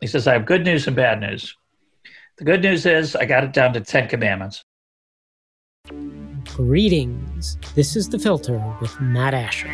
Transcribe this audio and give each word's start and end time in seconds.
He 0.00 0.06
says, 0.06 0.26
I 0.26 0.32
have 0.32 0.46
good 0.46 0.64
news 0.64 0.86
and 0.86 0.96
bad 0.96 1.20
news. 1.20 1.54
The 2.38 2.44
good 2.44 2.62
news 2.62 2.86
is 2.86 3.14
I 3.14 3.26
got 3.26 3.44
it 3.44 3.52
down 3.52 3.74
to 3.74 3.80
10 3.80 4.08
commandments. 4.08 4.64
Greetings. 6.44 7.58
This 7.74 7.96
is 7.96 8.08
The 8.08 8.18
Filter 8.18 8.62
with 8.80 8.98
Matt 9.00 9.34
Asher. 9.34 9.68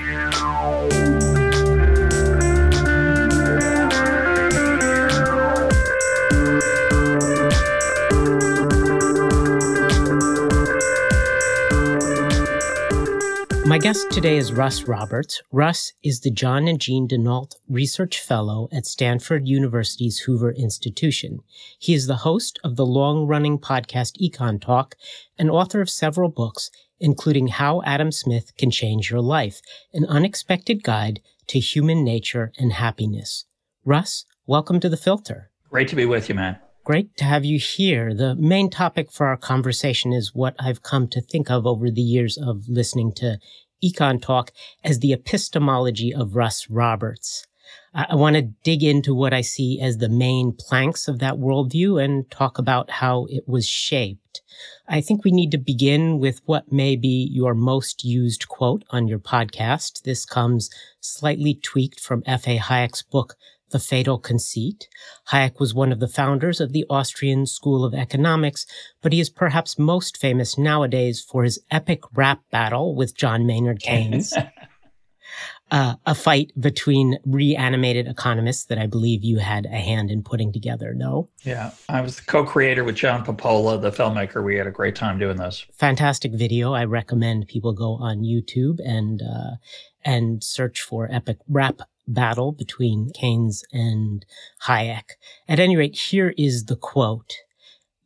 My 13.77 13.81
guest 13.83 14.11
today 14.11 14.38
is 14.38 14.54
Russ 14.54 14.85
Roberts. 14.85 15.43
Russ 15.53 15.93
is 16.02 16.20
the 16.20 16.30
John 16.30 16.66
and 16.66 16.80
Jean 16.80 17.06
Denault 17.06 17.56
Research 17.69 18.19
Fellow 18.19 18.70
at 18.73 18.87
Stanford 18.87 19.47
University's 19.47 20.20
Hoover 20.20 20.51
Institution. 20.51 21.41
He 21.79 21.93
is 21.93 22.07
the 22.07 22.25
host 22.25 22.59
of 22.65 22.77
the 22.77 22.87
long 22.87 23.27
running 23.27 23.59
podcast 23.59 24.17
Econ 24.19 24.62
Talk 24.62 24.95
and 25.39 25.51
author 25.51 25.83
of 25.83 25.91
several 25.91 26.31
books, 26.31 26.70
including 27.01 27.48
How 27.48 27.83
Adam 27.83 28.11
Smith 28.12 28.57
Can 28.57 28.70
Change 28.70 29.11
Your 29.11 29.20
Life, 29.20 29.61
an 29.93 30.06
unexpected 30.06 30.83
guide 30.83 31.20
to 31.48 31.59
human 31.59 32.03
nature 32.03 32.53
and 32.59 32.73
happiness. 32.73 33.45
Russ, 33.84 34.25
welcome 34.47 34.81
to 34.81 34.89
the 34.89 34.97
filter. 34.97 35.51
Great 35.69 35.89
to 35.89 35.97
be 35.97 36.06
with 36.06 36.31
you, 36.31 36.34
man. 36.34 36.59
Great 36.83 37.17
to 37.17 37.25
have 37.25 37.45
you 37.45 37.59
here. 37.59 38.15
The 38.15 38.37
main 38.37 38.70
topic 38.70 39.11
for 39.11 39.27
our 39.27 39.37
conversation 39.37 40.12
is 40.12 40.37
what 40.37 40.55
I've 40.59 40.84
come 40.84 41.09
to 41.09 41.20
think 41.20 41.51
of 41.51 41.67
over 41.67 41.91
the 41.91 42.01
years 42.01 42.39
of 42.39 42.69
listening 42.69 43.12
to 43.17 43.41
Econ 43.85 44.21
Talk 44.21 44.53
as 44.85 45.01
the 45.01 45.12
epistemology 45.12 46.15
of 46.15 46.37
Russ 46.37 46.69
Roberts. 46.69 47.47
I, 47.95 48.07
I 48.11 48.15
want 48.15 48.37
to 48.37 48.43
dig 48.43 48.83
into 48.83 49.15
what 49.15 49.34
I 49.34 49.41
see 49.41 49.80
as 49.80 49.98
the 49.98 50.09
main 50.09 50.53
planks 50.53 51.09
of 51.09 51.19
that 51.19 51.34
worldview 51.34 52.03
and 52.03 52.31
talk 52.31 52.59
about 52.59 52.91
how 52.91 53.27
it 53.29 53.45
was 53.47 53.67
shaped. 53.67 54.42
I 54.89 55.00
think 55.00 55.25
we 55.25 55.33
need 55.33 55.50
to 55.50 55.59
begin 55.59 56.19
with 56.19 56.41
what 56.47 56.73
may 56.73 56.97
be 56.97 57.28
your 57.33 57.55
most 57.55 58.05
used 58.05 58.48
quote 58.48 58.84
on 58.91 59.09
your 59.09 59.19
podcast. 59.19 60.03
This 60.03 60.25
comes 60.25 60.70
slightly 61.00 61.55
tweaked 61.55 62.00
from 62.00 62.22
F.A. 62.27 62.59
Hayek's 62.59 63.03
book, 63.03 63.37
the 63.70 63.78
Fatal 63.78 64.19
Conceit. 64.19 64.89
Hayek 65.31 65.59
was 65.59 65.75
one 65.75 65.92
of 65.92 66.00
the 66.00 66.09
founders 66.09 66.61
of 66.61 66.72
the 66.72 66.84
Austrian 66.89 67.47
School 67.47 67.84
of 67.84 67.95
Economics, 67.95 68.67
but 69.03 69.12
he 69.12 69.20
is 69.20 69.31
perhaps 69.31 69.78
most 69.78 70.17
famous 70.17 70.56
nowadays 70.56 71.20
for 71.20 71.45
his 71.45 71.61
epic 71.70 72.03
rap 72.14 72.41
battle 72.50 72.94
with 72.94 73.17
John 73.17 73.47
Maynard 73.47 73.81
Keynes. 73.81 74.34
uh, 75.70 75.94
a 76.06 76.14
fight 76.14 76.53
between 76.59 77.19
reanimated 77.25 78.06
economists 78.06 78.67
that 78.67 78.78
I 78.78 78.87
believe 78.87 79.25
you 79.25 79.39
had 79.39 79.67
a 79.67 79.70
hand 79.77 80.11
in 80.11 80.22
putting 80.22 80.53
together. 80.53 80.94
No? 80.94 81.28
Yeah, 81.42 81.72
I 81.89 82.00
was 82.00 82.17
the 82.17 82.22
co-creator 82.22 82.84
with 82.84 82.94
John 82.94 83.25
Papola, 83.25 83.78
the 83.78 83.91
filmmaker. 83.91 84.44
We 84.44 84.56
had 84.56 84.67
a 84.67 84.70
great 84.70 84.94
time 84.94 85.19
doing 85.19 85.37
this. 85.37 85.67
Fantastic 85.72 86.33
video. 86.33 86.72
I 86.72 86.84
recommend 86.84 87.48
people 87.48 87.72
go 87.72 87.94
on 87.94 88.20
YouTube 88.20 88.78
and 88.84 89.22
uh, 89.22 89.56
and 90.05 90.42
search 90.42 90.83
for 90.83 91.09
epic 91.11 91.39
rap 91.48 91.81
battle 92.07 92.53
between 92.53 93.11
Keynes 93.15 93.65
and 93.73 94.25
Hayek. 94.67 95.12
At 95.49 95.59
any 95.59 95.77
rate, 95.77 95.97
here 95.97 96.35
is 96.37 96.67
the 96.67 96.77
quote. 96.77 97.35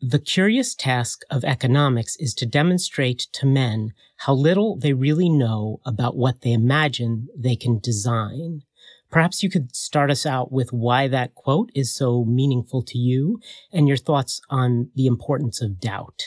The 0.01 0.19
curious 0.19 0.75
task 0.75 1.23
of 1.31 1.45
economics 1.45 2.17
is 2.17 2.33
to 2.35 2.47
demonstrate 2.47 3.27
to 3.33 3.47
men 3.47 3.93
how 4.19 4.33
little 4.33 4.77
they 4.79 4.95
really 4.95 5.29
know 5.29 5.81
about 5.85 6.17
what 6.17 6.41
they 6.41 6.53
imagine 6.53 7.29
they 7.37 7.55
can 7.55 7.79
design. 7.79 8.63
Perhaps 9.11 9.43
you 9.43 9.51
could 9.51 9.75
start 9.77 10.11
us 10.11 10.25
out 10.25 10.53
with 10.53 10.73
why 10.73 11.09
that 11.09 11.35
quote 11.35 11.71
is 11.75 11.95
so 11.95 12.25
meaningful 12.25 12.83
to 12.85 12.97
you 12.97 13.41
and 13.73 13.89
your 13.89 13.97
thoughts 13.97 14.41
on 14.49 14.91
the 14.95 15.07
importance 15.07 15.61
of 15.61 15.81
doubt. 15.81 16.23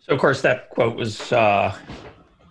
So, 0.00 0.14
of 0.14 0.20
course, 0.20 0.40
that 0.42 0.70
quote 0.70 0.96
was 0.96 1.32
uh, 1.32 1.76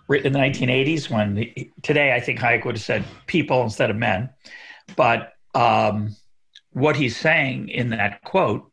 written 0.08 0.28
in 0.28 0.32
the 0.32 0.38
1980s 0.38 1.10
when 1.10 1.36
he, 1.36 1.72
today 1.82 2.14
I 2.14 2.20
think 2.20 2.38
Hayek 2.38 2.64
would 2.64 2.76
have 2.76 2.84
said 2.84 3.04
people 3.26 3.62
instead 3.62 3.90
of 3.90 3.96
men. 3.96 4.30
But 4.94 5.32
um, 5.54 6.14
what 6.72 6.96
he's 6.96 7.16
saying 7.16 7.68
in 7.68 7.90
that 7.90 8.22
quote 8.22 8.70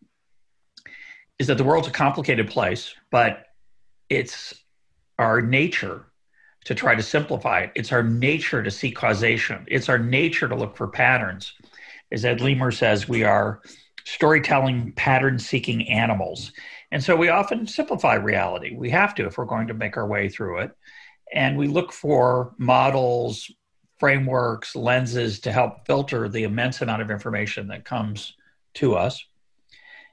is 1.39 1.47
that 1.47 1.57
the 1.57 1.63
world's 1.63 1.87
a 1.87 1.91
complicated 1.91 2.49
place, 2.49 2.93
but 3.11 3.47
it's 4.09 4.53
our 5.17 5.41
nature 5.41 6.05
to 6.65 6.75
try 6.75 6.95
to 6.95 7.03
simplify 7.03 7.61
it. 7.61 7.71
It's 7.75 7.91
our 7.91 8.03
nature 8.03 8.63
to 8.63 8.71
see 8.71 8.91
causation. 8.91 9.65
It's 9.67 9.89
our 9.89 9.97
nature 9.97 10.47
to 10.47 10.55
look 10.55 10.77
for 10.77 10.87
patterns. 10.87 11.53
As 12.11 12.23
Ed 12.23 12.41
Leamer 12.41 12.71
says, 12.71 13.09
we 13.09 13.23
are 13.23 13.61
storytelling, 14.05 14.93
pattern 14.93 15.39
seeking 15.39 15.89
animals. 15.89 16.51
And 16.91 17.03
so 17.03 17.15
we 17.15 17.29
often 17.29 17.65
simplify 17.67 18.15
reality. 18.15 18.75
We 18.75 18.89
have 18.91 19.15
to 19.15 19.25
if 19.25 19.37
we're 19.37 19.45
going 19.45 19.67
to 19.67 19.73
make 19.73 19.97
our 19.97 20.07
way 20.07 20.29
through 20.29 20.59
it 20.59 20.71
and 21.33 21.57
we 21.57 21.67
look 21.67 21.91
for 21.91 22.53
models, 22.57 23.51
frameworks, 23.99 24.75
lenses 24.75 25.39
to 25.41 25.51
help 25.51 25.85
filter 25.85 26.29
the 26.29 26.43
immense 26.43 26.81
amount 26.81 27.01
of 27.01 27.11
information 27.11 27.67
that 27.67 27.85
comes 27.85 28.35
to 28.75 28.95
us. 28.95 29.25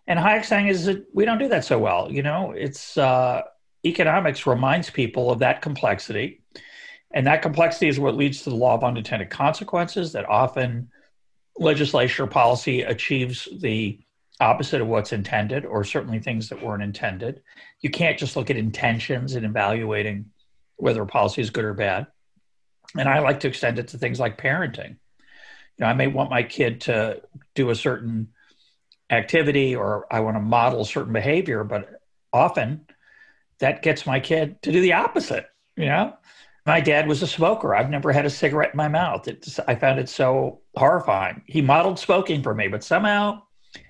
And 0.07 0.19
Hayek's 0.19 0.49
saying 0.49 0.69
is 0.69 0.87
that 0.87 1.05
we 1.15 1.25
don't 1.25 1.39
do 1.39 1.49
that 1.49 1.65
so 1.65 1.79
well. 1.79 2.11
You 2.11 2.23
know, 2.23 2.53
it's 2.53 2.97
uh, 2.97 3.43
economics 3.85 4.47
reminds 4.47 4.91
people 4.91 5.31
of 5.31 5.39
that 5.41 5.63
complexity, 5.63 6.43
and 7.13 7.27
that 7.27 7.43
complexity 7.43 7.89
is 7.89 8.01
what 8.01 8.17
leads 8.17 8.43
to 8.43 8.51
the 8.51 8.57
law 8.57 8.75
of 8.75 8.83
unintended 8.83 9.31
consequences. 9.31 10.13
That 10.13 10.29
often 10.29 10.91
legislature 11.59 12.27
policy 12.27 12.83
achieves 12.83 13.47
the 13.61 14.01
opposite 14.41 14.81
of 14.81 14.89
what's 14.89 15.13
intended, 15.13 15.67
or 15.67 15.85
certainly 15.85 16.19
things 16.19 16.49
that 16.49 16.63
weren't 16.63 16.83
intended. 16.83 17.43
You 17.83 17.91
can't 17.91 18.19
just 18.19 18.37
look 18.37 18.49
at 18.49 18.57
intentions 18.57 19.37
in 19.37 19.45
evaluating 19.45 20.31
whether 20.81 21.03
a 21.03 21.07
policy 21.07 21.43
is 21.43 21.51
good 21.51 21.65
or 21.65 21.75
bad. 21.75 22.07
And 22.97 23.09
I 23.09 23.21
like 23.21 23.41
to 23.41 23.49
extend 23.49 23.79
it 23.79 23.89
to 23.89 23.99
things 23.99 24.19
like 24.19 24.41
parenting. 24.41 24.91
You 24.91 25.81
know, 25.81 25.87
I 25.87 25.95
may 25.95 26.09
want 26.09 26.31
my 26.31 26.43
kid 26.43 26.83
to 26.83 27.23
do 27.55 27.71
a 27.71 27.75
certain 27.75 28.29
activity 29.11 29.75
or 29.75 30.07
I 30.11 30.21
want 30.21 30.37
to 30.37 30.41
model 30.41 30.85
certain 30.85 31.13
behavior, 31.13 31.65
but 31.65 32.01
often 32.33 32.87
that 33.59 33.83
gets 33.83 34.07
my 34.07 34.21
kid 34.21 34.61
to 34.63 34.73
do 34.73 34.81
the 34.81 34.95
opposite. 34.95 35.47
You 35.77 35.87
know, 35.87 36.15
my 36.67 36.81
dad 36.81 37.09
was 37.09 37.23
a 37.23 37.27
smoker. 37.27 37.75
I've 37.75 37.91
never 37.91 38.13
had 38.13 38.27
a 38.27 38.31
cigarette 38.31 38.73
in 38.73 38.77
my 38.77 38.89
mouth. 38.89 39.29
It's, 39.29 39.59
I 39.61 39.75
found 39.75 39.99
it 39.99 40.09
so 40.09 40.61
horrifying. 40.77 41.43
He 41.47 41.63
modeled 41.63 41.99
smoking 41.99 42.43
for 42.43 42.55
me, 42.55 42.69
but 42.69 42.85
somehow 42.85 43.43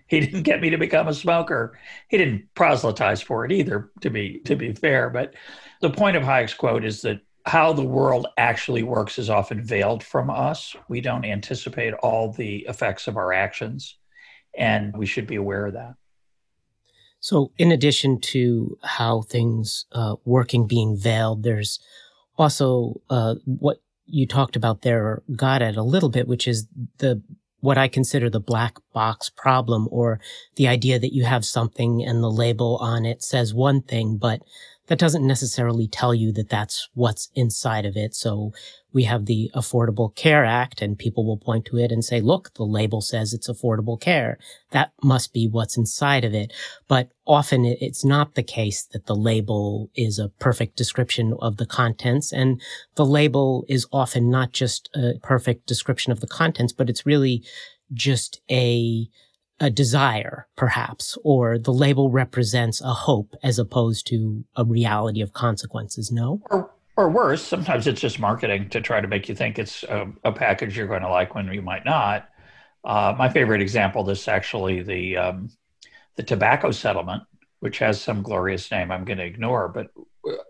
he 0.06 0.20
didn't 0.20 0.42
get 0.42 0.60
me 0.60 0.70
to 0.70 0.78
become 0.78 1.08
a 1.08 1.14
smoker. 1.14 1.78
He 2.08 2.18
didn't 2.18 2.54
proselytize 2.54 3.22
for 3.22 3.44
it 3.44 3.52
either, 3.52 3.90
to 4.02 4.10
be 4.10 4.40
to 4.44 4.56
be 4.56 4.72
fair. 4.72 5.10
But 5.10 5.34
the 5.80 5.91
point 5.91 6.16
of 6.16 6.22
Hayek's 6.22 6.54
quote 6.54 6.84
is 6.84 7.02
that 7.02 7.20
how 7.46 7.72
the 7.72 7.82
world 7.82 8.26
actually 8.36 8.82
works 8.82 9.18
is 9.18 9.30
often 9.30 9.62
veiled 9.62 10.04
from 10.04 10.30
us. 10.30 10.76
We 10.88 11.00
don't 11.00 11.24
anticipate 11.24 11.94
all 11.94 12.32
the 12.32 12.66
effects 12.68 13.06
of 13.06 13.16
our 13.16 13.32
actions, 13.32 13.96
and 14.56 14.96
we 14.96 15.06
should 15.06 15.26
be 15.26 15.36
aware 15.36 15.66
of 15.66 15.72
that. 15.74 15.94
So, 17.20 17.52
in 17.58 17.72
addition 17.72 18.20
to 18.20 18.78
how 18.82 19.22
things 19.22 19.86
uh, 19.92 20.16
working 20.24 20.66
being 20.66 20.96
veiled, 20.96 21.42
there's 21.42 21.80
also 22.38 23.00
uh, 23.10 23.36
what 23.44 23.78
you 24.06 24.26
talked 24.26 24.56
about 24.56 24.82
there, 24.82 25.22
got 25.36 25.62
at 25.62 25.76
a 25.76 25.82
little 25.82 26.08
bit, 26.08 26.28
which 26.28 26.48
is 26.48 26.66
the 26.98 27.22
what 27.60 27.76
I 27.76 27.88
consider 27.88 28.30
the 28.30 28.41
black 28.41 28.78
box 28.94 29.28
problem 29.28 29.86
or 29.91 30.18
the 30.56 30.66
idea 30.66 30.98
that 30.98 31.14
you 31.14 31.24
have 31.24 31.44
something 31.44 32.02
and 32.02 32.22
the 32.22 32.30
label 32.30 32.78
on 32.78 33.04
it 33.04 33.22
says 33.22 33.52
one 33.52 33.82
thing, 33.82 34.16
but 34.16 34.41
that 34.90 34.98
doesn't 34.98 35.24
necessarily 35.24 35.86
tell 35.86 36.12
you 36.12 36.32
that 36.32 36.48
that's 36.48 36.88
what's 36.94 37.30
inside 37.36 37.86
of 37.86 37.96
it. 37.96 38.12
So 38.12 38.52
we 38.92 39.04
have 39.04 39.26
the 39.26 39.48
Affordable 39.54 40.12
Care 40.16 40.44
Act 40.44 40.82
and 40.82 40.98
people 40.98 41.24
will 41.24 41.36
point 41.36 41.64
to 41.66 41.78
it 41.78 41.92
and 41.92 42.04
say, 42.04 42.20
look, 42.20 42.52
the 42.54 42.64
label 42.64 43.00
says 43.00 43.32
it's 43.32 43.48
affordable 43.48 44.00
care. 44.00 44.36
That 44.72 44.90
must 45.00 45.32
be 45.32 45.46
what's 45.46 45.76
inside 45.76 46.24
of 46.24 46.34
it. 46.34 46.53
But 46.88 47.10
often 47.24 47.65
it's 47.65 48.04
not 48.04 48.34
the 48.34 48.42
case 48.42 48.84
that 48.86 49.06
the 49.06 49.15
label 49.15 49.91
is 49.94 50.18
a 50.18 50.30
perfect 50.41 50.74
description 50.74 51.36
of 51.41 51.59
the 51.59 51.66
contents. 51.66 52.32
And 52.32 52.60
the 52.97 53.06
label 53.06 53.65
is 53.68 53.86
often 53.92 54.28
not 54.28 54.50
just 54.50 54.91
a 54.97 55.20
perfect 55.22 55.68
description 55.68 56.10
of 56.10 56.18
the 56.18 56.26
contents, 56.26 56.72
but 56.72 56.91
it's 56.91 57.06
really 57.06 57.44
just 57.92 58.41
a 58.50 59.09
a 59.60 59.71
desire, 59.71 60.47
perhaps, 60.57 61.18
or 61.22 61.59
the 61.59 61.72
label 61.72 62.10
represents 62.10 62.80
a 62.80 62.92
hope 62.92 63.34
as 63.42 63.59
opposed 63.59 64.07
to 64.07 64.45
a 64.57 64.65
reality 64.65 65.21
of 65.21 65.34
consequences, 65.34 66.10
no? 66.10 66.41
Or, 66.51 66.71
or 66.97 67.10
worse, 67.10 67.42
sometimes 67.42 67.86
it's 67.86 68.01
just 68.01 68.18
marketing 68.18 68.71
to 68.71 68.80
try 68.80 69.01
to 69.01 69.09
make 69.09 69.28
you 69.28 69.34
think 69.34 69.59
it's 69.59 69.83
a, 69.84 70.10
a 70.24 70.33
package 70.33 70.77
you're 70.77 70.86
going 70.86 71.03
to 71.03 71.10
like 71.10 71.34
when 71.34 71.53
you 71.53 71.60
might 71.60 71.84
not. 71.84 72.28
Uh, 72.84 73.15
my 73.18 73.28
favorite 73.28 73.60
example 73.60 74.09
is 74.09 74.27
actually 74.27 74.83
the 74.83 75.16
um, 75.18 75.51
the 76.16 76.22
tobacco 76.22 76.71
settlement, 76.71 77.22
which 77.60 77.78
has 77.78 78.01
some 78.01 78.22
glorious 78.22 78.71
name 78.71 78.91
I'm 78.91 79.04
going 79.04 79.18
to 79.18 79.24
ignore, 79.24 79.68
but 79.68 79.89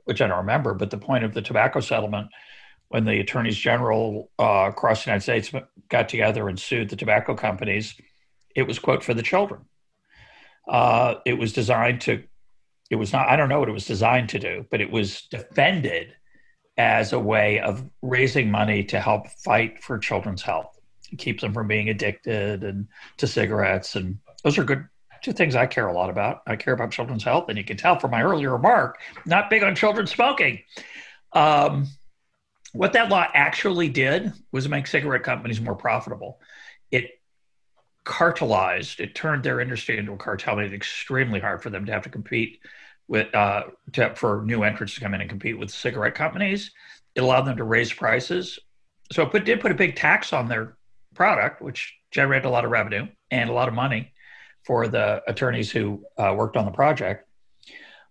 which 0.04 0.22
I 0.22 0.28
don't 0.28 0.38
remember. 0.38 0.72
But 0.74 0.90
the 0.90 0.98
point 0.98 1.24
of 1.24 1.34
the 1.34 1.42
tobacco 1.42 1.80
settlement, 1.80 2.28
when 2.88 3.04
the 3.04 3.18
attorneys 3.18 3.56
general 3.56 4.30
uh, 4.38 4.66
across 4.68 5.04
the 5.04 5.10
United 5.10 5.22
States 5.22 5.52
got 5.88 6.08
together 6.08 6.48
and 6.48 6.58
sued 6.58 6.88
the 6.88 6.96
tobacco 6.96 7.34
companies 7.34 7.94
it 8.54 8.62
was 8.62 8.78
quote 8.78 9.02
for 9.02 9.14
the 9.14 9.22
children. 9.22 9.62
Uh, 10.68 11.16
it 11.26 11.34
was 11.34 11.52
designed 11.52 12.00
to. 12.02 12.22
It 12.90 12.96
was 12.96 13.12
not. 13.12 13.28
I 13.28 13.36
don't 13.36 13.48
know 13.48 13.60
what 13.60 13.68
it 13.68 13.72
was 13.72 13.86
designed 13.86 14.30
to 14.30 14.38
do, 14.38 14.66
but 14.70 14.80
it 14.80 14.90
was 14.90 15.22
defended 15.30 16.14
as 16.76 17.12
a 17.12 17.18
way 17.18 17.60
of 17.60 17.84
raising 18.02 18.50
money 18.50 18.84
to 18.84 19.00
help 19.00 19.28
fight 19.44 19.82
for 19.82 19.98
children's 19.98 20.42
health, 20.42 20.78
keep 21.18 21.40
them 21.40 21.52
from 21.52 21.68
being 21.68 21.88
addicted 21.88 22.64
and 22.64 22.88
to 23.18 23.26
cigarettes, 23.26 23.96
and 23.96 24.18
those 24.42 24.58
are 24.58 24.64
good 24.64 24.86
two 25.22 25.32
things 25.32 25.54
I 25.54 25.66
care 25.66 25.88
a 25.88 25.92
lot 25.92 26.10
about. 26.10 26.42
I 26.46 26.56
care 26.56 26.74
about 26.74 26.90
children's 26.90 27.24
health, 27.24 27.48
and 27.48 27.58
you 27.58 27.64
can 27.64 27.76
tell 27.76 27.98
from 27.98 28.10
my 28.10 28.22
earlier 28.22 28.52
remark, 28.52 28.98
not 29.26 29.50
big 29.50 29.62
on 29.62 29.74
children 29.74 30.06
smoking. 30.06 30.60
Um, 31.32 31.86
what 32.72 32.92
that 32.94 33.08
law 33.08 33.26
actually 33.34 33.88
did 33.88 34.32
was 34.52 34.68
make 34.68 34.86
cigarette 34.86 35.22
companies 35.22 35.60
more 35.60 35.74
profitable. 35.74 36.40
It 36.90 37.19
cartelized, 38.04 39.00
it 39.00 39.14
turned 39.14 39.42
their 39.42 39.60
industry 39.60 39.98
into 39.98 40.12
a 40.12 40.16
cartel, 40.16 40.56
made 40.56 40.72
it 40.72 40.74
extremely 40.74 41.40
hard 41.40 41.62
for 41.62 41.70
them 41.70 41.86
to 41.86 41.92
have 41.92 42.02
to 42.02 42.08
compete 42.08 42.60
with 43.08 43.34
uh, 43.34 43.64
to, 43.92 44.14
for 44.14 44.42
new 44.44 44.62
entrants 44.62 44.94
to 44.94 45.00
come 45.00 45.14
in 45.14 45.20
and 45.20 45.28
compete 45.28 45.58
with 45.58 45.70
cigarette 45.70 46.14
companies. 46.14 46.70
It 47.14 47.22
allowed 47.22 47.42
them 47.42 47.56
to 47.56 47.64
raise 47.64 47.92
prices. 47.92 48.58
So 49.12 49.24
it 49.24 49.30
put, 49.30 49.44
did 49.44 49.60
put 49.60 49.72
a 49.72 49.74
big 49.74 49.96
tax 49.96 50.32
on 50.32 50.48
their 50.48 50.76
product, 51.14 51.60
which 51.60 51.94
generated 52.10 52.46
a 52.46 52.50
lot 52.50 52.64
of 52.64 52.70
revenue 52.70 53.08
and 53.30 53.50
a 53.50 53.52
lot 53.52 53.68
of 53.68 53.74
money 53.74 54.12
for 54.64 54.88
the 54.88 55.22
attorneys 55.26 55.70
who 55.70 56.04
uh, 56.16 56.34
worked 56.36 56.56
on 56.56 56.64
the 56.64 56.70
project. 56.70 57.28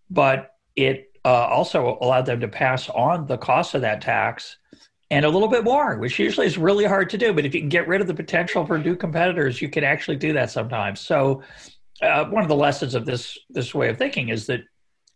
But 0.09 0.51
it 0.75 1.11
uh, 1.23 1.47
also 1.47 1.97
allowed 2.01 2.25
them 2.25 2.41
to 2.41 2.47
pass 2.47 2.89
on 2.89 3.27
the 3.27 3.37
cost 3.37 3.75
of 3.75 3.81
that 3.81 4.01
tax 4.01 4.57
and 5.11 5.25
a 5.25 5.29
little 5.29 5.47
bit 5.47 5.63
more, 5.63 5.97
which 5.97 6.19
usually 6.19 6.45
is 6.45 6.57
really 6.57 6.85
hard 6.85 7.09
to 7.09 7.17
do. 7.17 7.33
But 7.33 7.45
if 7.45 7.53
you 7.55 7.61
can 7.61 7.69
get 7.69 7.87
rid 7.87 8.01
of 8.01 8.07
the 8.07 8.13
potential 8.13 8.65
for 8.65 8.77
new 8.77 8.95
competitors, 8.95 9.61
you 9.61 9.69
can 9.69 9.83
actually 9.83 10.17
do 10.17 10.33
that 10.33 10.51
sometimes. 10.51 10.99
So, 10.99 11.43
uh, 12.01 12.25
one 12.25 12.43
of 12.43 12.49
the 12.49 12.55
lessons 12.55 12.95
of 12.95 13.05
this 13.05 13.37
this 13.49 13.73
way 13.73 13.89
of 13.89 13.97
thinking 13.97 14.29
is 14.29 14.45
that, 14.47 14.61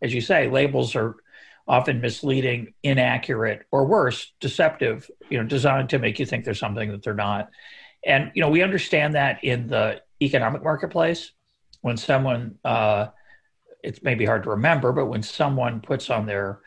as 0.02 0.12
you 0.12 0.20
say, 0.20 0.50
labels 0.50 0.94
are 0.94 1.16
often 1.66 2.00
misleading, 2.00 2.74
inaccurate, 2.82 3.66
or 3.70 3.86
worse, 3.86 4.32
deceptive. 4.40 5.10
You 5.30 5.38
know, 5.38 5.44
designed 5.46 5.90
to 5.90 5.98
make 5.98 6.18
you 6.18 6.26
think 6.26 6.44
there's 6.44 6.58
something 6.58 6.90
that 6.90 7.02
they're 7.02 7.14
not. 7.14 7.48
And 8.04 8.32
you 8.34 8.42
know, 8.42 8.50
we 8.50 8.62
understand 8.62 9.14
that 9.14 9.42
in 9.44 9.68
the 9.68 10.02
economic 10.20 10.62
marketplace, 10.62 11.32
when 11.80 11.96
someone 11.96 12.58
uh, 12.64 13.06
it's 13.84 14.02
maybe 14.02 14.24
hard 14.24 14.42
to 14.44 14.50
remember, 14.50 14.92
but 14.92 15.06
when 15.06 15.22
someone 15.22 15.80
puts 15.80 16.10
on 16.10 16.26
their 16.26 16.60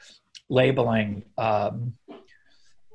labeling 0.49 1.23
um, 1.37 1.93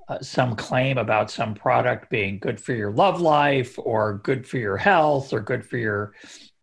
uh, 0.08 0.20
some 0.20 0.56
claim 0.56 0.98
about 0.98 1.30
some 1.30 1.54
product 1.54 2.10
being 2.10 2.38
good 2.38 2.60
for 2.60 2.72
your 2.72 2.90
love 2.90 3.20
life 3.20 3.78
or 3.78 4.20
good 4.24 4.46
for 4.46 4.58
your 4.58 4.76
health 4.76 5.32
or 5.32 5.40
good 5.40 5.64
for 5.64 5.76
your 5.76 6.12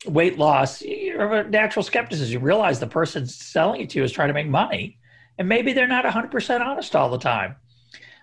weight 0.06 0.38
loss, 0.38 0.82
you 0.82 1.18
natural 1.50 1.84
skepticism. 1.84 2.32
You 2.32 2.40
realize 2.40 2.80
the 2.80 2.88
person 2.88 3.26
selling 3.26 3.82
it 3.82 3.90
to 3.92 4.00
you 4.00 4.04
is 4.04 4.12
trying 4.12 4.30
to 4.30 4.34
make 4.34 4.48
money, 4.48 4.98
and 5.38 5.48
maybe 5.48 5.74
they're 5.74 5.88
not 5.88 6.06
100% 6.06 6.62
honest 6.62 6.96
all 6.96 7.10
the 7.10 7.18
time. 7.18 7.56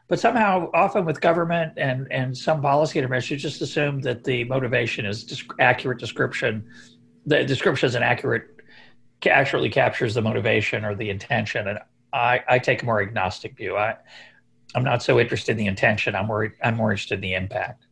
But 0.08 0.20
somehow, 0.20 0.70
often 0.72 1.04
with 1.04 1.20
government 1.20 1.72
and, 1.76 2.06
and 2.10 2.36
some 2.36 2.62
policy 2.62 2.98
intervention, 2.98 3.38
just 3.38 3.60
assume 3.60 4.00
that 4.02 4.22
the 4.22 4.44
motivation 4.44 5.04
is 5.04 5.42
accurate 5.58 5.98
description. 5.98 6.64
The 7.26 7.44
description 7.44 7.88
is 7.88 7.94
an 7.96 8.04
accurate 8.04 8.44
accurately 9.24 9.70
captures 9.70 10.14
the 10.14 10.22
motivation 10.22 10.84
or 10.84 10.94
the 10.94 11.10
intention. 11.10 11.66
And 11.66 11.78
I, 12.12 12.42
I 12.48 12.58
take 12.58 12.82
a 12.82 12.86
more 12.86 13.00
agnostic 13.00 13.56
view. 13.56 13.76
I, 13.76 13.96
I'm 14.76 14.84
not 14.84 15.02
so 15.02 15.18
interested 15.18 15.52
in 15.52 15.58
the 15.58 15.66
intention. 15.66 16.14
I'm 16.14 16.28
worried. 16.28 16.52
I'm 16.62 16.76
more 16.76 16.92
interested 16.92 17.14
in 17.14 17.20
the 17.22 17.34
impact. 17.34 17.86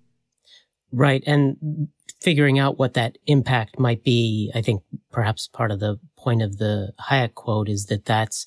Right, 0.93 1.25
and 1.27 1.89
figuring 2.21 2.59
out 2.59 2.79
what 2.79 2.95
that 2.95 3.17
impact 3.27 3.79
might 3.79 4.05
be. 4.05 4.53
I 4.55 4.61
think 4.61 4.83
perhaps 5.11 5.49
part 5.49 5.71
of 5.71 5.81
the 5.81 5.99
point 6.17 6.43
of 6.43 6.59
the 6.59 6.93
Hayek 7.09 7.35
quote 7.35 7.69
is 7.69 7.87
that 7.87 8.05
that's 8.05 8.47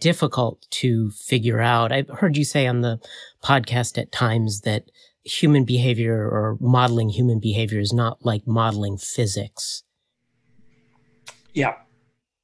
difficult 0.00 0.66
to 0.70 1.10
figure 1.10 1.60
out. 1.60 1.90
I've 1.90 2.08
heard 2.08 2.36
you 2.36 2.44
say 2.44 2.66
on 2.66 2.82
the 2.82 3.00
podcast 3.42 3.98
at 3.98 4.12
times 4.12 4.60
that 4.60 4.84
human 5.24 5.64
behavior 5.64 6.14
or 6.14 6.58
modeling 6.60 7.08
human 7.08 7.40
behavior 7.40 7.80
is 7.80 7.92
not 7.92 8.24
like 8.24 8.46
modeling 8.46 8.98
physics. 8.98 9.82
Yeah, 11.54 11.74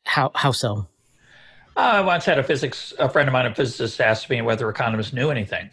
how 0.04 0.32
how 0.34 0.52
so? 0.52 0.88
Uh, 1.76 1.80
I 1.80 2.00
once 2.02 2.24
had 2.24 2.38
a 2.38 2.42
physics 2.42 2.92
a 2.98 3.08
friend 3.08 3.28
of 3.28 3.32
mine, 3.32 3.46
a 3.46 3.54
physicist, 3.54 4.00
asked 4.00 4.30
me 4.30 4.40
whether 4.42 4.68
economists 4.68 5.12
knew 5.12 5.30
anything. 5.30 5.70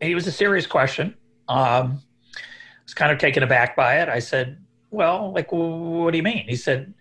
It 0.00 0.14
was 0.14 0.26
a 0.26 0.32
serious 0.32 0.66
question. 0.66 1.16
Um, 1.48 2.02
I 2.36 2.40
was 2.84 2.94
kind 2.94 3.12
of 3.12 3.18
taken 3.18 3.42
aback 3.42 3.76
by 3.76 4.00
it. 4.00 4.08
I 4.08 4.18
said, 4.18 4.58
"Well, 4.90 5.32
like, 5.32 5.52
what 5.52 6.10
do 6.10 6.16
you 6.16 6.22
mean?" 6.24 6.46
He 6.48 6.56
said, 6.56 6.92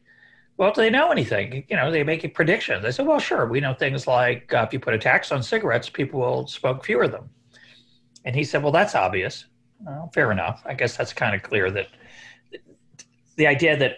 "Well, 0.58 0.72
do 0.72 0.82
they 0.82 0.92
know 0.92 1.12
anything? 1.12 1.66
You 1.68 1.76
know, 1.76 1.90
they 1.92 2.04
make 2.04 2.32
predictions." 2.36 2.86
I 2.86 2.92
said, 2.92 3.08
"Well, 3.08 3.20
sure. 3.20 3.48
We 3.48 3.60
know 3.60 3.74
things 3.74 4.06
like 4.06 4.54
uh, 4.54 4.64
if 4.68 4.74
you 4.74 4.80
put 4.80 4.94
a 4.94 5.00
tax 5.00 5.32
on 5.32 5.42
cigarettes, 5.42 5.90
people 5.90 6.20
will 6.20 6.48
smoke 6.48 6.86
fewer 6.86 7.04
of 7.04 7.12
them." 7.12 7.30
And 8.26 8.36
he 8.36 8.44
said, 8.44 8.62
"Well, 8.62 8.72
that's 8.72 8.94
obvious. 8.96 9.46
Well, 9.80 10.12
fair 10.14 10.32
enough. 10.32 10.62
I 10.66 10.76
guess 10.76 10.96
that's 10.96 11.14
kind 11.14 11.36
of 11.36 11.42
clear 11.42 11.72
that 11.72 11.88
the 13.38 13.48
idea 13.48 13.76
that 13.78 13.98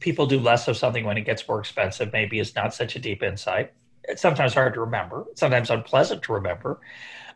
people 0.00 0.26
do 0.26 0.40
less 0.40 0.66
of 0.66 0.76
something 0.76 1.04
when 1.04 1.16
it 1.16 1.22
gets 1.22 1.46
more 1.46 1.60
expensive 1.60 2.12
maybe 2.12 2.38
is 2.38 2.54
not 2.54 2.74
such 2.74 2.96
a 2.96 2.98
deep 2.98 3.22
insight. 3.22 3.72
It's 4.04 4.22
sometimes 4.22 4.54
hard 4.54 4.74
to 4.74 4.80
remember, 4.80 5.26
sometimes 5.36 5.70
unpleasant 5.70 6.22
to 6.22 6.32
remember, 6.32 6.80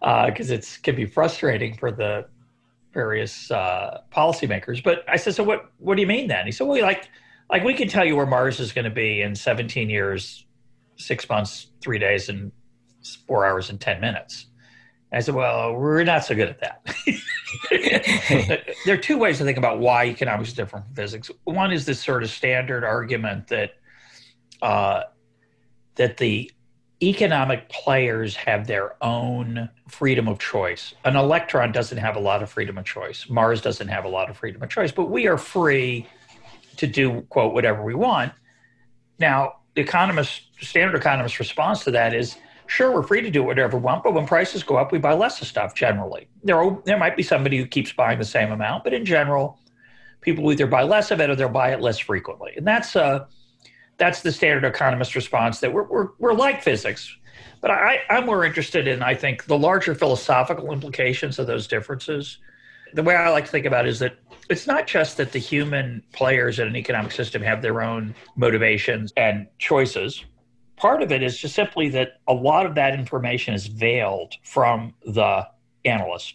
because 0.00 0.50
uh, 0.50 0.54
it 0.54 0.78
can 0.82 0.96
be 0.96 1.04
frustrating 1.04 1.76
for 1.76 1.92
the 1.92 2.26
various 2.92 3.50
uh, 3.50 4.00
policymakers. 4.12 4.82
But 4.82 5.04
I 5.08 5.16
said, 5.16 5.34
so 5.34 5.44
what? 5.44 5.70
What 5.78 5.96
do 5.96 6.00
you 6.00 6.06
mean 6.06 6.28
then? 6.28 6.46
He 6.46 6.52
said, 6.52 6.66
well, 6.66 6.80
like, 6.80 7.08
like 7.50 7.62
we 7.64 7.74
can 7.74 7.88
tell 7.88 8.04
you 8.04 8.16
where 8.16 8.26
Mars 8.26 8.60
is 8.60 8.72
going 8.72 8.86
to 8.86 8.90
be 8.90 9.20
in 9.20 9.34
17 9.34 9.90
years, 9.90 10.46
six 10.96 11.28
months, 11.28 11.70
three 11.82 11.98
days, 11.98 12.28
and 12.28 12.50
four 13.26 13.44
hours 13.44 13.68
and 13.68 13.80
10 13.80 14.00
minutes. 14.00 14.46
I 15.14 15.20
said, 15.20 15.34
well, 15.34 15.74
we're 15.74 16.04
not 16.04 16.24
so 16.24 16.34
good 16.34 16.48
at 16.48 16.60
that. 16.60 16.94
there 18.84 18.94
are 18.94 18.98
two 18.98 19.18
ways 19.18 19.38
to 19.38 19.44
think 19.44 19.58
about 19.58 19.78
why 19.78 20.06
economics 20.06 20.50
is 20.50 20.54
different 20.54 20.86
from 20.86 20.94
physics. 20.94 21.30
One 21.44 21.72
is 21.72 21.86
this 21.86 22.02
sort 22.02 22.22
of 22.22 22.30
standard 22.30 22.84
argument 22.84 23.48
that 23.48 23.74
uh, 24.62 25.02
that 25.96 26.16
the 26.16 26.50
economic 27.02 27.68
players 27.68 28.34
have 28.34 28.66
their 28.66 28.96
own 29.02 29.68
freedom 29.88 30.26
of 30.26 30.38
choice. 30.38 30.94
An 31.04 31.16
electron 31.16 31.70
doesn't 31.70 31.98
have 31.98 32.16
a 32.16 32.20
lot 32.20 32.42
of 32.42 32.50
freedom 32.50 32.78
of 32.78 32.84
choice. 32.84 33.28
Mars 33.28 33.60
doesn't 33.60 33.88
have 33.88 34.04
a 34.04 34.08
lot 34.08 34.30
of 34.30 34.36
freedom 34.36 34.62
of 34.62 34.70
choice, 34.70 34.90
but 34.90 35.10
we 35.10 35.26
are 35.26 35.38
free 35.38 36.06
to 36.76 36.86
do 36.86 37.20
quote 37.28 37.52
whatever 37.52 37.82
we 37.82 37.94
want. 37.94 38.32
Now, 39.18 39.56
the 39.74 39.82
economist, 39.82 40.42
standard 40.60 40.96
economist 40.96 41.38
response 41.38 41.84
to 41.84 41.90
that 41.92 42.14
is 42.14 42.36
Sure, 42.66 42.92
we're 42.92 43.02
free 43.02 43.20
to 43.20 43.30
do 43.30 43.42
whatever 43.42 43.76
we 43.76 43.82
want, 43.82 44.02
but 44.02 44.14
when 44.14 44.26
prices 44.26 44.62
go 44.62 44.76
up, 44.76 44.90
we 44.90 44.98
buy 44.98 45.12
less 45.12 45.40
of 45.40 45.46
stuff 45.46 45.74
generally. 45.74 46.28
There, 46.42 46.60
are, 46.60 46.82
there 46.84 46.98
might 46.98 47.16
be 47.16 47.22
somebody 47.22 47.58
who 47.58 47.66
keeps 47.66 47.92
buying 47.92 48.18
the 48.18 48.24
same 48.24 48.50
amount, 48.52 48.84
but 48.84 48.94
in 48.94 49.04
general, 49.04 49.58
people 50.22 50.50
either 50.50 50.66
buy 50.66 50.82
less 50.82 51.10
of 51.10 51.20
it 51.20 51.28
or 51.28 51.36
they'll 51.36 51.48
buy 51.48 51.72
it 51.72 51.80
less 51.80 51.98
frequently. 51.98 52.52
And 52.56 52.66
that's 52.66 52.96
uh, 52.96 53.26
that's 53.96 54.22
the 54.22 54.32
standard 54.32 54.64
economist 54.64 55.14
response 55.14 55.60
that 55.60 55.72
we're, 55.72 55.84
we're, 55.84 56.08
we're 56.18 56.32
like 56.32 56.62
physics. 56.62 57.16
But 57.60 57.70
I, 57.70 58.00
I'm 58.10 58.26
more 58.26 58.44
interested 58.44 58.88
in, 58.88 59.02
I 59.02 59.14
think, 59.14 59.44
the 59.44 59.56
larger 59.56 59.94
philosophical 59.94 60.72
implications 60.72 61.38
of 61.38 61.46
those 61.46 61.66
differences. 61.66 62.38
The 62.92 63.02
way 63.02 63.14
I 63.14 63.28
like 63.30 63.46
to 63.46 63.50
think 63.50 63.66
about 63.66 63.86
it 63.86 63.90
is 63.90 63.98
that 64.00 64.18
it's 64.50 64.66
not 64.66 64.86
just 64.86 65.16
that 65.16 65.32
the 65.32 65.38
human 65.38 66.02
players 66.12 66.58
in 66.58 66.68
an 66.68 66.76
economic 66.76 67.12
system 67.12 67.40
have 67.42 67.62
their 67.62 67.82
own 67.82 68.14
motivations 68.36 69.12
and 69.16 69.46
choices, 69.58 70.24
part 70.76 71.02
of 71.02 71.12
it 71.12 71.22
is 71.22 71.38
just 71.38 71.54
simply 71.54 71.88
that 71.90 72.20
a 72.26 72.34
lot 72.34 72.66
of 72.66 72.74
that 72.74 72.94
information 72.94 73.54
is 73.54 73.66
veiled 73.66 74.34
from 74.42 74.94
the 75.06 75.46
analyst. 75.84 76.34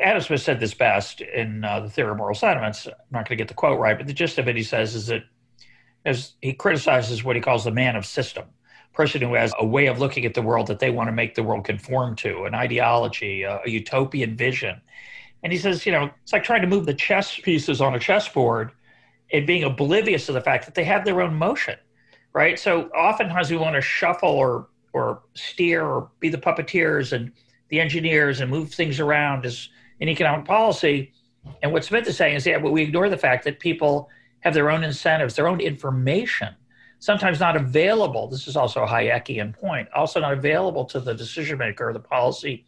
Adam 0.00 0.22
Smith 0.22 0.42
said 0.42 0.60
this 0.60 0.74
best 0.74 1.20
in 1.20 1.64
uh, 1.64 1.80
the 1.80 1.90
Theory 1.90 2.10
of 2.10 2.16
Moral 2.16 2.34
Sentiments. 2.34 2.86
I'm 2.86 2.94
not 3.10 3.28
going 3.28 3.36
to 3.36 3.36
get 3.36 3.48
the 3.48 3.54
quote 3.54 3.80
right, 3.80 3.96
but 3.96 4.06
the 4.06 4.12
gist 4.12 4.38
of 4.38 4.46
it 4.48 4.56
he 4.56 4.62
says 4.62 4.94
is 4.94 5.08
that 5.08 5.24
as 6.04 6.34
he 6.40 6.52
criticizes 6.52 7.24
what 7.24 7.36
he 7.36 7.42
calls 7.42 7.64
the 7.64 7.70
man 7.70 7.96
of 7.96 8.06
system, 8.06 8.44
person 8.92 9.20
who 9.20 9.34
has 9.34 9.52
a 9.58 9.66
way 9.66 9.86
of 9.86 9.98
looking 10.00 10.24
at 10.24 10.34
the 10.34 10.42
world 10.42 10.66
that 10.66 10.80
they 10.80 10.90
want 10.90 11.08
to 11.08 11.12
make 11.12 11.34
the 11.34 11.42
world 11.42 11.64
conform 11.64 12.16
to, 12.16 12.44
an 12.44 12.54
ideology, 12.54 13.42
a, 13.42 13.60
a 13.64 13.70
utopian 13.70 14.36
vision. 14.36 14.80
And 15.42 15.52
he 15.52 15.58
says, 15.58 15.86
you 15.86 15.92
know, 15.92 16.10
it's 16.22 16.32
like 16.32 16.42
trying 16.42 16.62
to 16.62 16.66
move 16.66 16.86
the 16.86 16.94
chess 16.94 17.38
pieces 17.38 17.80
on 17.80 17.94
a 17.94 17.98
chessboard 17.98 18.72
and 19.32 19.46
being 19.46 19.62
oblivious 19.62 20.26
to 20.26 20.32
the 20.32 20.40
fact 20.40 20.64
that 20.64 20.74
they 20.74 20.84
have 20.84 21.04
their 21.04 21.20
own 21.20 21.34
motion 21.34 21.76
right? 22.38 22.56
So 22.56 22.84
oftentimes 22.90 23.50
we 23.50 23.56
want 23.56 23.74
to 23.74 23.80
shuffle 23.80 24.28
or 24.28 24.68
or 24.92 25.22
steer 25.34 25.84
or 25.84 26.08
be 26.20 26.28
the 26.28 26.38
puppeteers 26.38 27.12
and 27.12 27.32
the 27.68 27.80
engineers 27.80 28.40
and 28.40 28.48
move 28.48 28.72
things 28.72 29.00
around 29.00 29.44
as 29.44 29.68
in 29.98 30.08
economic 30.08 30.46
policy. 30.46 31.12
And 31.62 31.72
what 31.72 31.84
Smith 31.84 32.06
is 32.06 32.16
saying 32.16 32.36
is, 32.36 32.46
yeah, 32.46 32.60
but 32.60 32.70
we 32.70 32.82
ignore 32.82 33.08
the 33.08 33.18
fact 33.18 33.42
that 33.44 33.58
people 33.58 34.08
have 34.40 34.54
their 34.54 34.70
own 34.70 34.84
incentives, 34.84 35.34
their 35.34 35.48
own 35.48 35.60
information, 35.60 36.54
sometimes 37.00 37.40
not 37.40 37.56
available. 37.56 38.28
This 38.28 38.46
is 38.46 38.56
also 38.56 38.84
a 38.84 38.86
Hayekian 38.86 39.52
point, 39.52 39.88
also 39.92 40.20
not 40.20 40.32
available 40.32 40.84
to 40.86 41.00
the 41.00 41.14
decision 41.14 41.58
maker 41.58 41.88
or 41.88 41.92
the 41.92 41.98
policy 41.98 42.64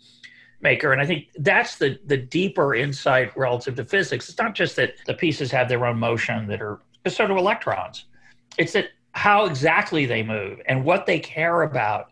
maker. 0.61 0.93
And 0.93 1.00
I 1.00 1.07
think 1.07 1.29
that's 1.39 1.77
the 1.77 1.97
the 2.07 2.17
deeper 2.17 2.75
insight 2.75 3.37
relative 3.37 3.77
to 3.77 3.85
physics. 3.85 4.29
It's 4.29 4.39
not 4.39 4.57
just 4.57 4.75
that 4.77 4.95
the 5.07 5.15
pieces 5.15 5.53
have 5.53 5.69
their 5.69 5.87
own 5.87 5.99
motion 6.00 6.49
that 6.49 6.61
are 6.61 6.81
sort 7.07 7.31
of 7.31 7.37
electrons. 7.37 8.07
It's 8.59 8.73
that 8.73 8.89
how 9.12 9.45
exactly 9.45 10.07
they 10.07 10.23
move 10.23 10.61
and 10.67 10.85
what 10.85 11.07
they 11.07 11.19
care 11.19 11.62
about 11.62 12.11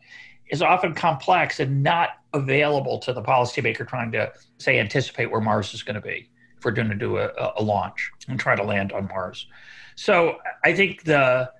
is 0.50 0.62
often 0.62 0.94
complex 0.94 1.60
and 1.60 1.82
not 1.82 2.10
available 2.32 2.98
to 2.98 3.12
the 3.12 3.22
policymaker 3.22 3.86
trying 3.86 4.10
to 4.12 4.32
say 4.58 4.78
anticipate 4.78 5.30
where 5.30 5.40
Mars 5.40 5.74
is 5.74 5.82
going 5.82 5.94
to 5.94 6.00
be 6.00 6.28
if 6.56 6.64
we're 6.64 6.72
going 6.72 6.88
to 6.88 6.94
do 6.94 7.18
a, 7.18 7.30
a 7.56 7.62
launch 7.62 8.10
and 8.28 8.38
try 8.38 8.56
to 8.56 8.62
land 8.62 8.92
on 8.92 9.06
Mars. 9.08 9.46
So 9.94 10.38
I 10.64 10.74
think 10.74 11.04
the 11.04 11.50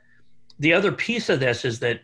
the 0.59 0.73
other 0.73 0.91
piece 0.91 1.29
of 1.29 1.39
this 1.41 1.65
is 1.65 1.79
that 1.81 2.01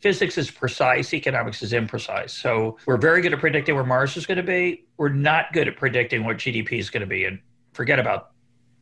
physics 0.00 0.38
is 0.38 0.50
precise, 0.50 1.12
economics 1.12 1.62
is 1.62 1.72
imprecise. 1.72 2.30
So 2.30 2.78
we're 2.86 2.96
very 2.96 3.20
good 3.20 3.34
at 3.34 3.40
predicting 3.40 3.74
where 3.74 3.84
Mars 3.84 4.16
is 4.16 4.26
going 4.26 4.38
to 4.38 4.42
be. 4.42 4.86
We're 4.96 5.10
not 5.10 5.52
good 5.52 5.68
at 5.68 5.76
predicting 5.76 6.24
what 6.24 6.38
GDP 6.38 6.78
is 6.78 6.88
going 6.88 7.02
to 7.02 7.06
be. 7.06 7.24
And 7.24 7.38
forget 7.74 7.98
about 7.98 8.30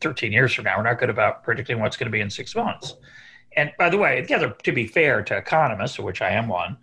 13 0.01 0.31
years 0.31 0.53
from 0.53 0.65
now. 0.65 0.77
We're 0.77 0.83
not 0.83 0.99
good 0.99 1.09
about 1.09 1.43
predicting 1.43 1.79
what's 1.79 1.97
going 1.97 2.07
to 2.07 2.11
be 2.11 2.21
in 2.21 2.29
six 2.29 2.55
months. 2.55 2.95
And 3.55 3.71
by 3.77 3.89
the 3.89 3.97
way, 3.97 4.21
the 4.21 4.35
other, 4.35 4.49
to 4.63 4.71
be 4.71 4.87
fair 4.87 5.23
to 5.23 5.37
economists, 5.37 5.99
which 5.99 6.21
I 6.21 6.29
am 6.29 6.47
one, 6.47 6.77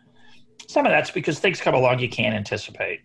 some 0.68 0.84
of 0.84 0.92
that's 0.92 1.10
because 1.10 1.38
things 1.38 1.60
come 1.60 1.74
along 1.74 2.00
you 2.00 2.08
can't 2.08 2.34
anticipate 2.34 3.00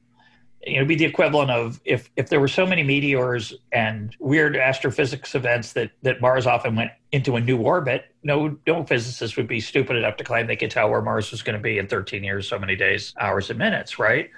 you 0.65 0.73
know, 0.73 0.79
it'd 0.79 0.87
be 0.87 0.95
the 0.95 1.05
equivalent 1.05 1.49
of 1.49 1.81
if 1.85 2.09
if 2.15 2.29
there 2.29 2.39
were 2.39 2.47
so 2.47 2.65
many 2.65 2.83
meteors 2.83 3.53
and 3.71 4.15
weird 4.19 4.55
astrophysics 4.55 5.33
events 5.33 5.73
that 5.73 5.91
that 6.03 6.21
Mars 6.21 6.45
often 6.45 6.75
went 6.75 6.91
into 7.11 7.35
a 7.35 7.41
new 7.41 7.57
orbit. 7.57 8.05
No, 8.23 8.57
no 8.67 8.83
physicist 8.83 9.37
would 9.37 9.47
be 9.47 9.59
stupid 9.59 9.95
enough 9.95 10.17
to 10.17 10.23
claim 10.23 10.45
they 10.45 10.55
could 10.55 10.69
tell 10.69 10.89
where 10.89 11.01
Mars 11.01 11.31
was 11.31 11.41
going 11.41 11.57
to 11.57 11.61
be 11.61 11.79
in 11.79 11.87
13 11.87 12.23
years, 12.23 12.47
so 12.47 12.59
many 12.59 12.75
days, 12.75 13.13
hours, 13.19 13.49
and 13.49 13.57
minutes, 13.57 13.97
right? 13.97 14.29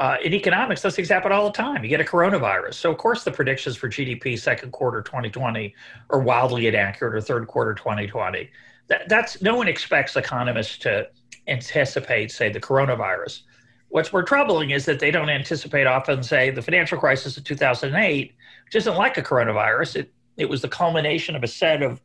Uh, 0.00 0.16
in 0.24 0.32
economics, 0.32 0.80
those 0.80 0.96
things 0.96 1.08
happen 1.08 1.30
all 1.30 1.44
the 1.44 1.52
time. 1.52 1.84
You 1.84 1.90
get 1.90 2.00
a 2.00 2.04
coronavirus, 2.04 2.74
so 2.74 2.90
of 2.90 2.98
course 2.98 3.22
the 3.22 3.30
predictions 3.30 3.76
for 3.76 3.88
GDP 3.88 4.38
second 4.38 4.72
quarter 4.72 5.02
2020 5.02 5.74
are 6.08 6.20
wildly 6.20 6.66
inaccurate, 6.66 7.14
or 7.14 7.20
third 7.20 7.46
quarter 7.46 7.74
2020. 7.74 8.50
That, 8.88 9.08
that's 9.08 9.42
no 9.42 9.54
one 9.54 9.68
expects 9.68 10.16
economists 10.16 10.78
to 10.78 11.08
anticipate, 11.46 12.32
say, 12.32 12.50
the 12.50 12.60
coronavirus 12.60 13.42
What's 13.90 14.12
more 14.12 14.22
troubling 14.22 14.70
is 14.70 14.84
that 14.84 15.00
they 15.00 15.10
don't 15.10 15.28
anticipate 15.28 15.86
often, 15.86 16.22
say, 16.22 16.50
the 16.50 16.62
financial 16.62 16.96
crisis 16.96 17.36
of 17.36 17.42
2008, 17.42 18.32
which 18.64 18.76
isn't 18.76 18.96
like 18.96 19.18
a 19.18 19.22
coronavirus. 19.22 19.96
It, 19.96 20.14
it 20.36 20.48
was 20.48 20.62
the 20.62 20.68
culmination 20.68 21.34
of 21.34 21.42
a 21.42 21.48
set 21.48 21.82
of 21.82 22.00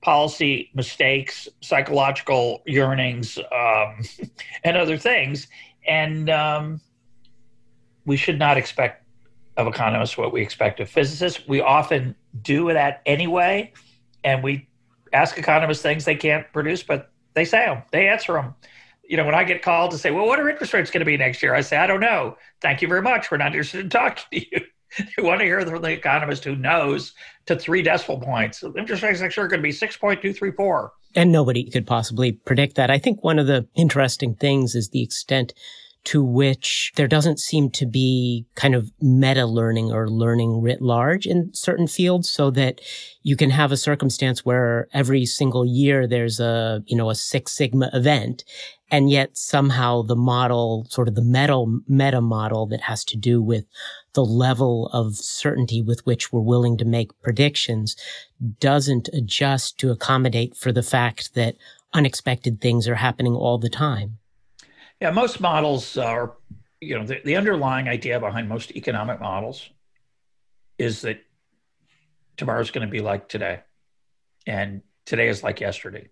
policy 0.00 0.70
mistakes, 0.74 1.48
psychological 1.60 2.62
yearnings, 2.66 3.36
um, 3.36 3.98
and 4.64 4.76
other 4.76 4.96
things. 4.96 5.48
And 5.88 6.30
um, 6.30 6.80
we 8.06 8.16
should 8.16 8.38
not 8.38 8.56
expect 8.56 9.02
of 9.56 9.66
economists 9.66 10.16
what 10.18 10.32
we 10.32 10.42
expect 10.42 10.80
of 10.80 10.88
physicists. 10.88 11.46
We 11.46 11.60
often 11.60 12.14
do 12.42 12.72
that 12.72 13.02
anyway, 13.06 13.72
and 14.24 14.42
we 14.42 14.68
ask 15.12 15.38
economists 15.38 15.82
things 15.82 16.04
they 16.04 16.16
can't 16.16 16.52
produce, 16.52 16.82
but 16.82 17.12
they 17.34 17.44
say 17.44 17.66
them, 17.66 17.82
they 17.92 18.08
answer 18.08 18.32
them 18.34 18.54
you 19.08 19.16
know, 19.16 19.24
when 19.24 19.34
I 19.34 19.44
get 19.44 19.62
called 19.62 19.90
to 19.90 19.98
say, 19.98 20.10
well, 20.10 20.26
what 20.26 20.40
are 20.40 20.48
interest 20.48 20.72
rates 20.72 20.90
going 20.90 21.00
to 21.00 21.06
be 21.06 21.16
next 21.16 21.42
year? 21.42 21.54
I 21.54 21.60
say, 21.60 21.76
I 21.76 21.86
don't 21.86 22.00
know. 22.00 22.36
Thank 22.60 22.82
you 22.82 22.88
very 22.88 23.02
much. 23.02 23.30
We're 23.30 23.36
not 23.36 23.48
interested 23.48 23.80
in 23.80 23.90
talking 23.90 24.24
to 24.32 24.46
you. 24.50 24.64
you 25.18 25.24
want 25.24 25.40
to 25.40 25.44
hear 25.44 25.60
from 25.66 25.82
the 25.82 25.90
economist 25.90 26.44
who 26.44 26.56
knows 26.56 27.12
to 27.46 27.56
three 27.56 27.82
decimal 27.82 28.20
points. 28.20 28.62
Interest 28.62 29.02
rates 29.02 29.20
next 29.20 29.36
year 29.36 29.46
are 29.46 29.48
going 29.48 29.60
to 29.60 29.62
be 29.62 29.72
6.234. 29.72 30.90
And 31.16 31.30
nobody 31.30 31.68
could 31.70 31.86
possibly 31.86 32.32
predict 32.32 32.76
that. 32.76 32.90
I 32.90 32.98
think 32.98 33.22
one 33.22 33.38
of 33.38 33.46
the 33.46 33.66
interesting 33.76 34.34
things 34.34 34.74
is 34.74 34.90
the 34.90 35.02
extent 35.02 35.52
to 36.04 36.22
which 36.22 36.92
there 36.96 37.08
doesn't 37.08 37.40
seem 37.40 37.70
to 37.70 37.86
be 37.86 38.46
kind 38.54 38.74
of 38.74 38.90
meta 39.00 39.46
learning 39.46 39.90
or 39.90 40.08
learning 40.08 40.60
writ 40.60 40.82
large 40.82 41.26
in 41.26 41.52
certain 41.54 41.86
fields 41.86 42.30
so 42.30 42.50
that 42.50 42.80
you 43.22 43.36
can 43.36 43.50
have 43.50 43.72
a 43.72 43.76
circumstance 43.76 44.44
where 44.44 44.88
every 44.92 45.24
single 45.24 45.64
year 45.64 46.06
there's 46.06 46.40
a, 46.40 46.82
you 46.86 46.96
know, 46.96 47.10
a 47.10 47.14
Six 47.14 47.52
Sigma 47.52 47.90
event 47.92 48.44
and 48.90 49.10
yet 49.10 49.36
somehow 49.36 50.02
the 50.02 50.14
model, 50.14 50.86
sort 50.88 51.08
of 51.08 51.14
the 51.14 51.22
meta, 51.22 51.64
meta 51.88 52.20
model 52.20 52.66
that 52.66 52.82
has 52.82 53.04
to 53.06 53.16
do 53.16 53.42
with 53.42 53.64
the 54.12 54.24
level 54.24 54.88
of 54.92 55.16
certainty 55.16 55.82
with 55.82 56.04
which 56.06 56.32
we're 56.32 56.40
willing 56.40 56.76
to 56.76 56.84
make 56.84 57.20
predictions 57.22 57.96
doesn't 58.60 59.08
adjust 59.12 59.78
to 59.78 59.90
accommodate 59.90 60.56
for 60.56 60.70
the 60.70 60.82
fact 60.82 61.34
that 61.34 61.56
unexpected 61.92 62.60
things 62.60 62.86
are 62.86 62.96
happening 62.96 63.34
all 63.34 63.58
the 63.58 63.70
time. 63.70 64.18
Yeah, 65.04 65.10
most 65.10 65.38
models 65.38 65.98
are, 65.98 66.32
you 66.80 66.98
know, 66.98 67.04
the, 67.04 67.20
the 67.26 67.36
underlying 67.36 67.88
idea 67.88 68.18
behind 68.18 68.48
most 68.48 68.70
economic 68.70 69.20
models 69.20 69.68
is 70.78 71.02
that 71.02 71.22
tomorrow's 72.38 72.70
going 72.70 72.86
to 72.86 72.90
be 72.90 73.00
like 73.00 73.28
today 73.28 73.60
and 74.46 74.80
today 75.04 75.28
is 75.28 75.42
like 75.42 75.60
yesterday. 75.60 76.08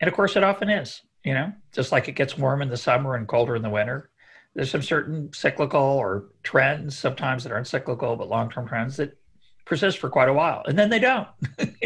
And 0.00 0.06
of 0.06 0.14
course, 0.14 0.36
it 0.36 0.44
often 0.44 0.70
is 0.70 1.02
you 1.24 1.34
know, 1.34 1.52
just 1.72 1.90
like 1.90 2.06
it 2.06 2.12
gets 2.12 2.38
warm 2.38 2.62
in 2.62 2.68
the 2.68 2.76
summer 2.76 3.16
and 3.16 3.26
colder 3.26 3.56
in 3.56 3.62
the 3.62 3.68
winter. 3.68 4.10
There's 4.54 4.70
some 4.70 4.80
certain 4.80 5.32
cyclical 5.32 5.80
or 5.80 6.26
trends 6.44 6.96
sometimes 6.96 7.42
that 7.42 7.50
aren't 7.50 7.66
cyclical, 7.66 8.14
but 8.14 8.28
long 8.28 8.48
term 8.48 8.68
trends 8.68 8.96
that 8.98 9.18
persist 9.64 9.98
for 9.98 10.08
quite 10.08 10.28
a 10.28 10.32
while. 10.32 10.62
And 10.66 10.78
then 10.78 10.88
they 10.88 11.00
don't. 11.00 11.26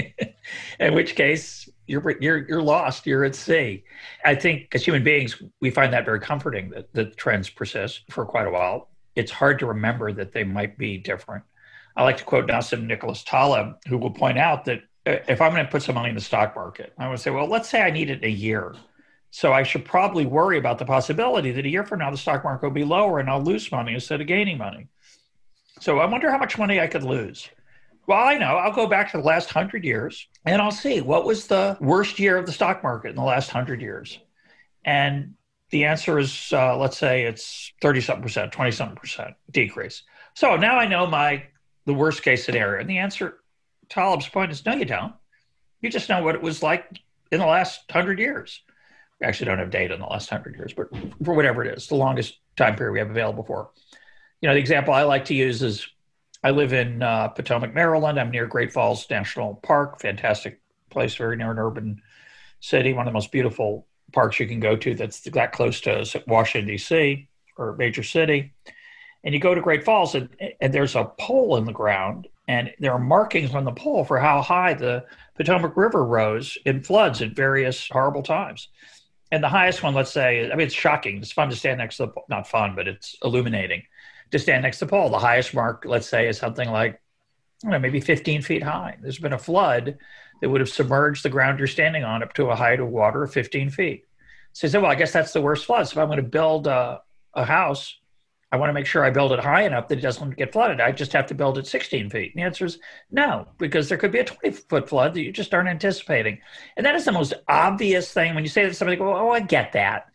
in 0.79 0.93
which 0.93 1.15
case, 1.15 1.71
you're, 1.87 2.19
you're, 2.21 2.47
you're 2.49 2.63
lost, 2.63 3.07
you're 3.07 3.25
at 3.25 3.35
sea. 3.35 3.85
I 4.25 4.35
think 4.35 4.75
as 4.75 4.85
human 4.85 5.05
beings, 5.05 5.43
we 5.61 5.71
find 5.71 5.93
that 5.93 6.05
very 6.05 6.21
comforting 6.21 6.71
that 6.71 6.93
the 6.93 7.07
trends 7.07 7.51
persist 7.51 8.03
for 8.11 8.25
quite 8.25 8.47
a 8.47 8.51
while. 8.51 8.89
It's 9.15 9.31
hard 9.31 9.59
to 9.61 9.67
remember 9.67 10.13
that 10.13 10.33
they 10.33 10.45
might 10.45 10.77
be 10.79 10.99
different. 10.99 11.45
I 11.97 12.03
like 12.03 12.17
to 12.19 12.25
quote 12.25 12.47
Nassim 12.47 12.87
Nicholas 12.87 13.23
Taleb, 13.23 13.77
who 13.89 13.99
will 13.99 14.11
point 14.11 14.39
out 14.39 14.65
that 14.65 14.83
uh, 15.07 15.17
if 15.29 15.41
I'm 15.41 15.53
going 15.53 15.65
to 15.65 15.71
put 15.71 15.83
some 15.83 15.95
money 15.95 16.09
in 16.09 16.15
the 16.15 16.21
stock 16.21 16.57
market, 16.57 16.93
I 16.99 17.09
would 17.09 17.21
say, 17.21 17.31
well, 17.31 17.47
let's 17.47 17.69
say 17.69 17.83
I 17.83 17.91
need 17.91 18.11
it 18.11 18.25
a 18.25 18.31
year 18.31 18.75
so 19.35 19.53
I 19.53 19.65
should 19.65 19.85
probably 19.85 20.27
worry 20.27 20.59
about 20.59 20.79
the 20.79 20.85
possibility 20.85 21.51
that 21.51 21.65
a 21.65 21.69
year 21.69 21.83
from 21.83 21.99
now 21.99 22.09
the 22.13 22.17
stock 22.17 22.45
market 22.45 22.65
will 22.65 22.73
be 22.73 22.85
lower 22.85 23.19
and 23.19 23.29
I'll 23.29 23.43
lose 23.43 23.73
money 23.73 23.93
instead 23.93 24.21
of 24.21 24.29
gaining 24.29 24.59
money. 24.59 24.87
So 25.81 25.99
I 25.99 26.07
wonder 26.07 26.31
how 26.31 26.39
much 26.39 26.57
money 26.57 26.79
I 26.79 26.87
could 26.87 27.03
lose. 27.03 27.49
Well, 28.07 28.23
I 28.23 28.37
know. 28.37 28.57
I'll 28.57 28.73
go 28.73 28.87
back 28.87 29.11
to 29.13 29.19
the 29.19 29.23
last 29.23 29.51
hundred 29.51 29.85
years 29.85 30.29
and 30.45 30.61
I'll 30.61 30.71
see 30.71 31.01
what 31.01 31.25
was 31.25 31.47
the 31.47 31.77
worst 31.81 32.19
year 32.19 32.37
of 32.37 32.47
the 32.47 32.53
stock 32.53 32.83
market 32.83 33.09
in 33.11 33.17
the 33.17 33.23
last 33.23 33.51
hundred 33.51 33.81
years. 33.81 34.19
And 34.85 35.35
the 35.71 35.85
answer 35.85 36.19
is, 36.19 36.51
uh, 36.53 36.77
let's 36.77 36.99
say 36.99 37.25
it's 37.25 37.73
30 37.81 38.01
something 38.03 38.23
percent, 38.23 38.53
20 38.53 38.71
something 38.71 38.97
percent 38.97 39.35
decrease. 39.51 40.03
So 40.35 40.57
now 40.57 40.77
I 40.77 40.87
know 40.87 41.07
my 41.07 41.45
the 41.87 41.95
worst 41.95 42.23
case 42.23 42.45
scenario. 42.45 42.81
And 42.81 42.89
the 42.89 42.99
answer, 42.99 43.39
Taleb's 43.89 44.29
point 44.29 44.51
is, 44.51 44.65
no, 44.65 44.75
you 44.75 44.85
don't. 44.85 45.15
You 45.81 45.91
just 45.91 46.09
know 46.09 46.23
what 46.23 46.35
it 46.35 46.43
was 46.43 46.63
like 46.63 46.87
in 47.31 47.41
the 47.41 47.47
last 47.47 47.91
hundred 47.91 48.19
years 48.19 48.63
We 49.21 49.27
actually 49.27 49.47
don't 49.47 49.59
have 49.59 49.71
data 49.71 49.95
in 49.95 50.01
the 50.01 50.07
last 50.07 50.31
hundred 50.31 50.57
years, 50.57 50.73
but 50.75 50.89
for 51.23 51.35
whatever 51.35 51.65
it 51.65 51.77
is, 51.77 51.87
the 51.87 51.95
longest 51.95 52.39
time 52.57 52.77
period 52.77 52.93
we 52.93 52.99
have 52.99 53.11
available 53.11 53.45
for. 53.45 53.71
You 54.41 54.49
know, 54.49 54.55
the 54.55 54.61
example 54.61 54.95
I 54.95 55.03
like 55.03 55.27
to 55.27 55.35
use 55.35 55.63
is 55.63 55.87
I 56.45 56.51
live 56.51 56.75
in 56.75 57.03
uh, 57.03 57.29
Potomac, 57.29 57.73
Maryland. 57.73 58.21
I'm 58.21 58.31
near 58.31 58.47
Great 58.47 58.71
Falls 58.71 59.09
National 59.09 59.55
Park, 59.63 59.99
fantastic 59.99 60.61
place, 60.91 61.15
very 61.15 61.39
near 61.39 61.51
an 61.51 61.59
urban 61.59 62.03
city, 62.61 62.93
one 62.93 63.07
of 63.07 63.13
the 63.13 63.17
most 63.17 63.33
beautiful 63.33 63.87
parks 64.13 64.39
you 64.39 64.47
can 64.47 64.61
go 64.61 64.77
to 64.77 64.95
that's 64.95 65.21
that 65.21 65.53
close 65.53 65.81
to 65.81 66.05
Washington, 66.27 66.69
D.C., 66.69 67.31
or 67.57 67.75
major 67.77 68.03
city. 68.03 68.53
And 69.25 69.33
you 69.33 69.41
go 69.41 69.55
to 69.55 69.61
Great 69.63 69.85
Falls, 69.85 70.15
and, 70.15 70.29
and 70.61 70.73
there's 70.73 70.97
a 70.97 71.11
pole 71.19 71.57
in 71.57 71.65
the 71.65 71.73
ground, 71.73 72.29
and 72.47 72.71
there 72.79 72.93
are 72.93 72.99
markings 72.99 73.55
on 73.55 73.65
the 73.65 73.73
pole 73.73 74.05
for 74.05 74.19
how 74.19 74.43
high 74.43 74.75
the 74.75 75.07
Potomac 75.37 75.75
River 75.79 76.05
rose 76.05 76.59
in 76.67 76.83
floods 76.83 77.23
at 77.23 77.35
various 77.35 77.89
horrible 77.89 78.23
times 78.23 78.69
and 79.35 79.43
the 79.43 79.49
highest 79.49 79.83
one, 79.83 79.95
let's 79.95 80.13
say, 80.13 80.49
I 80.49 80.55
mean, 80.55 80.67
it's 80.67 80.75
shocking. 80.75 81.17
It's 81.17 81.33
fun 81.33 81.51
to 81.51 81.57
stand 81.57 81.79
next 81.79 81.97
to 81.97 82.07
the 82.07 82.13
not 82.29 82.47
fun, 82.47 82.77
but 82.77 82.87
it's 82.87 83.17
illuminating 83.25 83.83
to 84.35 84.39
stand 84.39 84.63
next 84.63 84.79
to 84.81 84.87
Paul. 84.87 85.11
The 85.11 85.19
highest 85.19 85.55
mark, 85.55 85.85
let's 85.87 86.09
say, 86.09 86.29
is 86.29 86.39
something 86.39 86.71
like, 86.71 87.01
know, 87.65 87.79
maybe 87.79 88.01
15 88.01 88.43
feet 88.43 88.63
high. 88.63 88.97
There's 89.01 89.19
been 89.19 89.33
a 89.33 89.39
flood 89.39 89.99
that 90.41 90.51
would 90.51 90.61
have 90.61 90.69
submerged 90.69 91.23
the 91.23 91.31
ground 91.31 91.59
you're 91.59 91.69
standing 91.69 92.05
on 92.05 92.23
up 92.23 92.35
to 92.35 92.51
a 92.51 92.57
height 92.57 92.81
of 92.81 92.89
water 92.89 93.23
of 93.23 93.33
15 93.33 93.71
feet. 93.71 94.05
So 94.53 94.67
you 94.67 94.71
say, 94.71 94.79
well, 94.79 94.91
I 94.91 94.95
guess 94.95 95.13
that's 95.13 95.33
the 95.33 95.43
worst 95.43 95.65
flood. 95.65 95.89
So 95.89 95.93
if 95.93 95.99
I'm 95.99 96.09
going 96.09 96.17
to 96.19 96.23
build 96.23 96.67
a, 96.67 97.01
a 97.33 97.45
house 97.45 97.97
I 98.55 98.57
want 98.57 98.71
to 98.71 98.75
make 98.75 98.87
sure 98.87 99.05
I 99.05 99.11
build 99.11 99.33
it 99.33 99.41
high 99.41 99.63
enough 99.63 99.89
that 99.89 99.99
it 99.99 100.03
doesn't 100.03 100.37
get 100.37 100.53
flooded. 100.53 100.81
I 100.81 100.93
just 100.93 101.13
have 101.13 101.27
to 101.27 101.35
build 101.35 101.59
it 101.59 101.67
16 101.67 102.09
feet. 102.09 102.33
And 102.33 102.41
the 102.41 102.47
answer 102.47 102.65
is 102.65 102.79
no, 103.11 103.49
because 103.59 103.89
there 103.89 103.99
could 103.99 104.13
be 104.13 104.21
a 104.21 104.25
20 104.25 104.53
foot 104.53 104.89
flood 104.89 105.13
that 105.15 105.23
you 105.23 105.33
just 105.33 105.53
aren't 105.53 105.69
anticipating. 105.69 106.39
And 106.77 106.87
that 106.87 106.95
is 106.95 107.05
the 107.05 107.11
most 107.11 107.35
obvious 107.49 108.13
thing. 108.13 108.33
When 108.33 108.45
you 108.45 108.49
say 108.49 108.65
that 108.65 108.77
somebody, 108.77 108.97
go, 108.97 109.13
oh, 109.13 109.31
I 109.31 109.41
get 109.41 109.73
that. 109.73 110.07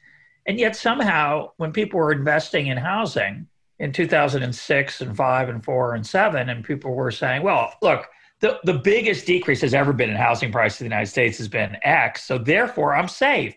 And 0.45 0.57
yet 0.57 0.77
somehow 0.77 1.51
when 1.57 1.73
people 1.73 1.99
were 1.99 2.13
investing 2.13 2.67
in 2.67 2.77
housing 2.77 3.47
in 3.79 3.93
2006 3.93 5.01
and 5.01 5.15
5 5.15 5.49
and 5.49 5.63
4 5.63 5.95
and 5.95 6.05
7, 6.05 6.49
and 6.49 6.63
people 6.63 6.93
were 6.93 7.11
saying, 7.11 7.43
well, 7.43 7.73
look, 7.81 8.07
the, 8.41 8.59
the 8.63 8.73
biggest 8.73 9.25
decrease 9.25 9.61
has 9.61 9.73
ever 9.73 9.93
been 9.93 10.09
in 10.09 10.15
housing 10.15 10.51
prices 10.51 10.81
in 10.81 10.85
the 10.85 10.95
United 10.95 11.09
States 11.09 11.37
has 11.37 11.47
been 11.47 11.77
X. 11.83 12.23
So 12.23 12.37
therefore 12.37 12.95
I'm 12.95 13.07
safe. 13.07 13.55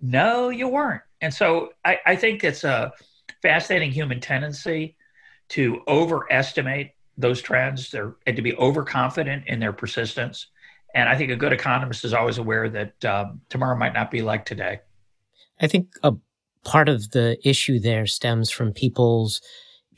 No, 0.00 0.48
you 0.48 0.68
weren't. 0.68 1.02
And 1.20 1.32
so 1.32 1.70
I, 1.84 1.98
I 2.06 2.16
think 2.16 2.44
it's 2.44 2.64
a 2.64 2.92
fascinating 3.42 3.90
human 3.90 4.20
tendency 4.20 4.96
to 5.50 5.80
overestimate 5.88 6.92
those 7.16 7.40
trends 7.40 7.94
and 7.94 8.36
to 8.36 8.42
be 8.42 8.54
overconfident 8.56 9.44
in 9.46 9.60
their 9.60 9.72
persistence. 9.72 10.46
And 10.94 11.08
I 11.08 11.16
think 11.16 11.30
a 11.30 11.36
good 11.36 11.52
economist 11.52 12.04
is 12.04 12.14
always 12.14 12.38
aware 12.38 12.68
that 12.68 13.04
um, 13.04 13.40
tomorrow 13.48 13.76
might 13.76 13.92
not 13.92 14.10
be 14.10 14.22
like 14.22 14.44
today. 14.44 14.80
I 15.60 15.66
think 15.66 15.88
a 16.02 16.14
part 16.64 16.88
of 16.88 17.10
the 17.10 17.38
issue 17.48 17.78
there 17.78 18.06
stems 18.06 18.50
from 18.50 18.72
people's 18.72 19.40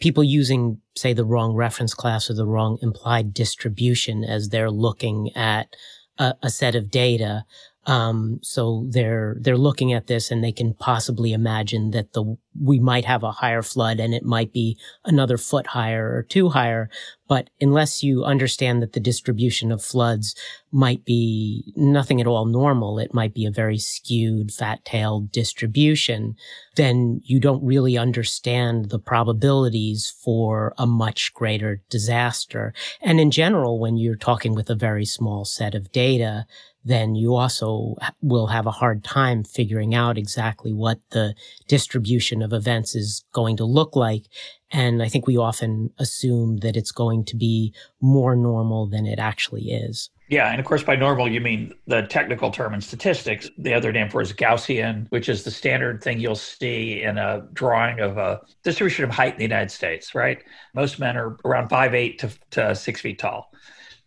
people 0.00 0.25
using, 0.25 0.81
say, 0.97 1.12
the 1.12 1.25
wrong 1.25 1.55
reference 1.55 1.95
class 1.95 2.31
or 2.31 2.35
the 2.35 2.47
wrong 2.47 2.79
implied 2.83 3.35
distribution 3.35 4.25
as 4.25 4.49
they're 4.49 4.71
looking 4.71 5.31
at 5.37 5.75
a, 6.19 6.35
a 6.43 6.50
set 6.50 6.75
of 6.75 6.90
data 6.90 7.45
um, 7.87 8.40
so 8.42 8.87
they're 8.90 9.37
they're 9.40 9.56
looking 9.56 9.92
at 9.92 10.06
this 10.06 10.30
and 10.30 10.44
they 10.44 10.52
can 10.52 10.75
possibly 10.75 11.32
imagine 11.32 11.92
that 11.92 12.12
the 12.12 12.37
we 12.60 12.78
might 12.78 13.06
have 13.06 13.22
a 13.22 13.30
higher 13.30 13.62
flood 13.62 14.00
and 14.00 14.12
it 14.12 14.25
might 14.25 14.52
be 14.52 14.76
another 15.04 15.38
foot 15.38 15.68
higher 15.68 16.14
or 16.14 16.22
two 16.22 16.50
higher. 16.50 16.90
But 17.26 17.49
unless 17.60 18.02
you 18.02 18.25
understand 18.25 18.82
that 18.82 18.92
the 18.92 19.00
distribution 19.00 19.70
of 19.70 19.82
floods 19.82 20.34
might 20.72 21.04
be 21.04 21.72
nothing 21.76 22.20
at 22.20 22.26
all 22.26 22.44
normal, 22.44 22.99
it 22.99 23.14
might 23.14 23.32
be 23.32 23.46
a 23.46 23.52
very 23.52 23.78
skewed, 23.78 24.52
fat-tailed 24.52 25.30
distribution, 25.30 26.34
then 26.75 27.20
you 27.25 27.38
don't 27.38 27.64
really 27.64 27.96
understand 27.96 28.90
the 28.90 28.99
probabilities 28.99 30.12
for 30.22 30.75
a 30.76 30.87
much 30.87 31.32
greater 31.34 31.80
disaster. 31.88 32.75
And 33.00 33.20
in 33.20 33.30
general, 33.30 33.78
when 33.78 33.96
you're 33.96 34.16
talking 34.16 34.56
with 34.56 34.68
a 34.68 34.75
very 34.75 35.04
small 35.04 35.44
set 35.44 35.76
of 35.76 35.92
data, 35.92 36.46
then 36.84 37.14
you 37.14 37.34
also 37.34 37.96
will 38.22 38.46
have 38.46 38.66
a 38.66 38.70
hard 38.70 39.04
time 39.04 39.44
figuring 39.44 39.94
out 39.94 40.16
exactly 40.16 40.72
what 40.72 40.99
the 41.10 41.34
distribution 41.68 42.42
of 42.42 42.52
events 42.52 42.94
is 42.94 43.25
going 43.32 43.56
to 43.58 43.64
look 43.64 43.94
like. 43.94 44.25
And 44.70 45.02
I 45.02 45.08
think 45.08 45.26
we 45.26 45.37
often 45.37 45.90
assume 45.99 46.58
that 46.58 46.76
it's 46.76 46.92
going 46.92 47.25
to 47.26 47.37
be 47.37 47.75
more 48.00 48.34
normal 48.34 48.87
than 48.87 49.04
it 49.04 49.18
actually 49.18 49.70
is. 49.70 50.10
Yeah, 50.28 50.49
and 50.49 50.60
of 50.60 50.64
course, 50.64 50.84
by 50.84 50.94
normal, 50.94 51.28
you 51.28 51.40
mean 51.40 51.75
the 51.87 52.02
technical 52.02 52.52
term 52.52 52.72
in 52.72 52.80
statistics. 52.80 53.50
The 53.58 53.75
other 53.75 53.90
name 53.90 54.08
for 54.08 54.20
it 54.20 54.28
is 54.28 54.32
Gaussian, 54.32 55.06
which 55.10 55.28
is 55.28 55.42
the 55.42 55.50
standard 55.50 56.04
thing 56.04 56.20
you'll 56.20 56.37
see 56.37 57.02
in 57.02 57.18
a 57.18 57.44
drawing 57.52 57.99
of 57.99 58.16
a 58.16 58.40
distribution 58.62 59.04
of 59.04 59.10
height 59.10 59.32
in 59.32 59.38
the 59.38 59.44
United 59.44 59.72
States, 59.72 60.14
right? 60.14 60.38
Most 60.72 61.00
men 61.00 61.16
are 61.16 61.37
around 61.44 61.68
five 61.68 61.94
eight 61.94 62.20
to, 62.20 62.30
to 62.52 62.76
6 62.76 63.00
feet 63.00 63.18
tall. 63.18 63.52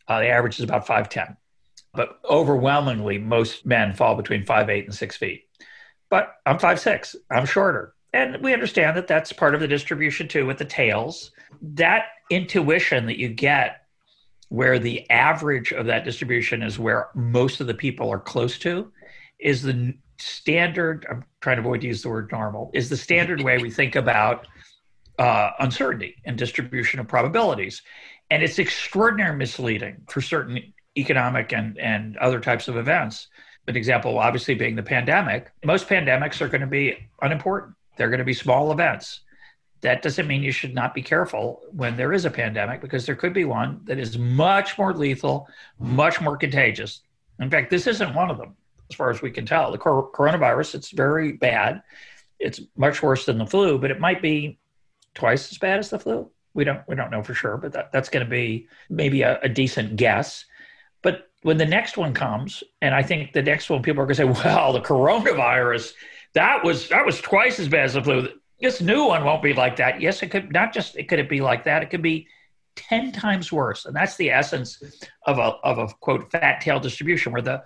Uh, 0.07 0.19
the 0.19 0.27
average 0.27 0.59
is 0.59 0.63
about 0.63 0.87
5'10 0.87 1.35
but 1.93 2.19
overwhelmingly 2.29 3.17
most 3.17 3.65
men 3.65 3.93
fall 3.93 4.15
between 4.15 4.45
five 4.45 4.69
eight 4.69 4.85
and 4.85 4.93
six 4.93 5.17
feet. 5.17 5.43
But 6.09 6.35
I'm 6.45 6.59
five 6.59 6.79
six. 6.79 7.15
I'm 7.31 7.45
shorter, 7.45 7.93
and 8.13 8.41
we 8.41 8.53
understand 8.53 8.97
that 8.97 9.07
that's 9.07 9.33
part 9.33 9.55
of 9.55 9.61
the 9.61 9.67
distribution 9.67 10.27
too 10.27 10.45
with 10.45 10.57
the 10.57 10.65
tails. 10.65 11.31
That 11.61 12.05
intuition 12.29 13.05
that 13.07 13.19
you 13.19 13.29
get, 13.29 13.85
where 14.49 14.79
the 14.79 15.09
average 15.09 15.71
of 15.71 15.85
that 15.87 16.03
distribution 16.03 16.61
is 16.61 16.79
where 16.79 17.09
most 17.15 17.61
of 17.61 17.67
the 17.67 17.73
people 17.73 18.09
are 18.09 18.19
close 18.19 18.57
to, 18.59 18.91
is 19.39 19.61
the 19.61 19.95
standard. 20.19 21.05
I'm 21.09 21.23
trying 21.41 21.57
to 21.57 21.61
avoid 21.61 21.81
to 21.81 21.87
use 21.87 22.01
the 22.01 22.09
word 22.09 22.31
normal. 22.31 22.71
Is 22.73 22.89
the 22.89 22.97
standard 22.97 23.41
way 23.41 23.57
we 23.57 23.71
think 23.71 23.95
about 23.95 24.47
uh, 25.19 25.51
uncertainty 25.59 26.15
and 26.25 26.37
distribution 26.37 26.99
of 26.99 27.07
probabilities. 27.07 27.81
And 28.29 28.41
it's 28.41 28.59
extraordinarily 28.59 29.37
misleading 29.37 29.97
for 30.09 30.21
certain 30.21 30.73
economic 30.97 31.53
and, 31.53 31.77
and 31.77 32.17
other 32.17 32.39
types 32.39 32.67
of 32.67 32.77
events. 32.77 33.27
An 33.67 33.75
example, 33.75 34.17
obviously, 34.19 34.55
being 34.55 34.75
the 34.75 34.83
pandemic. 34.83 35.51
Most 35.63 35.87
pandemics 35.87 36.41
are 36.41 36.49
going 36.49 36.61
to 36.61 36.67
be 36.67 36.97
unimportant, 37.21 37.75
they're 37.97 38.09
going 38.09 38.19
to 38.19 38.25
be 38.25 38.33
small 38.33 38.71
events. 38.71 39.21
That 39.81 40.01
doesn't 40.01 40.27
mean 40.27 40.43
you 40.43 40.51
should 40.51 40.73
not 40.73 40.93
be 40.93 41.01
careful 41.01 41.61
when 41.71 41.97
there 41.97 42.13
is 42.13 42.23
a 42.23 42.31
pandemic 42.31 42.79
because 42.79 43.05
there 43.05 43.15
could 43.15 43.33
be 43.33 43.43
one 43.43 43.81
that 43.83 43.99
is 43.99 44.17
much 44.17 44.77
more 44.77 44.93
lethal, 44.93 45.47
much 45.77 46.21
more 46.21 46.37
contagious. 46.37 47.01
In 47.39 47.49
fact, 47.49 47.69
this 47.69 47.87
isn't 47.87 48.13
one 48.13 48.31
of 48.31 48.37
them, 48.37 48.55
as 48.89 48.95
far 48.95 49.09
as 49.09 49.21
we 49.21 49.31
can 49.31 49.45
tell. 49.45 49.71
The 49.71 49.77
coronavirus, 49.77 50.75
it's 50.75 50.91
very 50.91 51.33
bad. 51.33 51.83
It's 52.39 52.61
much 52.77 53.03
worse 53.03 53.25
than 53.25 53.37
the 53.37 53.45
flu, 53.45 53.77
but 53.77 53.91
it 53.91 53.99
might 53.99 54.21
be 54.21 54.57
twice 55.15 55.51
as 55.51 55.57
bad 55.57 55.79
as 55.79 55.89
the 55.89 55.99
flu. 55.99 56.29
We 56.53 56.63
don't 56.63 56.81
we 56.87 56.95
don't 56.95 57.11
know 57.11 57.23
for 57.23 57.33
sure, 57.33 57.57
but 57.57 57.73
that, 57.73 57.91
that's 57.91 58.09
going 58.09 58.25
to 58.25 58.29
be 58.29 58.67
maybe 58.89 59.23
a, 59.23 59.39
a 59.41 59.49
decent 59.49 59.95
guess. 59.95 60.45
But 61.03 61.29
when 61.43 61.57
the 61.57 61.65
next 61.65 61.97
one 61.97 62.13
comes, 62.13 62.63
and 62.81 62.95
I 62.95 63.03
think 63.03 63.33
the 63.33 63.43
next 63.43 63.69
one, 63.69 63.83
people 63.83 64.01
are 64.01 64.05
going 64.05 64.15
to 64.15 64.35
say, 64.41 64.43
"Well, 64.45 64.73
the 64.73 64.81
coronavirus, 64.81 65.93
that 66.33 66.63
was 66.63 66.89
that 66.89 67.05
was 67.05 67.21
twice 67.21 67.59
as 67.59 67.67
bad 67.67 67.85
as 67.85 67.93
the 67.93 68.01
flu. 68.01 68.29
This 68.59 68.81
new 68.81 69.05
one 69.05 69.23
won't 69.23 69.43
be 69.43 69.53
like 69.53 69.75
that." 69.75 70.01
Yes, 70.01 70.23
it 70.23 70.31
could. 70.31 70.51
Not 70.51 70.73
just 70.73 70.97
it 70.97 71.07
could 71.07 71.19
it 71.19 71.29
be 71.29 71.41
like 71.41 71.65
that. 71.65 71.83
It 71.83 71.91
could 71.91 72.01
be 72.01 72.27
ten 72.75 73.11
times 73.11 73.51
worse, 73.51 73.85
and 73.85 73.95
that's 73.95 74.15
the 74.15 74.31
essence 74.31 74.81
of 75.27 75.37
a 75.37 75.57
of 75.63 75.77
a 75.77 75.87
quote 75.99 76.31
fat 76.31 76.61
tail 76.61 76.79
distribution, 76.79 77.33
where 77.33 77.41
the 77.41 77.61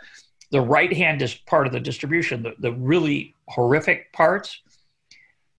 the 0.52 0.62
right 0.62 0.91
hand 0.91 1.21
is 1.21 1.36
part 1.36 1.67
of 1.67 1.73
the 1.73 1.80
distribution. 1.80 2.43
The 2.43 2.56
the 2.60 2.73
really 2.73 3.36
horrific 3.47 4.12
parts 4.12 4.62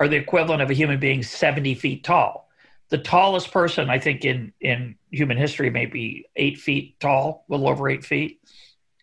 are 0.00 0.08
the 0.08 0.16
equivalent 0.16 0.62
of 0.62 0.70
a 0.70 0.74
human 0.74 0.98
being 0.98 1.22
seventy 1.22 1.74
feet 1.74 2.02
tall 2.02 2.47
the 2.90 2.98
tallest 2.98 3.52
person 3.52 3.90
I 3.90 3.98
think 3.98 4.24
in 4.24 4.52
in 4.60 4.96
human 5.10 5.36
history 5.36 5.70
may 5.70 5.86
be 5.86 6.26
eight 6.36 6.58
feet 6.58 6.98
tall, 7.00 7.44
a 7.48 7.52
little 7.52 7.68
over 7.68 7.88
eight 7.88 8.04
feet. 8.04 8.40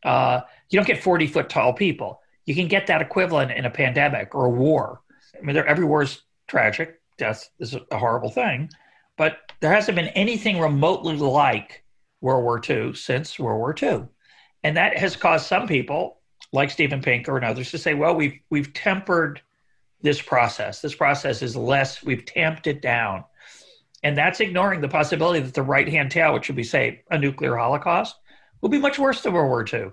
Uh, 0.04 0.41
you 0.69 0.78
don't 0.78 0.88
get 0.88 1.04
forty 1.04 1.28
foot 1.28 1.50
tall 1.50 1.74
people. 1.74 2.21
You 2.45 2.56
can 2.56 2.67
get 2.67 2.88
that 2.88 3.02
equivalent 3.02 3.52
in 3.52 3.65
a 3.65 3.69
pandemic 3.69 4.34
or 4.36 4.45
a 4.45 4.50
war. 4.50 5.02
I 5.38 5.41
mean, 5.41 5.58
every 5.58 5.86
war 5.86 6.04
is 6.04 6.21
tragic. 6.48 7.00
Death 7.17 7.50
is 7.60 7.76
a 7.91 7.98
horrible 7.98 8.30
thing, 8.30 8.69
but 9.17 9.38
there 9.62 9.71
hasn't 9.71 9.95
been 9.95 10.10
anything 10.10 10.60
remotely 10.60 11.15
like 11.15 11.84
World 12.21 12.43
War 12.43 12.62
II 12.67 12.93
since 12.93 13.39
World 13.39 13.60
War 13.60 13.76
II, 13.82 14.08
and 14.63 14.76
that 14.78 14.98
has 14.98 15.15
caused 15.15 15.45
some 15.45 15.67
people, 15.67 16.17
like 16.52 16.71
Steven 16.71 17.02
Pinker 17.02 17.38
and 17.38 17.45
others, 17.45 17.71
to 17.71 17.78
say, 17.78 17.93
"Well, 17.93 18.15
we've 18.15 18.39
we've 18.50 18.74
tempered." 18.74 19.41
This 20.02 20.21
process. 20.21 20.82
This 20.82 20.93
process 20.93 21.41
is 21.41 21.56
less, 21.56 22.04
we've 22.04 22.26
tamped 22.26 22.67
it 22.67 22.80
down 22.80 23.24
and 24.03 24.17
that's 24.17 24.39
ignoring 24.39 24.81
the 24.81 24.88
possibility 24.88 25.39
that 25.39 25.53
the 25.53 25.63
right 25.63 25.88
hand 25.88 26.12
tail, 26.12 26.34
which 26.34 26.47
would 26.47 26.55
be, 26.55 26.63
say, 26.63 27.03
a 27.10 27.17
nuclear 27.17 27.55
holocaust, 27.55 28.15
will 28.62 28.69
be 28.69 28.79
much 28.79 28.99
worse 28.99 29.21
than 29.21 29.34
World 29.34 29.49
War 29.49 29.65
II. 29.71 29.91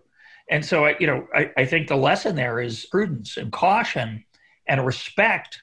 And 0.51 0.65
so, 0.65 0.87
I, 0.87 0.97
you 0.99 1.07
know, 1.07 1.27
I, 1.35 1.51
I 1.57 1.65
think 1.65 1.89
the 1.89 1.97
lesson 1.97 2.37
there 2.37 2.61
is 2.61 2.87
prudence 2.87 3.37
and 3.37 3.53
caution 3.53 4.25
and 4.67 4.85
respect 4.85 5.63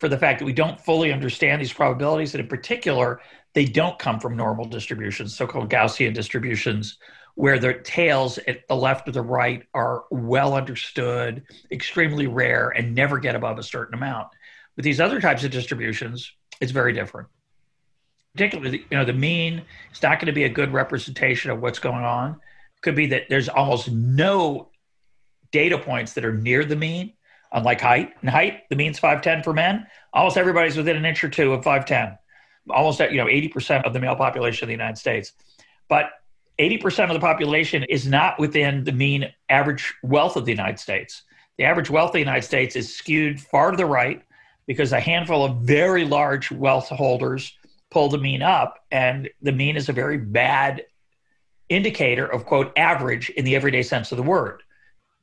for 0.00 0.08
the 0.08 0.18
fact 0.18 0.38
that 0.38 0.44
we 0.44 0.52
don't 0.52 0.80
fully 0.80 1.12
understand 1.12 1.60
these 1.60 1.72
probabilities. 1.72 2.34
And 2.34 2.40
in 2.40 2.48
particular, 2.48 3.20
they 3.54 3.64
don't 3.64 3.98
come 3.98 4.18
from 4.20 4.36
normal 4.36 4.64
distributions, 4.64 5.36
so 5.36 5.46
called 5.46 5.70
Gaussian 5.70 6.14
distributions, 6.14 6.98
where 7.34 7.58
the 7.58 7.74
tails 7.74 8.38
at 8.48 8.66
the 8.68 8.76
left 8.76 9.08
or 9.08 9.12
the 9.12 9.22
right 9.22 9.64
are 9.74 10.04
well 10.10 10.54
understood, 10.54 11.44
extremely 11.70 12.26
rare, 12.26 12.70
and 12.70 12.94
never 12.94 13.18
get 13.18 13.36
above 13.36 13.58
a 13.58 13.62
certain 13.62 13.94
amount. 13.94 14.28
With 14.76 14.84
these 14.84 15.00
other 15.00 15.20
types 15.20 15.44
of 15.44 15.50
distributions, 15.50 16.32
it's 16.60 16.72
very 16.72 16.92
different 16.92 17.28
particularly 18.34 18.84
you 18.90 18.96
know 18.96 19.04
the 19.04 19.12
mean 19.12 19.62
is 19.92 20.02
not 20.02 20.18
going 20.18 20.26
to 20.26 20.32
be 20.32 20.44
a 20.44 20.48
good 20.48 20.72
representation 20.72 21.50
of 21.50 21.60
what's 21.60 21.78
going 21.78 22.04
on. 22.04 22.40
Could 22.82 22.96
be 22.96 23.06
that 23.08 23.24
there's 23.28 23.48
almost 23.48 23.90
no 23.90 24.70
data 25.52 25.78
points 25.78 26.14
that 26.14 26.24
are 26.24 26.34
near 26.34 26.64
the 26.64 26.76
mean 26.76 27.12
unlike 27.52 27.80
height. 27.80 28.14
And 28.22 28.30
height 28.30 28.62
the 28.70 28.76
mean's 28.76 28.98
510 28.98 29.42
for 29.42 29.52
men. 29.52 29.86
Almost 30.12 30.36
everybody's 30.36 30.76
within 30.76 30.96
an 30.96 31.04
inch 31.04 31.22
or 31.22 31.28
two 31.28 31.52
of 31.52 31.62
510 31.62 32.18
almost 32.70 33.00
you 33.00 33.16
know 33.16 33.26
80% 33.26 33.84
of 33.84 33.92
the 33.92 34.00
male 34.00 34.16
population 34.16 34.64
of 34.64 34.68
the 34.68 34.74
united 34.74 34.98
states. 34.98 35.32
But 35.88 36.10
80% 36.58 37.08
of 37.08 37.14
the 37.14 37.20
population 37.20 37.84
is 37.84 38.06
not 38.06 38.38
within 38.38 38.84
the 38.84 38.92
mean 38.92 39.32
average 39.48 39.94
wealth 40.02 40.36
of 40.36 40.44
the 40.44 40.52
united 40.52 40.78
states. 40.78 41.22
The 41.58 41.64
average 41.64 41.90
wealth 41.90 42.10
of 42.10 42.14
the 42.14 42.18
united 42.20 42.42
states 42.42 42.76
is 42.76 42.94
skewed 42.94 43.40
far 43.40 43.70
to 43.70 43.76
the 43.76 43.86
right 43.86 44.22
because 44.66 44.92
a 44.92 45.00
handful 45.00 45.44
of 45.44 45.58
very 45.62 46.04
large 46.04 46.50
wealth 46.50 46.88
holders 46.88 47.52
pull 47.92 48.08
the 48.08 48.18
mean 48.18 48.42
up, 48.42 48.78
and 48.90 49.28
the 49.42 49.52
mean 49.52 49.76
is 49.76 49.88
a 49.88 49.92
very 49.92 50.16
bad 50.16 50.82
indicator 51.68 52.26
of 52.26 52.46
quote 52.46 52.72
average 52.76 53.30
in 53.30 53.44
the 53.44 53.54
everyday 53.54 53.82
sense 53.82 54.10
of 54.10 54.16
the 54.16 54.22
word. 54.22 54.62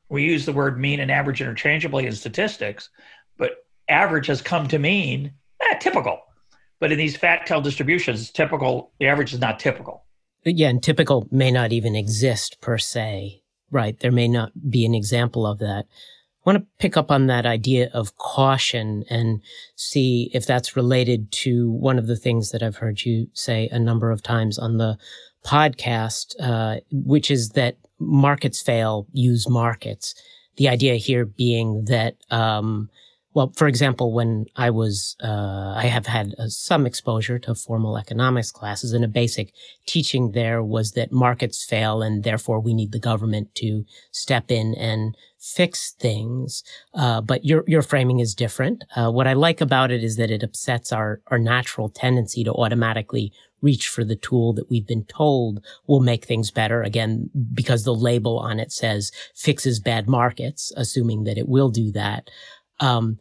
We 0.07 0.23
use 0.23 0.45
the 0.45 0.53
word 0.53 0.79
mean 0.79 0.99
and 0.99 1.11
average 1.11 1.41
interchangeably 1.41 2.05
in 2.05 2.13
statistics, 2.13 2.89
but 3.37 3.65
average 3.87 4.27
has 4.27 4.41
come 4.41 4.67
to 4.67 4.79
mean 4.79 5.33
eh, 5.61 5.77
typical. 5.79 6.21
But 6.79 6.91
in 6.91 6.97
these 6.97 7.17
fat 7.17 7.45
tail 7.45 7.61
distributions, 7.61 8.31
typical 8.31 8.91
the 8.99 9.07
average 9.07 9.33
is 9.33 9.39
not 9.39 9.59
typical. 9.59 10.05
Yeah, 10.45 10.69
and 10.69 10.81
typical 10.81 11.27
may 11.31 11.51
not 11.51 11.73
even 11.73 11.95
exist 11.95 12.61
per 12.61 12.77
se. 12.77 13.41
Right. 13.71 13.99
There 13.99 14.11
may 14.11 14.27
not 14.27 14.51
be 14.69 14.85
an 14.85 14.95
example 14.95 15.45
of 15.45 15.59
that. 15.59 15.85
I 16.49 16.53
want 16.53 16.63
to 16.63 16.67
pick 16.79 16.97
up 16.97 17.11
on 17.11 17.27
that 17.27 17.45
idea 17.45 17.91
of 17.93 18.17
caution 18.17 19.03
and 19.07 19.39
see 19.75 20.31
if 20.33 20.47
that's 20.47 20.75
related 20.75 21.31
to 21.43 21.69
one 21.69 21.99
of 21.99 22.07
the 22.07 22.15
things 22.15 22.49
that 22.49 22.63
I've 22.63 22.77
heard 22.77 23.05
you 23.05 23.27
say 23.33 23.69
a 23.71 23.77
number 23.77 24.09
of 24.09 24.23
times 24.23 24.57
on 24.57 24.77
the 24.77 24.97
podcast, 25.45 26.33
uh, 26.39 26.79
which 26.91 27.29
is 27.29 27.49
that 27.49 27.77
markets 27.99 28.63
fail, 28.63 29.05
use 29.13 29.47
markets. 29.47 30.15
The 30.55 30.69
idea 30.69 30.95
here 30.95 31.23
being 31.23 31.85
that 31.85 32.15
um, 32.31 32.89
well, 33.33 33.53
for 33.55 33.67
example, 33.67 34.11
when 34.11 34.47
I 34.55 34.71
was, 34.71 35.15
uh, 35.23 35.73
I 35.77 35.85
have 35.85 36.07
had 36.07 36.33
uh, 36.39 36.47
some 36.47 36.87
exposure 36.87 37.37
to 37.39 37.53
formal 37.53 37.97
economics 37.97 38.51
classes 38.51 38.91
and 38.91 39.05
a 39.05 39.07
basic 39.07 39.53
teaching 39.85 40.31
there 40.31 40.63
was 40.63 40.93
that 40.93 41.11
markets 41.11 41.63
fail 41.63 42.01
and 42.01 42.23
therefore 42.23 42.59
we 42.59 42.73
need 42.73 42.91
the 42.91 42.99
government 42.99 43.53
to 43.55 43.85
step 44.11 44.49
in 44.49 44.73
and 44.73 45.15
fix 45.37 45.91
things. 45.91 46.63
Uh, 46.95 47.21
but 47.21 47.45
your, 47.45 47.63
your 47.67 47.83
framing 47.83 48.19
is 48.19 48.33
different. 48.33 48.83
Uh, 48.95 49.11
what 49.11 49.27
I 49.27 49.33
like 49.33 49.61
about 49.61 49.91
it 49.91 50.03
is 50.03 50.15
that 50.15 50.31
it 50.31 50.43
upsets 50.43 50.91
our, 50.91 51.21
our 51.27 51.39
natural 51.39 51.89
tendency 51.89 52.43
to 52.43 52.51
automatically 52.51 53.31
reach 53.61 53.89
for 53.89 54.03
the 54.03 54.15
tool 54.15 54.53
that 54.53 54.69
we've 54.69 54.87
been 54.87 55.05
told 55.05 55.63
will 55.87 55.99
make 55.99 56.25
things 56.25 56.51
better. 56.51 56.81
Again, 56.81 57.29
because 57.53 57.83
the 57.83 57.93
label 57.93 58.39
on 58.39 58.59
it 58.59 58.71
says 58.71 59.11
fixes 59.35 59.79
bad 59.79 60.07
markets, 60.07 60.71
assuming 60.75 61.25
that 61.25 61.37
it 61.37 61.47
will 61.47 61.69
do 61.69 61.91
that. 61.91 62.29
Um, 62.79 63.19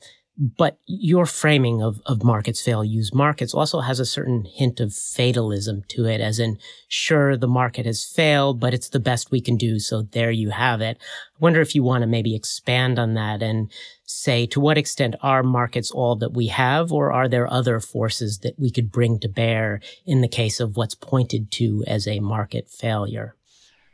but 0.56 0.78
your 0.86 1.26
framing 1.26 1.82
of, 1.82 2.00
of 2.06 2.22
markets 2.22 2.62
fail 2.62 2.84
use 2.84 3.12
markets 3.12 3.52
also 3.52 3.80
has 3.80 3.98
a 3.98 4.06
certain 4.06 4.44
hint 4.44 4.78
of 4.78 4.94
fatalism 4.94 5.82
to 5.88 6.04
it, 6.04 6.20
as 6.20 6.38
in, 6.38 6.58
sure, 6.86 7.36
the 7.36 7.48
market 7.48 7.86
has 7.86 8.04
failed, 8.04 8.60
but 8.60 8.72
it's 8.72 8.90
the 8.90 9.00
best 9.00 9.32
we 9.32 9.40
can 9.40 9.56
do. 9.56 9.80
So 9.80 10.02
there 10.02 10.30
you 10.30 10.50
have 10.50 10.80
it. 10.80 10.96
I 11.00 11.38
wonder 11.40 11.60
if 11.60 11.74
you 11.74 11.82
want 11.82 12.02
to 12.02 12.06
maybe 12.06 12.36
expand 12.36 13.00
on 13.00 13.14
that 13.14 13.42
and 13.42 13.68
say, 14.04 14.46
to 14.46 14.60
what 14.60 14.78
extent 14.78 15.16
are 15.22 15.42
markets 15.42 15.90
all 15.90 16.14
that 16.16 16.34
we 16.34 16.46
have, 16.46 16.92
or 16.92 17.12
are 17.12 17.28
there 17.28 17.52
other 17.52 17.80
forces 17.80 18.38
that 18.38 18.56
we 18.60 18.70
could 18.70 18.92
bring 18.92 19.18
to 19.18 19.28
bear 19.28 19.80
in 20.06 20.20
the 20.20 20.28
case 20.28 20.60
of 20.60 20.76
what's 20.76 20.94
pointed 20.94 21.50
to 21.50 21.82
as 21.88 22.06
a 22.06 22.20
market 22.20 22.70
failure? 22.70 23.34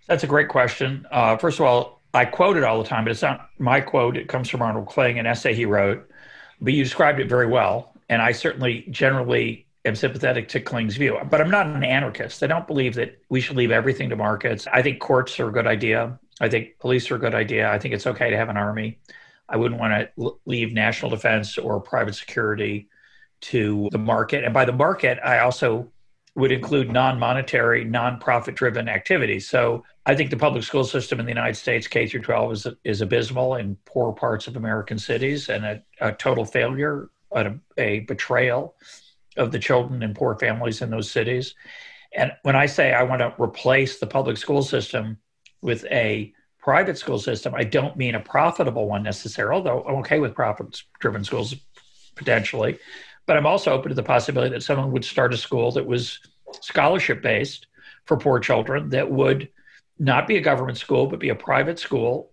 That's 0.07 0.25
a 0.25 0.27
great 0.27 0.49
question. 0.49 1.07
Uh, 1.11 1.39
first 1.39 1.59
of 1.59 1.65
all, 1.65 2.03
I 2.15 2.25
quote 2.25 2.57
it 2.57 2.63
all 2.63 2.83
the 2.83 2.89
time, 2.89 3.05
but 3.05 3.11
it's 3.11 3.23
not 3.23 3.51
my 3.59 3.81
quote. 3.81 4.17
It 4.17 4.29
comes 4.29 4.49
from 4.49 4.63
Arnold 4.63 4.87
Kling, 4.87 5.19
an 5.19 5.27
essay 5.27 5.53
he 5.53 5.67
wrote. 5.67 6.09
But 6.61 6.73
you 6.73 6.85
described 6.85 7.21
it 7.21 7.29
very 7.29 7.49
well. 7.49 7.93
And 8.09 8.23
I 8.23 8.33
certainly 8.33 8.87
generally 8.91 9.67
am 9.85 9.97
sympathetic 9.97 10.49
to 10.51 10.61
Kling's 10.61 10.97
view. 10.97 11.19
But 11.29 11.41
I'm 11.41 11.51
not 11.51 11.67
an 11.67 11.85
anarchist. 11.85 12.43
I 12.43 12.47
don't 12.47 12.67
believe 12.67 12.95
that 12.95 13.19
we 13.29 13.41
should 13.41 13.57
leave 13.57 13.73
everything 13.73 14.09
to 14.11 14.17
markets. 14.17 14.67
I 14.73 14.81
think 14.81 15.01
courts 15.01 15.39
are 15.41 15.49
a 15.49 15.53
good 15.53 15.67
idea. 15.67 16.19
I 16.41 16.49
think 16.49 16.79
police 16.79 17.11
are 17.11 17.17
a 17.17 17.19
good 17.19 17.35
idea. 17.35 17.71
I 17.71 17.79
think 17.79 17.95
it's 17.95 18.07
okay 18.07 18.31
to 18.31 18.37
have 18.37 18.49
an 18.49 18.57
army. 18.57 18.99
I 19.49 19.57
wouldn't 19.57 19.81
want 19.81 20.09
to 20.17 20.37
leave 20.47 20.73
national 20.73 21.11
defense 21.11 21.59
or 21.59 21.81
private 21.81 22.15
security 22.15 22.89
to 23.43 23.89
the 23.93 23.99
market. 23.99 24.45
And 24.45 24.55
by 24.55 24.65
the 24.65 24.73
market, 24.73 25.19
I 25.23 25.41
also 25.41 25.91
would 26.37 26.51
include 26.51 26.91
non-monetary, 26.91 27.85
non-profit 27.85 28.57
driven 28.57 28.89
activities. 28.89 29.49
So 29.49 29.85
I 30.05 30.15
think 30.15 30.31
the 30.31 30.37
public 30.37 30.65
school 30.65 30.85
system 30.85 31.21
in 31.21 31.27
the 31.27 31.31
United 31.31 31.57
States, 31.57 31.87
K 31.87 32.07
through 32.07 32.23
12, 32.23 32.53
is 32.53 32.67
is 32.85 33.01
abysmal 33.01 33.55
in 33.55 33.77
poor 33.85 34.13
parts 34.13 34.49
of 34.49 34.57
American 34.57 34.99
cities 34.99 35.49
and 35.49 35.65
a, 35.65 35.83
a 36.01 36.13
total 36.13 36.45
failure, 36.45 37.11
a, 37.33 37.53
a 37.79 38.01
betrayal 38.01 38.75
of 39.37 39.53
the 39.53 39.59
children 39.59 40.03
and 40.03 40.15
poor 40.15 40.37
families 40.39 40.83
in 40.83 40.91
those 40.91 41.11
cities. 41.11 41.55
And 42.15 42.33
when 42.43 42.57
I 42.57 42.67
say 42.67 42.93
I 42.93 43.03
want 43.03 43.21
to 43.21 43.35
replace 43.43 43.99
the 43.99 44.07
public 44.07 44.37
school 44.37 44.63
system 44.63 45.19
with 45.63 45.85
a 45.87 46.33
private 46.59 46.99
school 46.99 47.19
system, 47.19 47.55
I 47.55 47.65
don't 47.65 47.97
mean 47.97 48.15
a 48.15 48.21
profitable 48.21 48.89
one 48.89 49.03
necessarily, 49.03 49.57
although 49.57 49.85
I'm 49.85 49.97
okay 49.97 50.19
with 50.19 50.35
profit 50.35 50.83
driven 51.01 51.25
schools 51.25 51.55
potentially. 52.15 52.79
But 53.27 53.37
I'm 53.37 53.47
also 53.47 53.73
open 53.73 53.89
to 53.89 53.95
the 53.95 54.03
possibility 54.03 54.51
that 54.55 54.63
someone 54.63 54.93
would 54.93 55.05
start 55.05 55.33
a 55.33 55.37
school 55.37 55.73
that 55.73 55.87
was 55.87 56.21
scholarship 56.61 57.23
based 57.23 57.67
for 58.05 58.17
poor 58.17 58.39
children 58.39 58.91
that 58.91 59.11
would 59.11 59.49
not 59.99 60.27
be 60.27 60.37
a 60.37 60.41
government 60.41 60.79
school, 60.79 61.07
but 61.07 61.21
be 61.21 61.31
a 61.31 61.35
private 61.35 61.79
school 61.79 62.31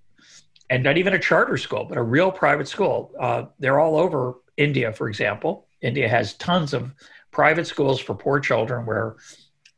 and 0.70 0.84
not 0.84 0.98
even 0.98 1.14
a 1.14 1.20
charter 1.20 1.58
school, 1.58 1.86
but 1.86 1.98
a 1.98 2.02
real 2.02 2.32
private 2.32 2.68
school. 2.68 3.12
Uh, 3.20 3.46
they're 3.60 3.80
all 3.80 3.98
over 3.98 4.36
India, 4.58 4.92
for 4.94 5.10
example. 5.10 5.68
India 5.82 6.08
has 6.08 6.34
tons 6.36 6.74
of 6.74 6.94
private 7.32 7.68
schools 7.68 8.00
for 8.00 8.16
poor 8.16 8.40
children 8.40 8.86
where 8.86 9.18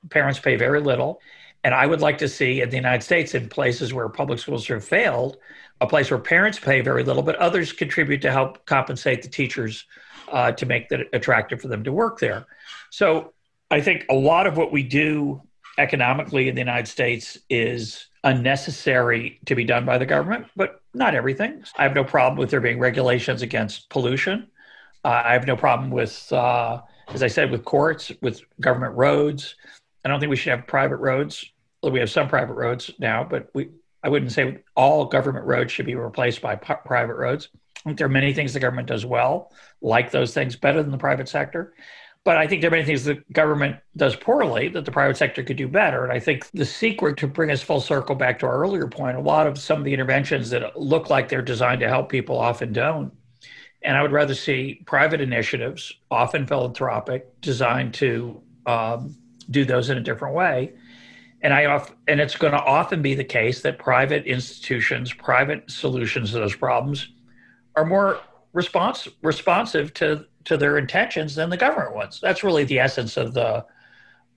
parents 0.10 0.40
pay 0.40 0.56
very 0.56 0.80
little. 0.80 1.20
And 1.64 1.74
I 1.74 1.88
would 1.88 2.02
like 2.02 2.18
to 2.20 2.28
see 2.28 2.62
in 2.62 2.70
the 2.70 2.76
United 2.76 3.04
States, 3.04 3.34
in 3.34 3.50
places 3.50 3.94
where 3.94 4.10
public 4.10 4.38
schools 4.38 4.68
have 4.68 4.84
failed, 4.84 5.38
a 5.84 5.88
place 5.88 6.10
where 6.10 6.20
parents 6.20 6.58
pay 6.60 6.80
very 6.82 7.04
little, 7.04 7.22
but 7.22 7.36
others 7.36 7.74
contribute 7.74 8.22
to 8.22 8.32
help 8.32 8.66
compensate 8.66 9.22
the 9.22 9.28
teachers 9.28 9.86
uh, 10.32 10.52
to 10.54 10.66
make 10.66 10.90
it 10.92 11.10
attractive 11.12 11.62
for 11.62 11.68
them 11.68 11.84
to 11.84 11.92
work 11.92 12.20
there. 12.20 12.46
So 12.90 13.34
I 13.70 13.82
think 13.82 14.06
a 14.10 14.16
lot 14.16 14.48
of 14.48 14.56
what 14.56 14.72
we 14.72 14.82
do 14.82 15.42
economically 15.78 16.48
in 16.48 16.56
the 16.56 16.62
United 16.62 16.88
States 16.88 17.38
is 17.50 18.08
unnecessary 18.24 19.42
to 19.46 19.56
be 19.56 19.66
done 19.66 19.86
by 19.86 19.98
the 19.98 20.06
government, 20.06 20.48
but 20.56 20.82
not 20.94 21.16
everything. 21.16 21.66
I 21.78 21.84
have 21.84 21.94
no 21.94 22.06
problem 22.06 22.38
with 22.38 22.50
there 22.50 22.62
being 22.62 22.80
regulations 22.80 23.42
against 23.42 23.90
pollution. 23.90 24.48
Uh, 25.04 25.22
I 25.26 25.34
have 25.34 25.46
no 25.46 25.58
problem 25.58 25.92
with, 25.92 26.32
uh, 26.32 26.82
as 27.10 27.24
I 27.24 27.28
said, 27.28 27.52
with 27.52 27.66
courts, 27.66 28.12
with 28.22 28.42
government 28.62 28.96
roads. 28.96 29.56
I 30.06 30.08
don't 30.08 30.22
think 30.22 30.30
we 30.30 30.38
should 30.38 30.52
have 30.52 30.66
private 30.66 30.98
roads. 30.98 31.44
We 31.82 32.00
have 32.00 32.10
some 32.10 32.30
private 32.30 32.54
roads 32.54 32.90
now, 33.00 33.26
but 33.26 33.50
we 33.54 33.68
I 34.04 34.10
wouldn't 34.10 34.32
say 34.32 34.58
all 34.76 35.06
government 35.06 35.46
roads 35.46 35.72
should 35.72 35.86
be 35.86 35.96
replaced 35.96 36.42
by 36.42 36.56
p- 36.56 36.74
private 36.86 37.16
roads. 37.16 37.50
I 37.78 37.90
think 37.90 37.98
there 37.98 38.08
are 38.08 38.10
many 38.10 38.34
things 38.34 38.54
the 38.54 38.60
government 38.60 38.88
does 38.88 39.06
well, 39.06 39.52
like 39.82 40.12
those 40.12 40.34
things 40.34 40.56
better 40.56 40.82
than 40.82 40.92
the 40.92 40.98
private 40.98 41.30
sector. 41.30 41.74
But 42.26 42.38
I 42.38 42.48
think 42.48 42.62
there 42.62 42.70
are 42.70 42.72
many 42.72 42.86
things 42.86 43.04
the 43.04 43.22
government 43.34 43.78
does 43.98 44.16
poorly 44.16 44.70
that 44.70 44.86
the 44.86 44.92
private 44.92 45.18
sector 45.18 45.44
could 45.44 45.58
do 45.58 45.68
better. 45.68 46.04
And 46.04 46.14
I 46.14 46.20
think 46.20 46.50
the 46.52 46.66
secret 46.66 47.18
to 47.18 47.28
bring 47.28 47.52
us 47.52 47.62
full 47.62 47.82
circle 47.82 48.16
back 48.16 48.40
to 48.40 48.46
our 48.46 48.58
earlier 48.62 48.88
point, 48.88 49.18
a 49.18 49.22
lot 49.22 49.46
of 49.46 49.58
some 49.58 49.80
of 49.80 49.84
the 49.84 49.94
interventions 49.94 50.50
that 50.52 50.80
look 50.80 51.10
like 51.10 51.28
they're 51.28 51.42
designed 51.42 51.82
to 51.82 51.90
help 51.90 52.10
people 52.10 52.38
often 52.38 52.72
don't. 52.72 53.12
And 53.82 53.98
I 53.98 54.02
would 54.02 54.14
rather 54.14 54.36
see 54.36 54.82
private 54.86 55.20
initiatives, 55.20 55.92
often 56.10 56.48
philanthropic, 56.48 57.42
designed 57.42 57.94
to 57.96 58.42
um, 58.66 59.18
do 59.52 59.66
those 59.66 59.90
in 59.90 59.98
a 59.98 60.02
different 60.02 60.36
way. 60.36 60.72
And 61.44 61.54
I 61.54 61.86
and 62.08 62.20
it's 62.22 62.38
going 62.38 62.54
to 62.54 62.64
often 62.64 63.02
be 63.02 63.16
the 63.16 63.24
case 63.24 63.62
that 63.62 63.78
private 63.78 64.26
institutions, 64.26 65.14
private 65.14 65.70
solutions 65.70 66.32
to 66.32 66.40
those 66.40 66.56
problems 66.56 67.10
are 67.76 67.86
more 67.86 68.20
response 68.54 69.08
responsive 69.22 69.94
to 69.96 70.26
to 70.46 70.58
their 70.58 70.78
intentions 70.78 71.36
than 71.36 71.50
the 71.50 71.58
government 71.58 71.96
ones. 71.96 72.20
That's 72.22 72.44
really 72.44 72.64
the 72.64 72.80
essence 72.80 73.18
of 73.18 73.34
the 73.34 73.66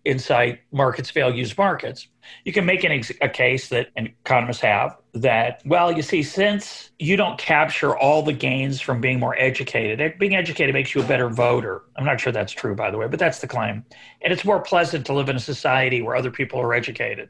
insight 0.06 0.60
markets 0.72 1.10
fail 1.10 1.34
use 1.34 1.56
markets. 1.58 2.08
You 2.44 2.52
can 2.52 2.64
make 2.64 2.84
an 2.84 2.92
ex- 2.92 3.12
a 3.20 3.28
case 3.28 3.68
that 3.68 3.88
economists 3.96 4.60
have 4.60 4.96
that 5.14 5.62
well 5.64 5.90
you 5.90 6.02
see 6.02 6.22
since 6.22 6.90
you 6.98 7.16
don't 7.16 7.38
capture 7.38 7.96
all 7.96 8.22
the 8.22 8.32
gains 8.32 8.80
from 8.80 9.00
being 9.00 9.18
more 9.18 9.34
educated 9.38 10.18
being 10.18 10.36
educated 10.36 10.74
makes 10.74 10.94
you 10.94 11.02
a 11.02 11.06
better 11.06 11.28
voter. 11.28 11.82
I'm 11.96 12.04
not 12.04 12.20
sure 12.20 12.32
that's 12.32 12.52
true 12.52 12.74
by 12.74 12.90
the 12.90 12.98
way 12.98 13.08
but 13.08 13.18
that's 13.18 13.40
the 13.40 13.48
claim. 13.48 13.84
And 14.22 14.32
it's 14.32 14.44
more 14.44 14.60
pleasant 14.60 15.06
to 15.06 15.12
live 15.12 15.28
in 15.28 15.36
a 15.36 15.40
society 15.40 16.02
where 16.02 16.16
other 16.16 16.30
people 16.30 16.60
are 16.60 16.72
educated. 16.72 17.28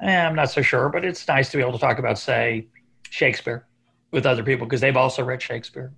Eh, 0.00 0.26
i'm 0.26 0.34
not 0.34 0.50
so 0.50 0.62
sure 0.62 0.88
but 0.88 1.04
it's 1.04 1.26
nice 1.26 1.50
to 1.50 1.56
be 1.56 1.62
able 1.62 1.72
to 1.72 1.78
talk 1.78 1.98
about 1.98 2.18
say 2.18 2.66
shakespeare 3.10 3.66
with 4.16 4.26
other 4.26 4.42
people 4.42 4.66
because 4.66 4.80
they've 4.80 4.96
also 4.96 5.24
read 5.24 5.42
Shakespeare. 5.42 5.92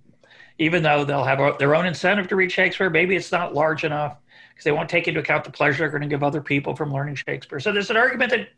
Even 0.57 0.83
though 0.83 1.05
they'll 1.05 1.23
have 1.23 1.57
their 1.57 1.75
own 1.75 1.85
incentive 1.85 2.27
to 2.27 2.35
read 2.35 2.51
Shakespeare, 2.51 2.89
maybe 2.89 3.15
it's 3.15 3.31
not 3.31 3.53
large 3.53 3.83
enough 3.83 4.17
because 4.59 4.65
they 4.65 4.73
won't 4.73 4.89
take 4.89 5.07
into 5.07 5.21
account 5.21 5.45
the 5.45 5.51
pleasure 5.51 5.77
they're 5.77 5.89
going 5.89 6.01
to 6.01 6.07
give 6.09 6.21
other 6.21 6.41
people 6.41 6.75
from 6.75 6.91
learning 6.91 7.15
Shakespeare. 7.15 7.61
So 7.61 7.71
there's 7.71 7.89
an 7.89 7.95
argument 7.95 8.31
that 8.31 8.49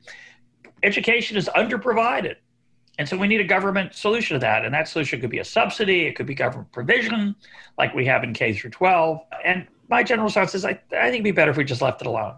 education 0.82 1.38
is 1.38 1.48
underprovided. 1.56 2.38
And 2.98 3.08
so 3.08 3.16
we 3.16 3.28
need 3.28 3.40
a 3.40 3.46
government 3.46 3.94
solution 3.94 4.34
to 4.34 4.40
that. 4.40 4.66
And 4.66 4.74
that 4.74 4.88
solution 4.88 5.22
could 5.22 5.30
be 5.30 5.38
a 5.38 5.46
subsidy, 5.46 6.08
it 6.08 6.16
could 6.16 6.26
be 6.26 6.34
government 6.34 6.72
provision, 6.72 7.36
like 7.78 7.94
we 7.94 8.04
have 8.08 8.24
in 8.24 8.34
K 8.34 8.52
through 8.52 8.72
12. 8.72 9.20
And 9.46 9.68
my 9.90 10.02
general 10.02 10.32
sense 10.32 10.56
is 10.56 10.66
I, 10.66 10.70
I 10.70 10.74
think 11.12 11.14
it'd 11.14 11.24
be 11.24 11.32
better 11.32 11.52
if 11.52 11.58
we 11.58 11.66
just 11.66 11.84
left 11.84 12.02
it 12.02 12.08
alone. 12.08 12.34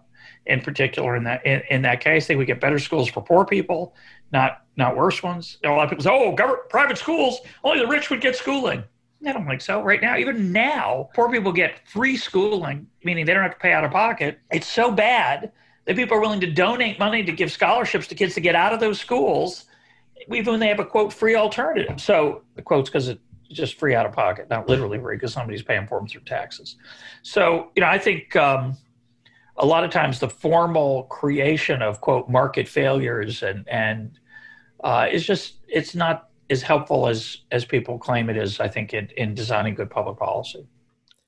In 0.46 0.60
particular, 0.60 1.16
in 1.16 1.24
that 1.24 1.46
in, 1.46 1.62
in 1.70 1.82
that 1.84 2.02
case, 2.02 2.26
I 2.26 2.28
think 2.28 2.40
we 2.40 2.46
get 2.46 2.60
better 2.60 2.80
schools 2.80 3.08
for 3.08 3.22
poor 3.22 3.46
people, 3.46 3.96
not 4.34 4.64
not 4.76 4.98
worse 4.98 5.24
ones. 5.24 5.58
A 5.64 5.70
lot 5.70 5.86
of 5.86 5.90
people 5.90 6.04
say, 6.04 6.10
"Oh, 6.12 6.34
government, 6.34 6.68
private 6.68 6.98
schools, 6.98 7.40
only 7.64 7.80
the 7.80 7.88
rich 7.88 8.10
would 8.10 8.20
get 8.20 8.36
schooling." 8.36 8.84
I 9.26 9.32
don't 9.32 9.48
think 9.48 9.62
so. 9.62 9.82
Right 9.82 10.02
now, 10.02 10.18
even 10.18 10.52
now, 10.52 11.10
poor 11.14 11.32
people 11.32 11.52
get 11.52 11.88
free 11.88 12.18
schooling, 12.18 12.88
meaning 13.04 13.26
they 13.26 13.34
don't 13.34 13.44
have 13.44 13.54
to 13.54 13.60
pay 13.60 13.72
out 13.72 13.84
of 13.84 13.92
pocket. 13.92 14.40
It's 14.52 14.68
so 14.68 14.92
bad 14.92 15.52
that 15.86 15.96
people 15.96 16.18
are 16.18 16.22
willing 16.22 16.42
to 16.42 16.52
donate 16.52 17.00
money 17.00 17.24
to 17.24 17.32
give 17.32 17.52
scholarships 17.52 18.08
to 18.08 18.16
kids 18.16 18.34
to 18.36 18.42
get 18.42 18.56
out 18.56 18.74
of 18.74 18.80
those 18.80 19.00
schools, 19.00 19.66
even 20.32 20.54
when 20.54 20.60
they 20.60 20.68
have 20.68 20.80
a 20.80 20.86
quote 20.86 21.14
free 21.14 21.36
alternative. 21.36 22.02
So 22.02 22.44
the 22.56 22.62
quote's 22.62 22.90
because 22.90 23.08
it's 23.08 23.22
just 23.52 23.80
free 23.80 23.96
out 23.96 24.06
of 24.06 24.14
pocket, 24.14 24.50
not 24.50 24.68
literally 24.68 25.00
free 25.00 25.16
because 25.16 25.34
somebody's 25.34 25.64
paying 25.64 25.88
for 25.88 26.00
them 26.00 26.08
through 26.08 26.22
taxes. 26.22 26.76
So 27.22 27.72
you 27.76 27.82
know, 27.82 27.88
I 27.88 27.98
think. 27.98 28.36
Um, 28.36 28.78
a 29.58 29.66
lot 29.66 29.84
of 29.84 29.92
times 29.92 30.20
the 30.20 30.30
formal 30.30 31.04
creation 31.04 31.82
of 31.82 32.02
quote 32.02 32.30
market 32.30 32.68
failures 32.68 33.44
and 33.44 33.68
and 33.68 34.20
uh, 34.84 35.10
just 35.18 35.60
it's 35.68 35.96
not 35.96 36.30
as 36.50 36.62
helpful 36.62 37.08
as 37.08 37.38
as 37.52 37.66
people 37.66 37.98
claim 37.98 38.30
it 38.30 38.38
is. 38.38 38.60
I 38.60 38.68
think 38.68 38.94
in, 38.94 39.10
in 39.18 39.34
designing 39.34 39.76
good 39.76 39.90
public 39.90 40.18
policy. 40.18 40.68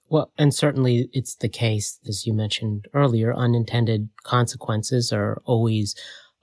Well, 0.10 0.32
and 0.38 0.54
certainly 0.54 1.10
it's 1.14 1.36
the 1.36 1.50
case, 1.50 2.00
as 2.08 2.28
you 2.28 2.34
mentioned 2.34 2.88
earlier, 2.94 3.36
unintended 3.36 4.10
consequences 4.24 5.12
are 5.12 5.42
always 5.46 5.96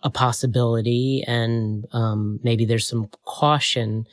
a 0.03 0.11
possibility, 0.11 1.23
and 1.29 1.87
um, 1.93 2.41
maybe 2.43 2.65
there's 2.65 2.89
some 2.89 3.09
caution 3.25 4.05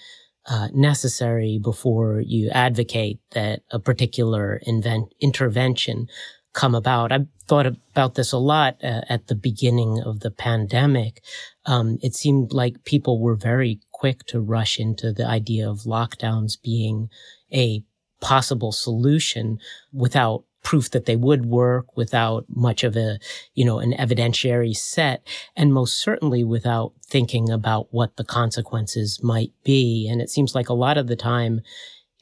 uh, 0.46 0.68
necessary 0.74 1.60
before 1.62 2.22
you 2.22 2.50
advocate 2.50 3.20
that 3.32 3.62
a 3.72 3.80
particular 3.80 4.62
invent- 4.64 5.14
intervention 5.20 6.08
come 6.54 6.76
about. 6.76 7.12
I've 7.12 7.28
thought 7.48 7.66
about 7.66 8.16
this 8.16 8.32
a 8.32 8.38
lot 8.38 8.78
uh, 8.84 9.02
at 9.10 9.28
the 9.28 9.36
beginning 9.36 10.02
of 10.06 10.20
the 10.22 10.32
pandemic. 10.32 11.24
Um, 11.66 11.98
it 12.02 12.16
seemed 12.16 12.54
like 12.54 12.84
people 12.84 13.20
were 13.20 13.36
very 13.36 13.80
quick 14.00 14.26
to 14.26 14.40
rush 14.40 14.80
into 14.80 15.12
the 15.12 15.26
idea 15.26 15.70
of 15.70 15.80
lockdowns 15.80 16.54
being 16.62 17.10
a 17.54 17.84
possible 18.22 18.72
solution 18.72 19.60
without 19.92 20.46
proof 20.64 20.90
that 20.92 21.06
they 21.06 21.18
would 21.18 21.46
work 21.46 21.98
without 21.98 22.46
much 22.50 22.84
of 22.86 22.96
a, 22.96 23.20
you 23.56 23.66
know, 23.66 23.80
an 23.80 23.92
evidentiary 23.94 24.76
set 24.76 25.26
and 25.56 25.74
most 25.74 25.98
certainly 25.98 26.46
without 26.46 26.94
thinking 27.06 27.50
about 27.50 27.88
what 27.92 28.16
the 28.16 28.24
consequences 28.24 29.22
might 29.22 29.52
be. 29.66 30.08
And 30.10 30.22
it 30.22 30.30
seems 30.30 30.56
like 30.56 30.70
a 30.70 30.74
lot 30.74 30.98
of 30.98 31.08
the 31.08 31.18
time 31.18 31.62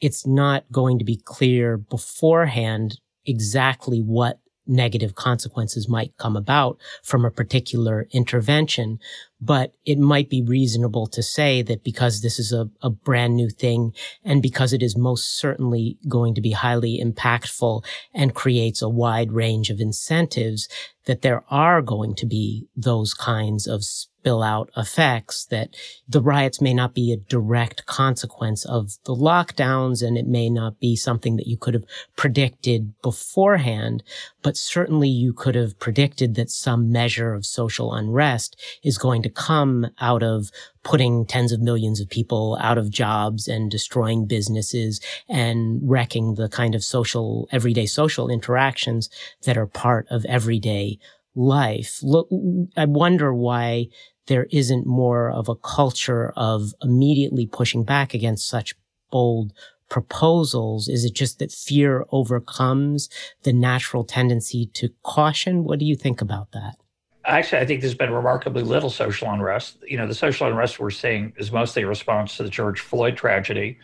it's 0.00 0.26
not 0.26 0.64
going 0.72 0.98
to 0.98 1.04
be 1.04 1.20
clear 1.24 1.76
beforehand 1.76 3.00
exactly 3.24 4.00
what 4.00 4.40
negative 4.68 5.14
consequences 5.14 5.88
might 5.88 6.16
come 6.18 6.36
about 6.36 6.78
from 7.02 7.24
a 7.24 7.30
particular 7.30 8.06
intervention. 8.12 8.98
But 9.40 9.72
it 9.84 9.98
might 9.98 10.28
be 10.28 10.42
reasonable 10.42 11.06
to 11.08 11.22
say 11.22 11.62
that 11.62 11.84
because 11.84 12.20
this 12.20 12.38
is 12.38 12.52
a, 12.52 12.68
a 12.82 12.90
brand 12.90 13.36
new 13.36 13.48
thing 13.48 13.94
and 14.24 14.42
because 14.42 14.72
it 14.72 14.82
is 14.82 14.96
most 14.96 15.38
certainly 15.38 15.96
going 16.08 16.34
to 16.34 16.40
be 16.40 16.50
highly 16.50 17.00
impactful 17.02 17.84
and 18.12 18.34
creates 18.34 18.82
a 18.82 18.88
wide 18.88 19.32
range 19.32 19.70
of 19.70 19.80
incentives, 19.80 20.68
that 21.06 21.22
there 21.22 21.44
are 21.50 21.80
going 21.82 22.14
to 22.16 22.26
be 22.26 22.66
those 22.76 23.14
kinds 23.14 23.66
of 23.66 23.82
out 24.28 24.70
effects 24.76 25.46
that 25.46 25.74
the 26.08 26.20
riots 26.20 26.60
may 26.60 26.74
not 26.74 26.94
be 26.94 27.12
a 27.12 27.16
direct 27.16 27.86
consequence 27.86 28.64
of 28.64 28.98
the 29.04 29.14
lockdowns 29.14 30.06
and 30.06 30.18
it 30.18 30.26
may 30.26 30.50
not 30.50 30.78
be 30.78 30.94
something 30.94 31.36
that 31.36 31.46
you 31.46 31.56
could 31.56 31.74
have 31.74 31.84
predicted 32.16 32.92
beforehand, 33.02 34.02
but 34.42 34.56
certainly 34.56 35.08
you 35.08 35.32
could 35.32 35.54
have 35.54 35.78
predicted 35.78 36.34
that 36.34 36.50
some 36.50 36.92
measure 36.92 37.32
of 37.32 37.46
social 37.46 37.94
unrest 37.94 38.56
is 38.82 38.98
going 38.98 39.22
to 39.22 39.30
come 39.30 39.86
out 39.98 40.22
of 40.22 40.50
putting 40.82 41.26
tens 41.26 41.52
of 41.52 41.60
millions 41.60 42.00
of 42.00 42.08
people 42.08 42.56
out 42.60 42.78
of 42.78 42.90
jobs 42.90 43.48
and 43.48 43.70
destroying 43.70 44.26
businesses 44.26 45.00
and 45.28 45.80
wrecking 45.82 46.34
the 46.34 46.48
kind 46.48 46.74
of 46.74 46.84
social, 46.84 47.48
everyday 47.50 47.86
social 47.86 48.28
interactions 48.28 49.10
that 49.44 49.58
are 49.58 49.66
part 49.66 50.06
of 50.10 50.24
everyday 50.26 50.98
life. 51.34 52.00
Look, 52.02 52.28
I 52.76 52.84
wonder 52.84 53.32
why 53.32 53.88
there 54.28 54.46
isn't 54.50 54.86
more 54.86 55.30
of 55.30 55.48
a 55.48 55.56
culture 55.56 56.32
of 56.36 56.72
immediately 56.82 57.46
pushing 57.46 57.82
back 57.82 58.14
against 58.14 58.48
such 58.48 58.74
bold 59.10 59.52
proposals? 59.88 60.88
Is 60.88 61.04
it 61.04 61.14
just 61.14 61.38
that 61.38 61.50
fear 61.50 62.04
overcomes 62.12 63.08
the 63.42 63.52
natural 63.52 64.04
tendency 64.04 64.70
to 64.74 64.90
caution? 65.02 65.64
What 65.64 65.78
do 65.78 65.84
you 65.84 65.96
think 65.96 66.20
about 66.20 66.52
that? 66.52 66.76
Actually, 67.24 67.60
I 67.60 67.66
think 67.66 67.80
there's 67.80 67.94
been 67.94 68.12
remarkably 68.12 68.62
little 68.62 68.88
social 68.90 69.30
unrest. 69.30 69.78
You 69.86 69.98
know, 69.98 70.06
the 70.06 70.14
social 70.14 70.46
unrest 70.46 70.78
we're 70.78 70.90
seeing 70.90 71.32
is 71.36 71.52
mostly 71.52 71.82
a 71.82 71.86
response 71.86 72.36
to 72.36 72.42
the 72.42 72.48
George 72.48 72.80
Floyd 72.80 73.16
tragedy. 73.16 73.78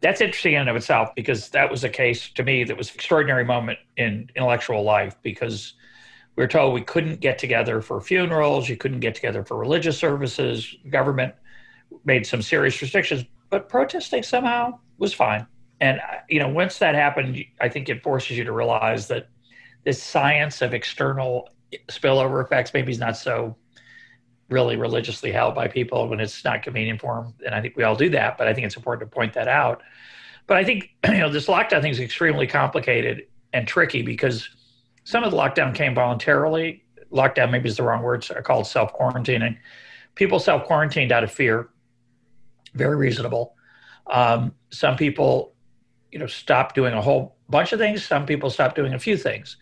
That's 0.00 0.20
interesting 0.20 0.54
in 0.54 0.62
and 0.62 0.70
of 0.70 0.76
itself 0.76 1.14
because 1.14 1.48
that 1.50 1.70
was 1.70 1.84
a 1.84 1.88
case 1.88 2.30
to 2.30 2.42
me 2.42 2.64
that 2.64 2.76
was 2.76 2.88
an 2.88 2.96
extraordinary 2.96 3.44
moment 3.44 3.78
in 3.96 4.28
intellectual 4.34 4.82
life 4.82 5.16
because 5.22 5.74
we 6.36 6.44
were 6.44 6.48
told 6.48 6.74
we 6.74 6.82
couldn't 6.82 7.20
get 7.20 7.38
together 7.38 7.80
for 7.80 8.00
funerals, 8.00 8.68
you 8.68 8.76
couldn't 8.76 9.00
get 9.00 9.14
together 9.14 9.44
for 9.44 9.56
religious 9.56 9.98
services. 9.98 10.74
Government 10.88 11.34
made 12.04 12.26
some 12.26 12.40
serious 12.42 12.80
restrictions, 12.80 13.24
but 13.50 13.68
protesting 13.68 14.22
somehow 14.22 14.78
was 14.98 15.12
fine. 15.12 15.46
And 15.80 15.98
uh, 15.98 16.16
you 16.28 16.38
know, 16.38 16.48
once 16.48 16.78
that 16.78 16.94
happened, 16.94 17.44
I 17.60 17.68
think 17.68 17.88
it 17.88 18.02
forces 18.02 18.38
you 18.38 18.44
to 18.44 18.52
realize 18.52 19.08
that 19.08 19.28
this 19.84 20.02
science 20.02 20.62
of 20.62 20.74
external 20.74 21.48
spillover 21.88 22.44
effects 22.44 22.72
maybe 22.74 22.92
is 22.92 22.98
not 22.98 23.16
so 23.16 23.56
really 24.48 24.76
religiously 24.76 25.30
held 25.30 25.54
by 25.54 25.68
people 25.68 26.08
when 26.08 26.20
it's 26.20 26.44
not 26.44 26.62
convenient 26.62 27.00
for 27.00 27.22
them. 27.22 27.34
And 27.46 27.54
I 27.54 27.60
think 27.60 27.76
we 27.76 27.84
all 27.84 27.94
do 27.94 28.10
that, 28.10 28.36
but 28.36 28.48
I 28.48 28.54
think 28.54 28.66
it's 28.66 28.76
important 28.76 29.10
to 29.10 29.14
point 29.14 29.32
that 29.34 29.48
out. 29.48 29.82
But 30.46 30.56
I 30.56 30.64
think 30.64 30.90
you 31.08 31.18
know 31.18 31.30
this 31.30 31.46
lockdown 31.46 31.82
thing 31.82 31.92
is 31.92 32.00
extremely 32.00 32.46
complicated 32.46 33.26
and 33.52 33.66
tricky 33.66 34.02
because 34.02 34.48
some 35.04 35.24
of 35.24 35.30
the 35.30 35.36
lockdown 35.36 35.74
came 35.74 35.94
voluntarily. 35.94 36.84
Lockdown 37.12 37.50
maybe 37.50 37.68
is 37.68 37.76
the 37.76 37.82
wrong 37.82 38.02
word. 38.02 38.26
I 38.36 38.40
call 38.40 38.60
it 38.60 38.66
self 38.66 38.94
quarantining. 38.94 39.56
People 40.14 40.38
self 40.38 40.64
quarantined 40.64 41.12
out 41.12 41.24
of 41.24 41.32
fear. 41.32 41.68
Very 42.74 42.96
reasonable. 42.96 43.54
Um, 44.06 44.54
some 44.70 44.96
people, 44.96 45.54
you 46.12 46.18
know, 46.18 46.26
stopped 46.26 46.74
doing 46.74 46.94
a 46.94 47.00
whole 47.00 47.36
bunch 47.48 47.72
of 47.72 47.78
things. 47.78 48.04
Some 48.04 48.26
people 48.26 48.50
stopped 48.50 48.76
doing 48.76 48.94
a 48.94 48.98
few 48.98 49.16
things, 49.16 49.56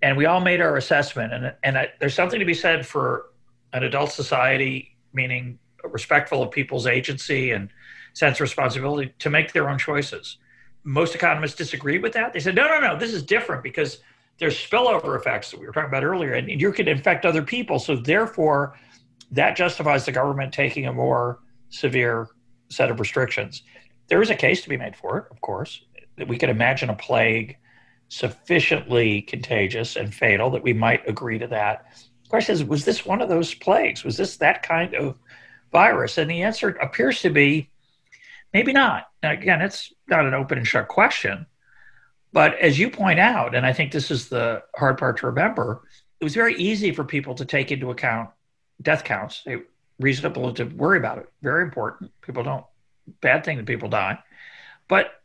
and 0.00 0.16
we 0.16 0.26
all 0.26 0.40
made 0.40 0.60
our 0.60 0.76
assessment. 0.76 1.32
And 1.32 1.54
and 1.62 1.78
I, 1.78 1.88
there's 1.98 2.14
something 2.14 2.38
to 2.38 2.46
be 2.46 2.54
said 2.54 2.86
for 2.86 3.26
an 3.72 3.82
adult 3.82 4.12
society, 4.12 4.96
meaning 5.12 5.58
respectful 5.84 6.42
of 6.42 6.50
people's 6.50 6.86
agency 6.86 7.50
and 7.50 7.68
sense 8.14 8.36
of 8.36 8.42
responsibility 8.42 9.12
to 9.18 9.30
make 9.30 9.52
their 9.52 9.68
own 9.68 9.78
choices. 9.78 10.38
Most 10.84 11.14
economists 11.14 11.54
disagree 11.54 11.98
with 11.98 12.12
that. 12.12 12.32
They 12.32 12.40
said, 12.40 12.54
no, 12.54 12.66
no, 12.68 12.80
no, 12.80 12.98
this 12.98 13.12
is 13.12 13.22
different 13.22 13.62
because 13.62 13.98
there's 14.38 14.56
spillover 14.56 15.16
effects 15.16 15.50
that 15.50 15.60
we 15.60 15.66
were 15.66 15.72
talking 15.72 15.88
about 15.88 16.04
earlier, 16.04 16.34
and 16.34 16.48
you 16.48 16.72
could 16.72 16.88
infect 16.88 17.24
other 17.24 17.42
people. 17.42 17.78
So 17.78 17.96
therefore, 17.96 18.78
that 19.30 19.56
justifies 19.56 20.04
the 20.04 20.12
government 20.12 20.52
taking 20.52 20.86
a 20.86 20.92
more 20.92 21.40
severe 21.70 22.28
set 22.68 22.90
of 22.90 23.00
restrictions. 23.00 23.62
There 24.08 24.22
is 24.22 24.30
a 24.30 24.34
case 24.34 24.62
to 24.62 24.68
be 24.68 24.76
made 24.76 24.96
for 24.96 25.18
it, 25.18 25.24
of 25.30 25.40
course. 25.40 25.82
That 26.16 26.28
we 26.28 26.38
could 26.38 26.50
imagine 26.50 26.90
a 26.90 26.94
plague 26.94 27.56
sufficiently 28.08 29.22
contagious 29.22 29.96
and 29.96 30.14
fatal 30.14 30.50
that 30.50 30.62
we 30.62 30.74
might 30.74 31.08
agree 31.08 31.38
to 31.38 31.46
that. 31.46 31.86
The 32.24 32.28
question 32.28 32.54
is, 32.54 32.64
was 32.64 32.84
this 32.84 33.06
one 33.06 33.22
of 33.22 33.30
those 33.30 33.54
plagues? 33.54 34.04
Was 34.04 34.18
this 34.18 34.36
that 34.36 34.62
kind 34.62 34.94
of 34.94 35.16
virus? 35.70 36.18
And 36.18 36.30
the 36.30 36.42
answer 36.42 36.68
appears 36.68 37.22
to 37.22 37.30
be 37.30 37.70
maybe 38.52 38.72
not. 38.72 39.08
Now, 39.22 39.32
again, 39.32 39.62
it's 39.62 39.92
not 40.08 40.26
an 40.26 40.34
open 40.34 40.58
and 40.58 40.66
shut 40.66 40.88
question, 40.88 41.46
but 42.32 42.58
as 42.58 42.78
you 42.78 42.90
point 42.90 43.18
out, 43.18 43.54
and 43.54 43.66
I 43.66 43.72
think 43.72 43.92
this 43.92 44.10
is 44.10 44.28
the 44.28 44.62
hard 44.74 44.98
part 44.98 45.18
to 45.18 45.26
remember, 45.26 45.82
it 46.20 46.24
was 46.24 46.34
very 46.34 46.54
easy 46.54 46.92
for 46.92 47.04
people 47.04 47.34
to 47.34 47.44
take 47.44 47.70
into 47.70 47.90
account 47.90 48.30
death 48.80 49.04
counts. 49.04 49.42
They 49.44 49.58
reasonable 50.00 50.52
to 50.54 50.64
worry 50.64 50.98
about 50.98 51.18
it. 51.18 51.28
Very 51.42 51.62
important. 51.62 52.10
People 52.22 52.42
don't 52.42 52.64
bad 53.20 53.44
thing 53.44 53.56
that 53.58 53.66
people 53.66 53.88
die, 53.88 54.18
but 54.88 55.22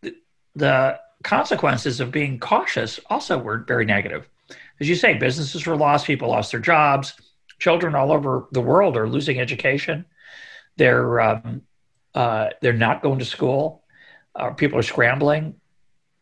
the 0.55 0.99
consequences 1.23 1.99
of 1.99 2.11
being 2.11 2.39
cautious 2.39 2.99
also 3.09 3.37
were 3.37 3.59
very 3.59 3.85
negative. 3.85 4.27
As 4.79 4.89
you 4.89 4.95
say, 4.95 5.13
businesses 5.15 5.65
were 5.65 5.75
lost. 5.75 6.05
People 6.05 6.29
lost 6.29 6.51
their 6.51 6.59
jobs. 6.59 7.13
Children 7.59 7.95
all 7.95 8.11
over 8.11 8.47
the 8.51 8.61
world 8.61 8.97
are 8.97 9.09
losing 9.09 9.39
education. 9.39 10.05
They're 10.75 11.21
um, 11.21 11.61
uh, 12.13 12.49
they're 12.61 12.73
not 12.73 13.01
going 13.01 13.19
to 13.19 13.25
school. 13.25 13.83
Uh, 14.35 14.51
people 14.51 14.77
are 14.77 14.83
scrambling 14.83 15.55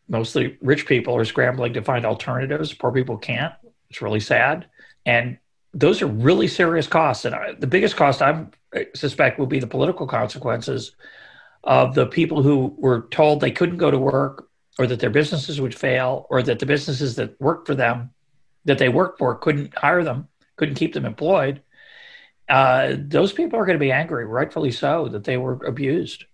mostly 0.08 0.58
rich 0.62 0.86
people 0.86 1.16
are 1.16 1.26
scrambling 1.26 1.74
to 1.74 1.82
find 1.82 2.06
alternatives. 2.06 2.74
Poor 2.74 2.92
people 2.92 3.18
can't. 3.18 3.54
It's 3.90 4.02
really 4.02 4.20
sad. 4.20 4.68
And 5.06 5.38
those 5.74 6.02
are 6.02 6.08
really 6.08 6.48
serious 6.48 6.88
costs. 6.88 7.26
And 7.26 7.36
I, 7.36 7.54
the 7.54 7.68
biggest 7.68 7.96
cost 7.96 8.22
I 8.22 8.46
suspect 8.94 9.40
will 9.40 9.46
be 9.46 9.60
the 9.60 9.68
political 9.68 10.08
consequences 10.08 10.96
of 11.64 11.96
the 11.96 12.06
people 12.06 12.44
who 12.44 12.74
were 12.78 13.08
told 13.12 13.42
they 13.42 13.52
couldn't 13.52 13.78
go 13.78 13.92
to 13.92 13.98
work 13.98 14.48
or 14.78 14.88
that 14.88 15.00
their 15.00 15.10
businesses 15.10 15.60
would 15.60 15.74
fail 15.74 16.28
or 16.30 16.44
that 16.44 16.60
the 16.60 16.66
businesses 16.66 17.16
that 17.16 17.40
worked 17.42 17.68
for 17.68 17.76
them, 17.76 18.12
that 18.66 18.78
they 18.78 18.90
worked 18.90 19.18
for, 19.18 19.36
couldn't 19.36 19.76
hire 19.76 20.04
them, 20.04 20.28
couldn't 20.58 20.76
keep 20.76 20.94
them 20.94 21.06
employed. 21.06 21.62
Uh, 22.48 22.96
those 22.98 23.34
people 23.34 23.58
are 23.58 23.66
going 23.66 23.78
to 23.78 23.84
be 23.84 23.92
angry, 23.92 24.26
rightfully 24.26 24.72
so, 24.72 25.08
that 25.08 25.24
they 25.24 25.38
were 25.38 25.54
abused 25.66 26.26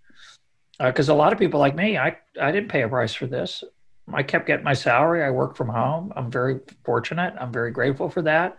because 0.84 1.10
uh, 1.10 1.14
a 1.14 1.16
lot 1.16 1.34
of 1.34 1.40
people 1.40 1.60
like 1.60 1.76
me, 1.76 1.98
I, 1.98 2.18
I 2.40 2.52
didn't 2.52 2.70
pay 2.70 2.82
a 2.82 2.90
price 2.90 3.14
for 3.14 3.28
this. 3.28 3.64
I 4.14 4.24
kept 4.24 4.48
getting 4.48 4.64
my 4.64 4.74
salary. 4.74 5.24
I 5.24 5.30
work 5.30 5.56
from 5.56 5.70
home. 5.70 6.12
I'm 6.16 6.32
very 6.32 6.60
fortunate. 6.84 7.34
I'm 7.40 7.52
very 7.52 7.72
grateful 7.72 8.10
for 8.10 8.22
that. 8.24 8.58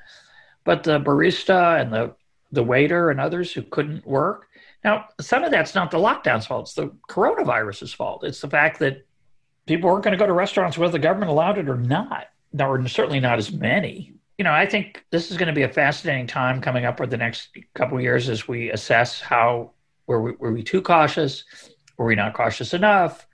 But 0.64 0.85
the 0.85 1.00
barista 1.00 1.80
and 1.80 1.92
the, 1.92 2.14
the 2.52 2.62
waiter 2.62 3.11
and 3.11 3.20
others 3.20 3.52
who 3.52 3.62
couldn't 3.62 4.06
work, 4.06 4.46
now, 4.85 5.06
some 5.20 5.44
of 5.44 5.50
that's 5.50 5.74
not 5.74 5.90
the 5.90 5.98
lockdown's 5.98 6.46
fault. 6.46 6.66
It's 6.66 6.74
the 6.74 6.92
coronavirus's 7.08 7.92
fault. 7.92 8.24
It's 8.24 8.40
the 8.40 8.50
fact 8.50 8.80
that 8.80 9.06
people 9.66 9.88
weren't 9.88 10.02
going 10.02 10.12
to 10.12 10.18
go 10.18 10.26
to 10.26 10.32
restaurants 10.32 10.76
whether 10.76 10.92
the 10.92 10.98
government 10.98 11.30
allowed 11.30 11.58
it 11.58 11.68
or 11.68 11.76
not. 11.76 12.26
There 12.52 12.68
were 12.68 12.87
certainly 12.88 13.20
not 13.20 13.38
as 13.38 13.52
many. 13.52 14.14
You 14.38 14.44
know, 14.44 14.52
I 14.52 14.66
think 14.66 15.04
this 15.11 15.30
is 15.30 15.37
going 15.37 15.48
to 15.48 15.54
be 15.54 15.62
a 15.62 15.68
fascinating 15.68 16.26
time 16.26 16.61
coming 16.61 16.85
up 16.85 16.96
for 16.96 17.06
the 17.06 17.16
next 17.16 17.50
couple 17.74 17.96
of 17.96 18.02
years 18.02 18.28
as 18.28 18.48
we 18.48 18.70
assess 18.70 19.20
how 19.20 19.70
were 20.06 20.20
we, 20.20 20.32
were 20.32 20.52
we 20.52 20.62
too 20.62 20.82
cautious? 20.82 21.44
Were 21.96 22.07
we 22.07 22.14
not 22.14 22.35
cautious 22.35 22.74
enough? 22.74 23.26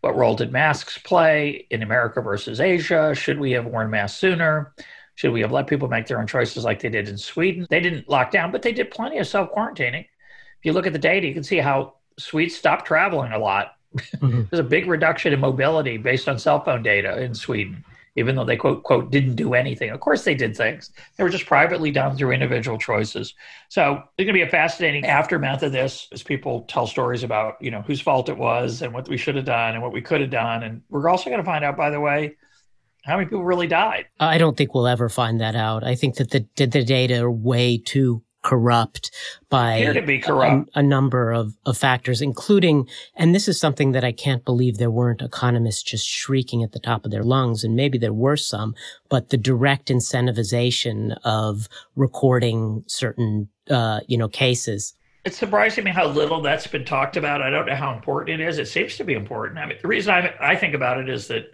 What 0.00 0.16
role 0.16 0.36
did 0.36 0.52
masks 0.52 0.98
play 0.98 1.66
in 1.70 1.82
America 1.82 2.20
versus 2.20 2.60
Asia? 2.60 3.14
Should 3.14 3.40
we 3.40 3.52
have 3.52 3.66
worn 3.66 3.90
masks 3.90 4.18
sooner? 4.18 4.72
Should 5.16 5.32
we 5.32 5.40
have 5.40 5.52
let 5.52 5.66
people 5.66 5.88
make 5.88 6.06
their 6.06 6.20
own 6.20 6.26
choices 6.26 6.64
like 6.64 6.80
they 6.80 6.90
did 6.90 7.08
in 7.08 7.16
Sweden? 7.16 7.66
They 7.70 7.80
didn't 7.80 8.08
lock 8.08 8.30
down, 8.30 8.52
but 8.52 8.62
they 8.62 8.72
did 8.72 8.90
plenty 8.90 9.18
of 9.18 9.26
self 9.26 9.52
quarantining. 9.52 10.04
If 10.04 10.64
you 10.64 10.72
look 10.72 10.86
at 10.86 10.92
the 10.92 10.98
data, 10.98 11.26
you 11.26 11.34
can 11.34 11.42
see 11.42 11.56
how 11.56 11.94
Swedes 12.18 12.54
stopped 12.54 12.86
traveling 12.86 13.32
a 13.32 13.38
lot. 13.38 13.76
Mm-hmm. 13.96 14.42
There's 14.50 14.60
a 14.60 14.68
big 14.68 14.86
reduction 14.86 15.32
in 15.32 15.40
mobility 15.40 15.96
based 15.96 16.28
on 16.28 16.38
cell 16.38 16.62
phone 16.62 16.82
data 16.82 17.20
in 17.22 17.34
Sweden, 17.34 17.84
even 18.16 18.34
though 18.34 18.44
they 18.44 18.56
quote 18.56 18.82
quote 18.82 19.10
didn't 19.10 19.36
do 19.36 19.54
anything. 19.54 19.90
Of 19.90 20.00
course 20.00 20.24
they 20.24 20.34
did 20.34 20.56
things. 20.56 20.90
They 21.16 21.24
were 21.24 21.30
just 21.30 21.46
privately 21.46 21.90
done 21.90 22.16
through 22.16 22.32
individual 22.32 22.78
choices. 22.78 23.34
So 23.68 24.02
there's 24.16 24.26
gonna 24.26 24.32
be 24.32 24.42
a 24.42 24.48
fascinating 24.48 25.04
aftermath 25.06 25.62
of 25.62 25.72
this 25.72 26.08
as 26.12 26.22
people 26.22 26.62
tell 26.62 26.86
stories 26.86 27.22
about, 27.22 27.56
you 27.60 27.70
know, 27.70 27.82
whose 27.82 28.00
fault 28.00 28.28
it 28.28 28.36
was 28.36 28.82
and 28.82 28.92
what 28.92 29.08
we 29.08 29.16
should 29.16 29.36
have 29.36 29.44
done 29.44 29.74
and 29.74 29.82
what 29.82 29.92
we 29.92 30.00
could 30.00 30.20
have 30.20 30.30
done. 30.30 30.62
And 30.62 30.82
we're 30.88 31.08
also 31.08 31.30
gonna 31.30 31.44
find 31.44 31.64
out, 31.64 31.76
by 31.76 31.90
the 31.90 32.00
way, 32.00 32.36
how 33.04 33.16
many 33.16 33.26
people 33.26 33.44
really 33.44 33.68
died? 33.68 34.06
I 34.18 34.36
don't 34.36 34.56
think 34.56 34.74
we'll 34.74 34.88
ever 34.88 35.08
find 35.08 35.40
that 35.40 35.54
out. 35.54 35.84
I 35.84 35.94
think 35.94 36.16
that 36.16 36.30
the, 36.30 36.46
the 36.56 36.66
data 36.66 37.20
are 37.20 37.30
way 37.30 37.78
too 37.78 38.22
corrupt 38.46 39.10
by 39.50 39.92
corrupt. 40.22 40.70
A, 40.76 40.78
a, 40.78 40.82
number 40.82 41.32
of, 41.32 41.56
of 41.66 41.76
factors, 41.76 42.22
including, 42.22 42.88
and 43.16 43.34
this 43.34 43.48
is 43.48 43.58
something 43.58 43.90
that 43.90 44.04
I 44.04 44.12
can't 44.12 44.44
believe 44.44 44.78
there 44.78 44.90
weren't 44.90 45.20
economists 45.20 45.82
just 45.82 46.06
shrieking 46.06 46.62
at 46.62 46.70
the 46.70 46.78
top 46.78 47.04
of 47.04 47.10
their 47.10 47.24
lungs, 47.24 47.64
and 47.64 47.74
maybe 47.74 47.98
there 47.98 48.12
were 48.12 48.36
some, 48.36 48.76
but 49.08 49.30
the 49.30 49.36
direct 49.36 49.88
incentivization 49.88 51.16
of 51.24 51.68
recording 51.96 52.84
certain, 52.86 53.48
uh, 53.68 54.00
you 54.06 54.16
know, 54.16 54.28
cases. 54.28 54.94
It's 55.24 55.36
surprising 55.36 55.82
me 55.82 55.90
how 55.90 56.06
little 56.06 56.40
that's 56.40 56.68
been 56.68 56.84
talked 56.84 57.16
about. 57.16 57.42
I 57.42 57.50
don't 57.50 57.66
know 57.66 57.74
how 57.74 57.92
important 57.92 58.40
it 58.40 58.48
is. 58.48 58.60
It 58.60 58.68
seems 58.68 58.96
to 58.98 59.04
be 59.04 59.14
important. 59.14 59.58
I 59.58 59.66
mean, 59.66 59.78
the 59.82 59.88
reason 59.88 60.14
I, 60.14 60.32
I 60.40 60.54
think 60.54 60.72
about 60.72 60.98
it 60.98 61.08
is 61.08 61.26
that 61.26 61.46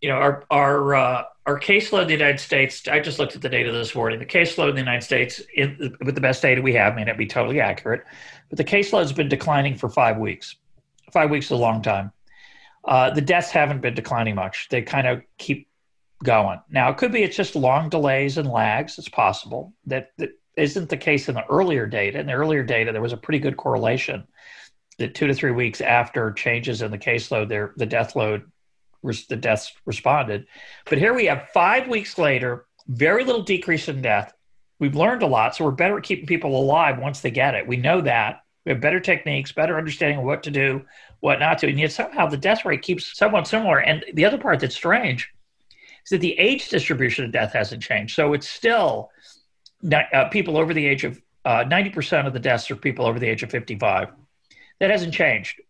you 0.00 0.08
know, 0.08 0.16
our 0.16 0.44
our 0.50 0.94
uh, 0.94 1.24
our 1.46 1.60
caseload 1.60 2.02
in 2.02 2.06
the 2.08 2.14
United 2.14 2.40
States. 2.40 2.86
I 2.88 3.00
just 3.00 3.18
looked 3.18 3.36
at 3.36 3.42
the 3.42 3.48
data 3.48 3.70
this 3.70 3.94
morning. 3.94 4.18
The 4.18 4.26
caseload 4.26 4.70
in 4.70 4.74
the 4.74 4.80
United 4.80 5.04
States, 5.04 5.42
in, 5.54 5.96
with 6.04 6.14
the 6.14 6.20
best 6.20 6.40
data 6.40 6.62
we 6.62 6.72
have, 6.74 6.94
may 6.94 7.04
not 7.04 7.18
be 7.18 7.26
totally 7.26 7.60
accurate, 7.60 8.04
but 8.48 8.56
the 8.56 8.64
caseload 8.64 9.02
has 9.02 9.12
been 9.12 9.28
declining 9.28 9.76
for 9.76 9.88
five 9.88 10.16
weeks. 10.16 10.56
Five 11.12 11.30
weeks 11.30 11.46
is 11.46 11.52
a 11.52 11.56
long 11.56 11.82
time. 11.82 12.12
Uh, 12.84 13.10
the 13.10 13.20
deaths 13.20 13.50
haven't 13.50 13.80
been 13.80 13.94
declining 13.94 14.34
much. 14.34 14.68
They 14.70 14.82
kind 14.82 15.06
of 15.06 15.22
keep 15.38 15.68
going. 16.22 16.60
Now, 16.70 16.90
it 16.90 16.96
could 16.96 17.12
be 17.12 17.22
it's 17.22 17.36
just 17.36 17.56
long 17.56 17.88
delays 17.88 18.38
and 18.38 18.48
lags. 18.48 18.98
It's 18.98 19.08
possible 19.08 19.72
that 19.86 20.12
that 20.18 20.30
isn't 20.56 20.88
the 20.88 20.96
case 20.96 21.28
in 21.28 21.34
the 21.34 21.46
earlier 21.46 21.86
data. 21.86 22.18
In 22.18 22.26
the 22.26 22.32
earlier 22.32 22.62
data, 22.62 22.92
there 22.92 23.02
was 23.02 23.12
a 23.12 23.18
pretty 23.18 23.38
good 23.38 23.56
correlation 23.56 24.26
that 24.98 25.14
two 25.14 25.26
to 25.26 25.34
three 25.34 25.50
weeks 25.50 25.80
after 25.80 26.32
changes 26.32 26.80
in 26.80 26.90
the 26.90 26.98
caseload, 26.98 27.48
there 27.48 27.74
the 27.76 27.86
death 27.86 28.16
load 28.16 28.50
the 29.28 29.36
deaths 29.36 29.72
responded. 29.84 30.46
But 30.88 30.98
here 30.98 31.14
we 31.14 31.26
have 31.26 31.48
five 31.52 31.88
weeks 31.88 32.18
later, 32.18 32.66
very 32.88 33.24
little 33.24 33.42
decrease 33.42 33.88
in 33.88 34.02
death. 34.02 34.32
We've 34.78 34.96
learned 34.96 35.22
a 35.22 35.26
lot, 35.26 35.54
so 35.54 35.64
we're 35.64 35.70
better 35.70 35.98
at 35.98 36.04
keeping 36.04 36.26
people 36.26 36.58
alive 36.58 36.98
once 36.98 37.20
they 37.20 37.30
get 37.30 37.54
it. 37.54 37.66
We 37.66 37.76
know 37.76 38.00
that. 38.00 38.40
We 38.64 38.72
have 38.72 38.80
better 38.80 39.00
techniques, 39.00 39.52
better 39.52 39.76
understanding 39.76 40.18
of 40.18 40.24
what 40.24 40.42
to 40.44 40.50
do, 40.50 40.84
what 41.20 41.38
not 41.38 41.58
to. 41.58 41.68
And 41.68 41.78
yet 41.78 41.92
somehow 41.92 42.26
the 42.26 42.36
death 42.36 42.64
rate 42.64 42.82
keeps 42.82 43.16
somewhat 43.16 43.46
similar. 43.46 43.78
And 43.78 44.04
the 44.14 44.24
other 44.24 44.38
part 44.38 44.60
that's 44.60 44.74
strange 44.74 45.30
is 46.04 46.10
that 46.10 46.20
the 46.20 46.38
age 46.38 46.68
distribution 46.68 47.24
of 47.24 47.32
death 47.32 47.52
hasn't 47.52 47.82
changed. 47.82 48.14
So 48.14 48.32
it's 48.32 48.48
still 48.48 49.10
uh, 49.92 50.28
people 50.30 50.56
over 50.56 50.72
the 50.72 50.86
age 50.86 51.04
of 51.04 51.20
uh, 51.44 51.64
90% 51.64 52.26
of 52.26 52.32
the 52.32 52.40
deaths 52.40 52.70
are 52.70 52.76
people 52.76 53.04
over 53.04 53.18
the 53.18 53.28
age 53.28 53.42
of 53.42 53.50
55. 53.50 54.08
That 54.80 54.90
hasn't 54.90 55.14
changed. 55.14 55.60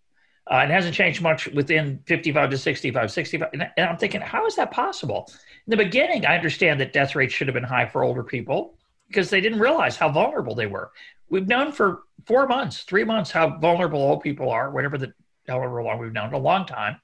Uh, 0.50 0.58
it 0.58 0.70
hasn't 0.70 0.94
changed 0.94 1.22
much 1.22 1.46
within 1.48 1.98
55 2.04 2.50
to 2.50 2.58
65, 2.58 3.10
65. 3.10 3.48
And, 3.54 3.70
and 3.76 3.86
I'm 3.86 3.96
thinking, 3.96 4.20
how 4.20 4.46
is 4.46 4.56
that 4.56 4.70
possible? 4.70 5.30
In 5.66 5.70
the 5.70 5.76
beginning, 5.76 6.26
I 6.26 6.36
understand 6.36 6.80
that 6.80 6.92
death 6.92 7.14
rates 7.14 7.32
should 7.32 7.46
have 7.46 7.54
been 7.54 7.64
high 7.64 7.86
for 7.86 8.04
older 8.04 8.22
people 8.22 8.76
because 9.08 9.30
they 9.30 9.40
didn't 9.40 9.58
realize 9.58 9.96
how 9.96 10.10
vulnerable 10.10 10.54
they 10.54 10.66
were. 10.66 10.90
We've 11.30 11.48
known 11.48 11.72
for 11.72 12.02
four 12.26 12.46
months, 12.46 12.82
three 12.82 13.04
months, 13.04 13.30
how 13.30 13.58
vulnerable 13.58 14.00
old 14.00 14.22
people 14.22 14.50
are, 14.50 14.70
whatever 14.70 14.98
the, 14.98 15.14
however 15.48 15.82
long 15.82 15.98
we've 15.98 16.12
known, 16.12 16.34
a 16.34 16.38
long 16.38 16.66
time. 16.66 17.00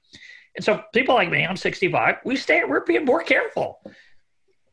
And 0.55 0.63
so 0.63 0.83
people 0.93 1.15
like 1.15 1.31
me, 1.31 1.43
I'm 1.45 1.57
65, 1.57 2.17
we 2.25 2.35
stay, 2.35 2.63
we're 2.63 2.85
being 2.85 3.05
more 3.05 3.23
careful. 3.23 3.79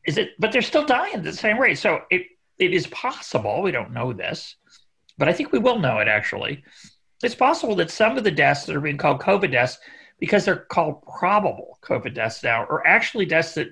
Is 0.05 0.17
it, 0.17 0.31
but 0.37 0.51
they're 0.51 0.61
still 0.61 0.85
dying 0.85 1.15
at 1.15 1.23
the 1.23 1.33
same 1.33 1.59
rate. 1.59 1.77
So 1.77 2.01
it, 2.09 2.23
it 2.57 2.73
is 2.73 2.87
possible, 2.87 3.61
we 3.61 3.71
don't 3.71 3.93
know 3.93 4.13
this, 4.13 4.55
but 5.17 5.27
I 5.27 5.33
think 5.33 5.51
we 5.51 5.59
will 5.59 5.79
know 5.79 5.99
it 5.99 6.07
actually, 6.07 6.63
it's 7.23 7.35
possible 7.35 7.75
that 7.75 7.91
some 7.91 8.17
of 8.17 8.23
the 8.23 8.31
deaths 8.31 8.65
that 8.65 8.75
are 8.75 8.81
being 8.81 8.97
called 8.97 9.21
COVID 9.21 9.51
deaths, 9.51 9.77
because 10.19 10.45
they're 10.45 10.55
called 10.55 11.01
probable 11.03 11.77
COVID 11.81 12.13
deaths 12.13 12.43
now, 12.43 12.63
are 12.63 12.85
actually 12.85 13.25
deaths 13.25 13.53
that 13.55 13.67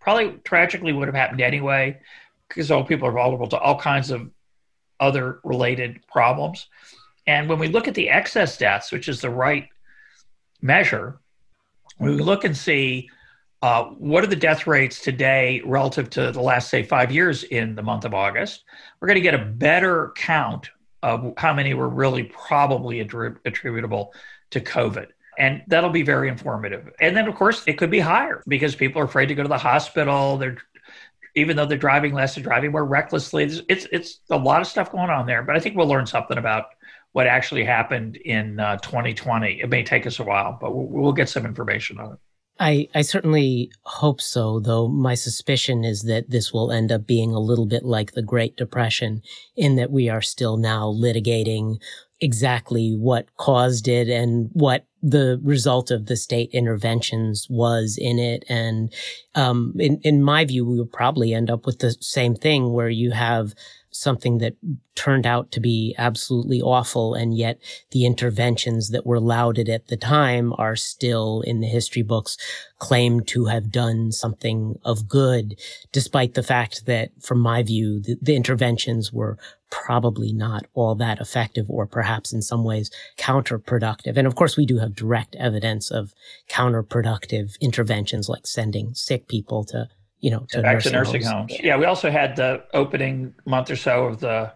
probably 0.00 0.38
tragically 0.44 0.92
would 0.92 1.08
have 1.08 1.14
happened 1.14 1.40
anyway, 1.40 1.98
because 2.48 2.70
old 2.70 2.88
people 2.88 3.08
are 3.08 3.12
vulnerable 3.12 3.48
to 3.48 3.58
all 3.58 3.78
kinds 3.78 4.10
of 4.10 4.30
other 5.00 5.40
related 5.42 6.04
problems. 6.06 6.66
And 7.26 7.48
when 7.48 7.58
we 7.58 7.68
look 7.68 7.88
at 7.88 7.94
the 7.94 8.10
excess 8.10 8.58
deaths, 8.58 8.92
which 8.92 9.08
is 9.08 9.20
the 9.20 9.30
right 9.30 9.68
measure, 10.60 11.20
we 11.98 12.10
look 12.10 12.44
and 12.44 12.56
see 12.56 13.08
uh, 13.62 13.84
what 13.84 14.24
are 14.24 14.28
the 14.28 14.34
death 14.34 14.66
rates 14.66 15.00
today 15.00 15.62
relative 15.64 16.10
to 16.10 16.32
the 16.32 16.40
last, 16.40 16.68
say, 16.68 16.82
five 16.82 17.12
years 17.12 17.44
in 17.44 17.76
the 17.76 17.82
month 17.82 18.04
of 18.04 18.12
August, 18.12 18.64
we're 19.00 19.06
going 19.06 19.14
to 19.14 19.20
get 19.20 19.34
a 19.34 19.44
better 19.44 20.12
count 20.16 20.68
of 21.02 21.34
how 21.36 21.52
many 21.52 21.74
were 21.74 21.88
really 21.88 22.24
probably 22.24 23.00
attributable 23.00 24.14
to 24.50 24.60
COVID. 24.60 25.08
And 25.38 25.62
that'll 25.66 25.90
be 25.90 26.02
very 26.02 26.28
informative. 26.28 26.92
And 27.00 27.16
then, 27.16 27.26
of 27.26 27.34
course, 27.34 27.62
it 27.66 27.78
could 27.78 27.90
be 27.90 28.00
higher 28.00 28.42
because 28.46 28.74
people 28.74 29.00
are 29.00 29.06
afraid 29.06 29.26
to 29.26 29.34
go 29.34 29.42
to 29.42 29.48
the 29.48 29.58
hospital. 29.58 30.36
They're 30.36 30.58
even 31.34 31.56
though 31.56 31.66
they're 31.66 31.78
driving 31.78 32.12
less, 32.12 32.34
they're 32.34 32.44
driving 32.44 32.72
more 32.72 32.84
recklessly. 32.84 33.44
It's, 33.44 33.62
it's, 33.68 33.86
it's 33.90 34.20
a 34.30 34.36
lot 34.36 34.60
of 34.60 34.66
stuff 34.66 34.92
going 34.92 35.10
on 35.10 35.26
there. 35.26 35.42
But 35.42 35.56
I 35.56 35.60
think 35.60 35.76
we'll 35.76 35.88
learn 35.88 36.06
something 36.06 36.36
about 36.36 36.66
what 37.12 37.26
actually 37.26 37.64
happened 37.64 38.16
in 38.16 38.60
uh, 38.60 38.76
2020. 38.78 39.60
It 39.60 39.68
may 39.68 39.82
take 39.82 40.06
us 40.06 40.18
a 40.18 40.24
while, 40.24 40.58
but 40.60 40.74
we'll, 40.74 40.86
we'll 40.86 41.12
get 41.12 41.28
some 41.28 41.46
information 41.46 41.98
on 41.98 42.12
it. 42.12 42.18
I, 42.62 42.86
I 42.94 43.02
certainly 43.02 43.72
hope 43.82 44.20
so, 44.20 44.60
though 44.60 44.86
my 44.86 45.14
suspicion 45.14 45.82
is 45.82 46.02
that 46.02 46.30
this 46.30 46.52
will 46.52 46.70
end 46.70 46.92
up 46.92 47.08
being 47.08 47.32
a 47.32 47.40
little 47.40 47.66
bit 47.66 47.84
like 47.84 48.12
the 48.12 48.22
Great 48.22 48.56
Depression 48.56 49.22
in 49.56 49.74
that 49.76 49.90
we 49.90 50.08
are 50.08 50.22
still 50.22 50.56
now 50.56 50.84
litigating 50.92 51.80
exactly 52.20 52.92
what 52.92 53.36
caused 53.36 53.88
it 53.88 54.08
and 54.08 54.48
what 54.52 54.86
the 55.02 55.40
result 55.42 55.90
of 55.90 56.06
the 56.06 56.14
state 56.14 56.50
interventions 56.52 57.48
was 57.50 57.98
in 58.00 58.20
it. 58.20 58.44
And 58.48 58.94
um, 59.34 59.74
in, 59.80 59.98
in 60.04 60.22
my 60.22 60.44
view, 60.44 60.64
we 60.64 60.78
will 60.78 60.86
probably 60.86 61.34
end 61.34 61.50
up 61.50 61.66
with 61.66 61.80
the 61.80 61.96
same 62.00 62.36
thing 62.36 62.72
where 62.72 62.90
you 62.90 63.10
have 63.10 63.56
something 63.92 64.38
that 64.38 64.56
turned 64.94 65.26
out 65.26 65.50
to 65.52 65.60
be 65.60 65.94
absolutely 65.98 66.60
awful. 66.60 67.14
And 67.14 67.36
yet 67.36 67.58
the 67.92 68.04
interventions 68.04 68.90
that 68.90 69.06
were 69.06 69.20
lauded 69.20 69.68
at 69.68 69.88
the 69.88 69.96
time 69.96 70.52
are 70.58 70.76
still 70.76 71.42
in 71.42 71.60
the 71.60 71.66
history 71.66 72.02
books 72.02 72.36
claimed 72.78 73.28
to 73.28 73.46
have 73.46 73.70
done 73.70 74.10
something 74.12 74.78
of 74.84 75.08
good, 75.08 75.58
despite 75.92 76.34
the 76.34 76.42
fact 76.42 76.86
that 76.86 77.10
from 77.20 77.38
my 77.38 77.62
view, 77.62 78.00
the, 78.00 78.16
the 78.20 78.34
interventions 78.34 79.12
were 79.12 79.38
probably 79.70 80.32
not 80.32 80.66
all 80.74 80.94
that 80.94 81.20
effective 81.20 81.64
or 81.68 81.86
perhaps 81.86 82.32
in 82.32 82.42
some 82.42 82.62
ways 82.62 82.90
counterproductive. 83.18 84.16
And 84.16 84.26
of 84.26 84.34
course, 84.34 84.56
we 84.56 84.66
do 84.66 84.78
have 84.78 84.94
direct 84.94 85.34
evidence 85.36 85.90
of 85.90 86.12
counterproductive 86.50 87.58
interventions 87.60 88.28
like 88.28 88.46
sending 88.46 88.94
sick 88.94 89.28
people 89.28 89.64
to 89.64 89.88
you 90.22 90.30
know, 90.30 90.46
to 90.50 90.62
back 90.62 90.76
nursing 90.76 90.92
to 90.92 90.98
nursing 90.98 91.22
homes. 91.22 91.52
homes. 91.52 91.60
Yeah, 91.62 91.76
we 91.76 91.84
also 91.84 92.10
had 92.10 92.36
the 92.36 92.64
opening 92.72 93.34
month 93.44 93.70
or 93.70 93.76
so 93.76 94.06
of 94.06 94.20
the 94.20 94.52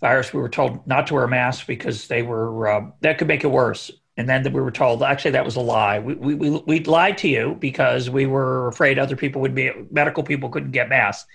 virus. 0.00 0.32
We 0.32 0.40
were 0.40 0.48
told 0.48 0.86
not 0.86 1.08
to 1.08 1.14
wear 1.14 1.26
masks 1.26 1.66
because 1.66 2.06
they 2.06 2.22
were 2.22 2.68
uh, 2.68 2.90
that 3.00 3.18
could 3.18 3.26
make 3.26 3.42
it 3.42 3.48
worse. 3.48 3.90
And 4.18 4.28
then 4.28 4.44
we 4.44 4.60
were 4.60 4.70
told 4.70 5.02
actually 5.02 5.32
that 5.32 5.44
was 5.44 5.56
a 5.56 5.60
lie. 5.60 5.98
We, 5.98 6.14
we, 6.14 6.34
we, 6.34 6.50
we 6.66 6.80
lied 6.84 7.18
to 7.18 7.28
you 7.28 7.56
because 7.58 8.08
we 8.08 8.26
were 8.26 8.68
afraid 8.68 8.98
other 8.98 9.16
people 9.16 9.40
would 9.42 9.54
be 9.54 9.72
medical 9.90 10.22
people 10.22 10.48
couldn't 10.48 10.70
get 10.70 10.88
masks. 10.88 11.28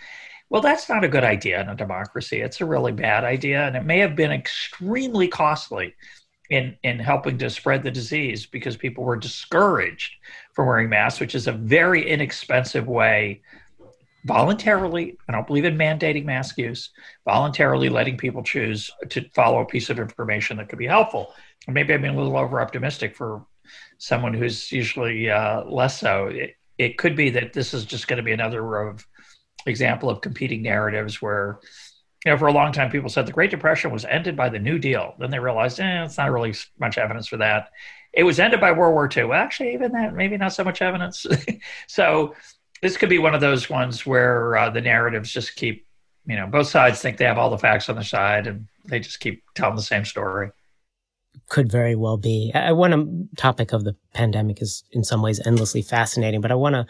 Well, 0.50 0.62
that's 0.62 0.90
not 0.90 1.04
a 1.04 1.08
good 1.08 1.24
idea 1.24 1.62
in 1.62 1.70
a 1.70 1.76
democracy. 1.76 2.42
It's 2.42 2.62
a 2.62 2.66
really 2.66 2.92
bad 2.92 3.24
idea, 3.24 3.66
and 3.66 3.76
it 3.76 3.86
may 3.86 4.00
have 4.00 4.16
been 4.16 4.32
extremely 4.32 5.28
costly 5.28 5.96
in 6.52 6.78
in 6.84 7.00
helping 7.00 7.40
to 7.40 7.50
spread 7.50 7.82
the 7.82 7.90
disease 7.90 8.46
because 8.46 8.78
people 8.78 9.04
were 9.04 9.16
discouraged 9.16 10.14
from 10.54 10.68
wearing 10.68 10.90
masks, 10.90 11.20
which 11.20 11.34
is 11.34 11.48
a 11.48 11.52
very 11.52 12.08
inexpensive 12.08 12.88
way 12.88 13.42
voluntarily, 14.26 15.18
I 15.28 15.32
don't 15.32 15.48
believe 15.48 15.66
in 15.66 15.78
mandating 15.78 16.26
mask 16.26 16.58
use, 16.58 16.92
voluntarily 17.26 17.90
letting 17.90 18.18
people 18.18 18.44
choose 18.44 18.92
to 19.10 19.28
follow 19.30 19.62
a 19.62 19.66
piece 19.66 19.90
of 19.90 20.00
information 20.00 20.58
that 20.58 20.70
could 20.70 20.80
be 20.80 20.88
helpful. 20.88 21.34
And 21.68 21.74
maybe 21.74 21.94
I'm 21.94 22.02
being 22.02 22.16
a 22.16 22.18
little 22.18 22.38
over 22.38 22.62
optimistic 22.62 23.16
for 23.16 23.46
someone 23.98 24.34
who's 24.34 24.72
usually 24.72 25.30
uh, 25.30 25.64
less 25.66 26.00
so. 26.00 26.28
It, 26.28 26.56
it 26.78 26.98
could 26.98 27.16
be 27.16 27.30
that 27.32 27.54
this 27.54 27.74
is 27.74 27.86
just 27.86 28.08
going 28.08 28.18
to 28.18 28.24
be 28.24 28.32
another 28.32 28.88
of 28.88 29.06
example 29.66 30.10
of 30.10 30.22
competing 30.22 30.64
narratives 30.64 31.22
where 31.22 31.60
you 32.26 32.32
know, 32.32 32.38
for 32.38 32.48
a 32.48 32.54
long 32.54 32.72
time, 32.72 32.92
people 32.92 33.10
said 33.10 33.26
the 33.26 33.32
Great 33.32 33.50
Depression 33.50 33.92
was 33.92 34.06
ended 34.06 34.36
by 34.36 34.50
the 34.50 34.60
New 34.60 34.78
Deal. 34.78 35.16
Then 35.18 35.32
they 35.32 35.40
realized, 35.40 35.80
eh, 35.80 36.04
it's 36.04 36.18
not 36.18 36.32
really 36.32 36.54
much 36.80 37.00
evidence 37.00 37.28
for 37.28 37.38
that. 37.38 37.70
It 38.14 38.24
was 38.24 38.40
ended 38.40 38.62
by 38.62 38.72
World 38.72 38.94
War 38.94 39.10
II. 39.16 39.26
Well, 39.26 39.40
actually, 39.42 39.74
even 39.74 39.92
that, 39.94 40.14
maybe 40.14 40.38
not 40.38 40.54
so 40.54 40.64
much 40.64 40.84
evidence. 40.84 41.26
so 41.88 42.36
this 42.82 42.98
could 42.98 43.10
be 43.10 43.20
one 43.20 43.36
of 43.36 43.42
those 43.42 43.70
ones 43.70 44.06
where 44.06 44.58
uh, 44.58 44.70
the 44.70 44.82
narratives 44.82 45.32
just 45.32 45.56
keep, 45.56 45.86
you 46.26 46.36
know, 46.36 46.48
both 46.48 46.68
sides 46.68 47.02
think 47.02 47.18
they 47.18 47.26
have 47.26 47.38
all 47.38 47.50
the 47.50 47.58
facts 47.58 47.90
on 47.90 47.96
their 47.96 48.04
side 48.04 48.48
and 48.48 48.68
they 48.86 49.00
just 49.00 49.20
keep 49.20 49.44
telling 49.56 49.76
the 49.76 49.82
same 49.82 50.06
story. 50.06 50.50
could 51.50 51.72
very 51.72 51.96
well 51.96 52.18
be. 52.18 52.52
I, 52.56 52.70
I 52.70 52.72
want 52.72 52.94
to 52.94 53.28
topic 53.38 53.74
of 53.74 53.84
the 53.84 53.96
pandemic 54.14 54.62
is 54.62 54.84
in 54.92 55.04
some 55.04 55.22
ways 55.22 55.40
endlessly 55.46 55.82
fascinating, 55.82 56.42
but 56.42 56.52
I 56.52 56.56
want 56.56 56.76
to 56.76 56.86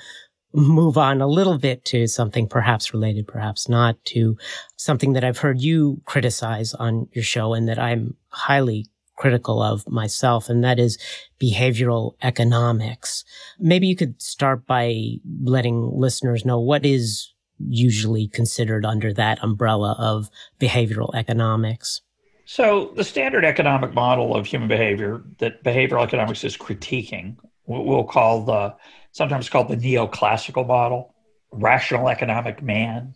move 0.53 0.97
on 0.97 1.21
a 1.21 1.27
little 1.27 1.57
bit 1.57 1.85
to 1.85 2.07
something 2.07 2.47
perhaps 2.47 2.93
related, 2.93 3.27
perhaps 3.27 3.69
not 3.69 4.03
to 4.05 4.37
something 4.75 5.13
that 5.13 5.23
I've 5.23 5.37
heard 5.37 5.61
you 5.61 6.01
criticize 6.05 6.73
on 6.73 7.07
your 7.13 7.23
show 7.23 7.53
and 7.53 7.67
that 7.67 7.79
I'm 7.79 8.15
highly 8.29 8.87
critical 9.21 9.61
of 9.61 9.87
myself, 9.87 10.49
and 10.49 10.63
that 10.63 10.79
is 10.79 10.97
behavioral 11.39 12.15
economics. 12.23 13.23
Maybe 13.59 13.85
you 13.85 13.95
could 13.95 14.19
start 14.19 14.65
by 14.65 15.19
letting 15.43 15.91
listeners 15.93 16.43
know 16.43 16.59
what 16.59 16.83
is 16.87 17.31
usually 17.59 18.27
considered 18.27 18.83
under 18.83 19.13
that 19.13 19.37
umbrella 19.43 19.95
of 19.99 20.31
behavioral 20.59 21.13
economics. 21.13 22.01
So, 22.45 22.93
the 22.95 23.03
standard 23.03 23.45
economic 23.45 23.93
model 23.93 24.35
of 24.35 24.47
human 24.47 24.67
behavior 24.67 25.21
that 25.37 25.63
behavioral 25.63 26.03
economics 26.03 26.43
is 26.43 26.57
critiquing, 26.57 27.37
we'll 27.67 28.03
call 28.03 28.43
the 28.43 28.75
sometimes 29.11 29.49
called 29.49 29.69
the 29.69 29.77
neoclassical 29.77 30.65
model, 30.65 31.13
rational 31.51 32.09
economic 32.09 32.63
man, 32.63 33.13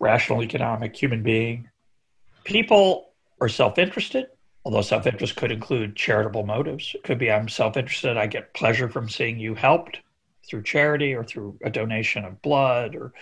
rational 0.00 0.42
economic 0.42 0.96
human 0.96 1.22
being. 1.22 1.68
People 2.44 3.12
are 3.42 3.50
self 3.50 3.76
interested, 3.76 4.28
although 4.64 4.82
self 4.82 5.06
interest 5.06 5.36
could 5.36 5.52
include 5.52 5.96
charitable 5.96 6.44
motives. 6.44 6.92
It 6.94 7.02
could 7.02 7.18
be 7.18 7.30
I'm 7.30 7.48
self 7.48 7.76
interested, 7.76 8.16
I 8.16 8.26
get 8.26 8.54
pleasure 8.54 8.88
from 8.88 9.08
seeing 9.08 9.38
you 9.38 9.54
helped 9.54 10.00
through 10.48 10.62
charity 10.62 11.14
or 11.14 11.24
through 11.24 11.58
a 11.62 11.70
donation 11.70 12.24
of 12.24 12.42
blood 12.42 12.94
or 12.94 13.12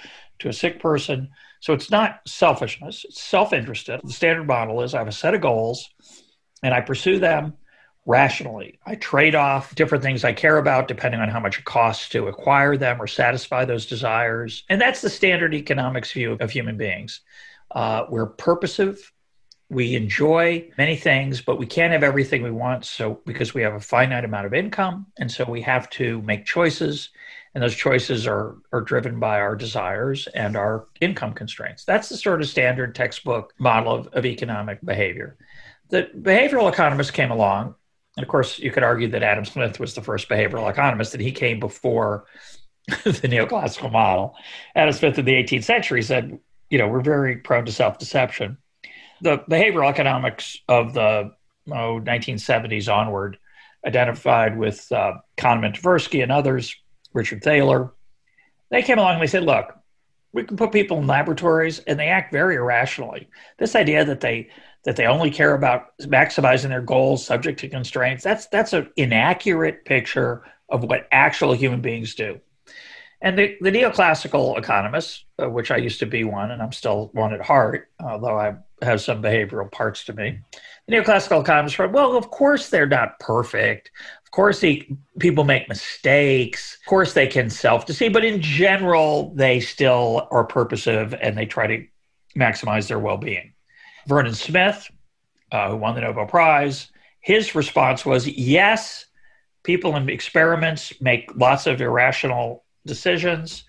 to 0.41 0.49
a 0.49 0.53
sick 0.53 0.81
person. 0.81 1.29
So 1.61 1.73
it's 1.75 1.91
not 1.91 2.21
selfishness, 2.27 3.05
it's 3.05 3.23
self 3.23 3.53
interested. 3.53 4.01
The 4.03 4.13
standard 4.13 4.47
model 4.47 4.83
is 4.83 4.95
I 4.95 4.99
have 4.99 5.09
a 5.09 5.13
set 5.13 5.35
of 5.35 5.41
goals 5.41 5.89
and 6.63 6.75
I 6.75 6.81
pursue 6.81 7.19
them 7.19 7.55
rationally. 8.07 8.79
I 8.87 8.95
trade 8.97 9.35
off 9.35 9.75
different 9.75 10.03
things 10.03 10.25
I 10.25 10.33
care 10.33 10.57
about 10.57 10.89
depending 10.89 11.21
on 11.21 11.29
how 11.29 11.41
much 11.41 11.59
it 11.59 11.65
costs 11.65 12.09
to 12.11 12.29
acquire 12.29 12.77
them 12.77 13.01
or 13.01 13.07
satisfy 13.07 13.65
those 13.65 13.87
desires. 13.87 14.65
And 14.69 14.81
that's 14.81 15.03
the 15.03 15.11
standard 15.11 15.55
economics 15.55 16.13
view 16.13 16.37
of 16.41 16.51
human 16.51 16.77
beings. 16.77 17.21
Uh, 17.71 18.05
we're 18.09 18.27
purposive. 18.27 19.13
We 19.71 19.95
enjoy 19.95 20.71
many 20.77 20.97
things, 20.97 21.41
but 21.41 21.59
we 21.59 21.67
can't 21.67 21.93
have 21.93 22.03
everything 22.03 22.43
we 22.43 22.51
want. 22.51 22.85
So, 22.85 23.21
because 23.25 23.55
we 23.55 23.63
have 23.63 23.75
a 23.75 23.81
finite 23.81 24.25
amount 24.25 24.47
of 24.47 24.55
income, 24.55 25.07
and 25.19 25.31
so 25.31 25.45
we 25.45 25.63
have 25.63 25.89
to 25.91 26.21
make 26.23 26.45
choices, 26.45 27.11
and 27.55 27.63
those 27.63 27.75
choices 27.75 28.27
are 28.27 28.57
are 28.73 28.83
driven 28.83 29.19
by 29.19 29.41
our 29.41 29.57
desires 29.57 30.27
and 30.35 30.57
our 30.57 30.89
income 31.01 31.33
constraints. 31.33 31.85
That's 31.85 32.09
the 32.09 32.17
sort 32.17 32.43
of 32.43 32.49
standard 32.49 32.95
textbook 32.95 33.55
model 33.59 33.95
of, 33.95 34.07
of 34.09 34.27
economic 34.27 34.85
behavior. 34.85 35.39
The 35.89 36.11
behavioral 36.21 36.71
economists 36.71 37.11
came 37.11 37.31
along 37.31 37.75
and 38.17 38.25
of 38.25 38.29
course, 38.29 38.59
you 38.59 38.71
could 38.71 38.83
argue 38.83 39.09
that 39.09 39.23
Adam 39.23 39.45
Smith 39.45 39.79
was 39.79 39.95
the 39.95 40.03
first 40.03 40.29
behavioral 40.29 40.69
economist, 40.69 41.13
that 41.13 41.21
he 41.21 41.33
came 41.33 41.61
before 41.61 42.27
the 42.87 43.29
neoclassical 43.29 43.91
model. 43.91 44.35
Adam 44.75 44.93
Smith 44.93 45.19
in 45.19 45.25
the 45.25 45.33
18th 45.33 45.65
century 45.65 46.03
said, 46.03 46.39
you 46.69 46.79
know, 46.79 46.89
we're 46.89 47.01
very 47.01 47.37
prone 47.37 47.65
to 47.65 47.73
self 47.73 47.99
deception. 47.99 48.59
The 49.23 49.39
behavioral 49.39 49.91
economics 49.91 50.59
of 50.69 50.95
the 50.95 51.33
oh, 51.69 52.01
1970s 52.01 52.93
onward, 52.93 53.39
identified 53.87 54.59
with 54.59 54.91
uh, 54.93 55.15
Kahneman 55.37 55.79
Tversky 55.79 56.23
and 56.23 56.33
others, 56.33 56.75
Richard 57.13 57.43
Thaler, 57.43 57.93
they 58.71 58.83
came 58.83 58.99
along 58.99 59.15
and 59.15 59.23
they 59.23 59.27
said, 59.27 59.45
look, 59.45 59.75
we 60.33 60.45
can 60.45 60.57
put 60.57 60.71
people 60.71 60.99
in 60.99 61.07
laboratories 61.07 61.81
and 61.81 61.99
they 61.99 62.09
act 62.09 62.33
very 62.33 62.57
irrationally. 62.57 63.29
This 63.59 63.75
idea 63.75 64.05
that 64.05 64.21
they 64.21 64.51
that 64.85 64.97
they 64.97 65.07
only 65.07 65.31
care 65.31 65.55
about 65.55 65.97
maximizing 66.01 66.69
their 66.69 66.81
goals 66.81 67.25
subject 67.25 67.61
to 67.61 67.69
constraints 67.69 68.25
that's 68.25 68.47
that's 68.47 68.73
an 68.73 68.91
inaccurate 68.97 69.85
picture 69.85 70.43
of 70.69 70.85
what 70.85 71.09
actual 71.13 71.53
human 71.53 71.81
beings 71.81 72.15
do 72.15 72.41
and 73.21 73.39
the, 73.39 73.57
the 73.61 73.71
neoclassical 73.71 74.59
economists 74.59 75.25
uh, 75.43 75.49
which 75.49 75.71
i 75.71 75.77
used 75.77 76.01
to 76.01 76.07
be 76.07 76.25
one 76.25 76.51
and 76.51 76.63
i'm 76.63 76.73
still 76.73 77.11
one 77.13 77.35
at 77.35 77.43
heart 77.43 77.89
although 78.03 78.39
i 78.39 78.55
have 78.83 79.01
some 79.01 79.23
behavioral 79.23 79.71
parts 79.71 80.05
to 80.05 80.13
me. 80.13 80.39
The 80.87 80.97
neoclassical 80.97 81.43
economists 81.43 81.79
were 81.79 81.89
well 81.89 82.17
of 82.17 82.31
course 82.31 82.71
they're 82.71 82.87
not 82.87 83.19
perfect. 83.19 83.91
Of 84.25 84.31
course 84.31 84.65
people 85.19 85.45
make 85.45 85.69
mistakes. 85.69 86.79
Of 86.81 86.89
course 86.89 87.13
they 87.13 87.27
can 87.27 87.51
self-deceive 87.51 88.13
but 88.13 88.25
in 88.25 88.41
general 88.41 89.35
they 89.35 89.61
still 89.61 90.29
are 90.31 90.45
purposive 90.45 91.15
and 91.15 91.37
they 91.37 91.47
try 91.47 91.67
to 91.67 91.87
maximize 92.37 92.89
their 92.89 92.99
well-being. 92.99 93.53
Vernon 94.07 94.35
Smith, 94.35 94.91
uh, 95.53 95.71
who 95.71 95.77
won 95.77 95.95
the 95.95 96.01
Nobel 96.01 96.27
Prize, 96.27 96.91
his 97.21 97.55
response 97.55 98.07
was 98.07 98.27
yes, 98.27 99.07
people 99.63 99.97
in 99.97 100.09
experiments 100.09 100.93
make 101.01 101.31
lots 101.37 101.67
of 101.67 101.81
irrational 101.81 102.65
decisions, 102.87 103.65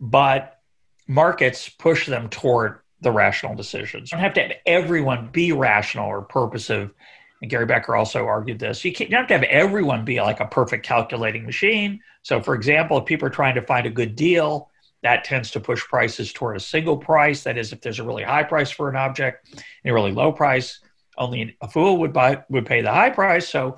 but 0.00 0.60
markets 1.06 1.68
push 1.68 2.06
them 2.06 2.28
toward 2.28 2.80
the 3.04 3.12
rational 3.12 3.54
decisions. 3.54 4.10
You 4.10 4.16
don't 4.16 4.24
have 4.24 4.34
to 4.34 4.42
have 4.42 4.52
everyone 4.66 5.28
be 5.30 5.52
rational 5.52 6.08
or 6.08 6.22
purposive. 6.22 6.92
And 7.40 7.50
Gary 7.50 7.66
Becker 7.66 7.94
also 7.94 8.26
argued 8.26 8.58
this. 8.58 8.84
You, 8.84 8.90
you 8.98 9.06
don't 9.06 9.20
have 9.20 9.28
to 9.28 9.34
have 9.34 9.42
everyone 9.44 10.04
be 10.04 10.20
like 10.20 10.40
a 10.40 10.46
perfect 10.46 10.84
calculating 10.84 11.44
machine. 11.44 12.00
So, 12.22 12.40
for 12.40 12.54
example, 12.54 12.98
if 12.98 13.04
people 13.04 13.28
are 13.28 13.30
trying 13.30 13.54
to 13.54 13.62
find 13.62 13.86
a 13.86 13.90
good 13.90 14.16
deal, 14.16 14.70
that 15.02 15.24
tends 15.24 15.50
to 15.50 15.60
push 15.60 15.84
prices 15.84 16.32
toward 16.32 16.56
a 16.56 16.60
single 16.60 16.96
price. 16.96 17.42
That 17.42 17.58
is, 17.58 17.72
if 17.72 17.82
there's 17.82 17.98
a 17.98 18.04
really 18.04 18.22
high 18.22 18.42
price 18.42 18.70
for 18.70 18.88
an 18.88 18.96
object 18.96 19.46
and 19.52 19.90
a 19.90 19.92
really 19.92 20.12
low 20.12 20.32
price, 20.32 20.80
only 21.18 21.56
a 21.60 21.68
fool 21.68 21.98
would 21.98 22.12
buy 22.12 22.42
would 22.48 22.66
pay 22.66 22.80
the 22.80 22.90
high 22.90 23.10
price. 23.10 23.48
So 23.48 23.76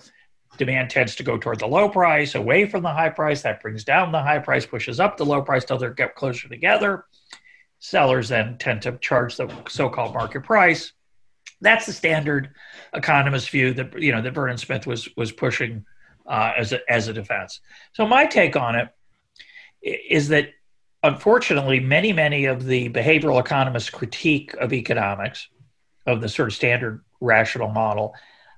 demand 0.57 0.91
tends 0.91 1.17
to 1.17 1.25
go 1.25 1.37
toward 1.37 1.59
the 1.59 1.67
low 1.67 1.89
price, 1.89 2.37
away 2.37 2.67
from 2.67 2.83
the 2.83 2.93
high 2.93 3.11
price. 3.11 3.43
That 3.43 3.61
brings 3.61 3.83
down 3.83 4.13
the 4.13 4.23
high 4.23 4.39
price, 4.39 4.65
pushes 4.65 5.01
up 5.01 5.17
the 5.17 5.27
low 5.27 5.43
price 5.43 5.65
till 5.65 5.79
they 5.79 5.91
get 5.91 6.15
closer 6.15 6.49
together. 6.49 7.05
Sellers 7.87 8.29
then 8.29 8.59
tend 8.59 8.83
to 8.83 8.99
charge 8.99 9.37
the 9.37 9.49
so-called 9.69 10.13
market 10.13 10.43
price. 10.43 10.93
That's 11.61 11.87
the 11.87 11.93
standard 11.93 12.51
economist 12.93 13.51
view 13.51 13.73
that 13.75 14.03
you 14.03 14.11
know 14.11 14.21
that 14.23 14.35
Vernon 14.35 14.59
Smith 14.59 14.89
was 14.89 15.09
was 15.17 15.31
pushing 15.31 15.85
uh, 16.27 16.53
as 16.57 16.73
a, 16.73 16.81
as 16.91 17.07
a 17.07 17.13
defense. 17.13 17.61
So 17.93 18.05
my 18.05 18.27
take 18.27 18.57
on 18.57 18.75
it 18.75 18.89
is 19.83 20.27
that 20.29 20.49
unfortunately, 21.05 21.79
many, 21.79 22.13
many 22.13 22.47
of 22.47 22.65
the 22.65 22.89
behavioral 22.89 23.39
economists' 23.39 23.91
critique 23.91 24.53
of 24.55 24.73
economics, 24.73 25.49
of 26.07 26.21
the 26.21 26.29
sort 26.29 26.49
of 26.49 26.55
standard 26.55 27.05
rational 27.21 27.69
model, 27.69 28.15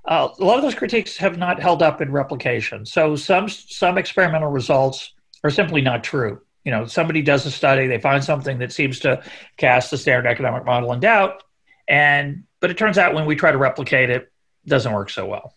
uh, 0.07 0.29
a 0.39 0.43
lot 0.43 0.57
of 0.57 0.63
those 0.63 0.75
critiques 0.75 1.19
have 1.19 1.37
not 1.37 1.61
held 1.61 1.83
up 1.83 2.01
in 2.01 2.11
replication. 2.11 2.87
So 2.87 3.15
some 3.15 3.51
some 3.51 3.99
experimental 3.99 4.51
results 4.51 5.13
are 5.45 5.51
simply 5.51 5.83
not 5.83 6.03
true. 6.03 6.41
You 6.69 6.73
know, 6.73 6.85
somebody 6.85 7.23
does 7.23 7.47
a 7.47 7.51
study, 7.51 7.87
they 7.87 7.99
find 7.99 8.23
something 8.23 8.59
that 8.59 8.75
seems 8.75 8.99
to 8.99 9.23
cast 9.57 9.91
the 9.91 9.97
standard 9.97 10.29
economic 10.29 10.67
model 10.67 10.93
in 10.93 11.01
doubt, 11.01 11.43
and 11.89 12.45
but 12.61 12.71
it 12.71 12.77
turns 12.77 12.99
out 12.99 13.15
when 13.15 13.25
we 13.25 13.37
try 13.37 13.51
to 13.51 13.57
replicate 13.57 14.11
it, 14.11 14.31
doesn't 14.67 14.93
work 14.93 15.09
so 15.09 15.25
well. 15.25 15.55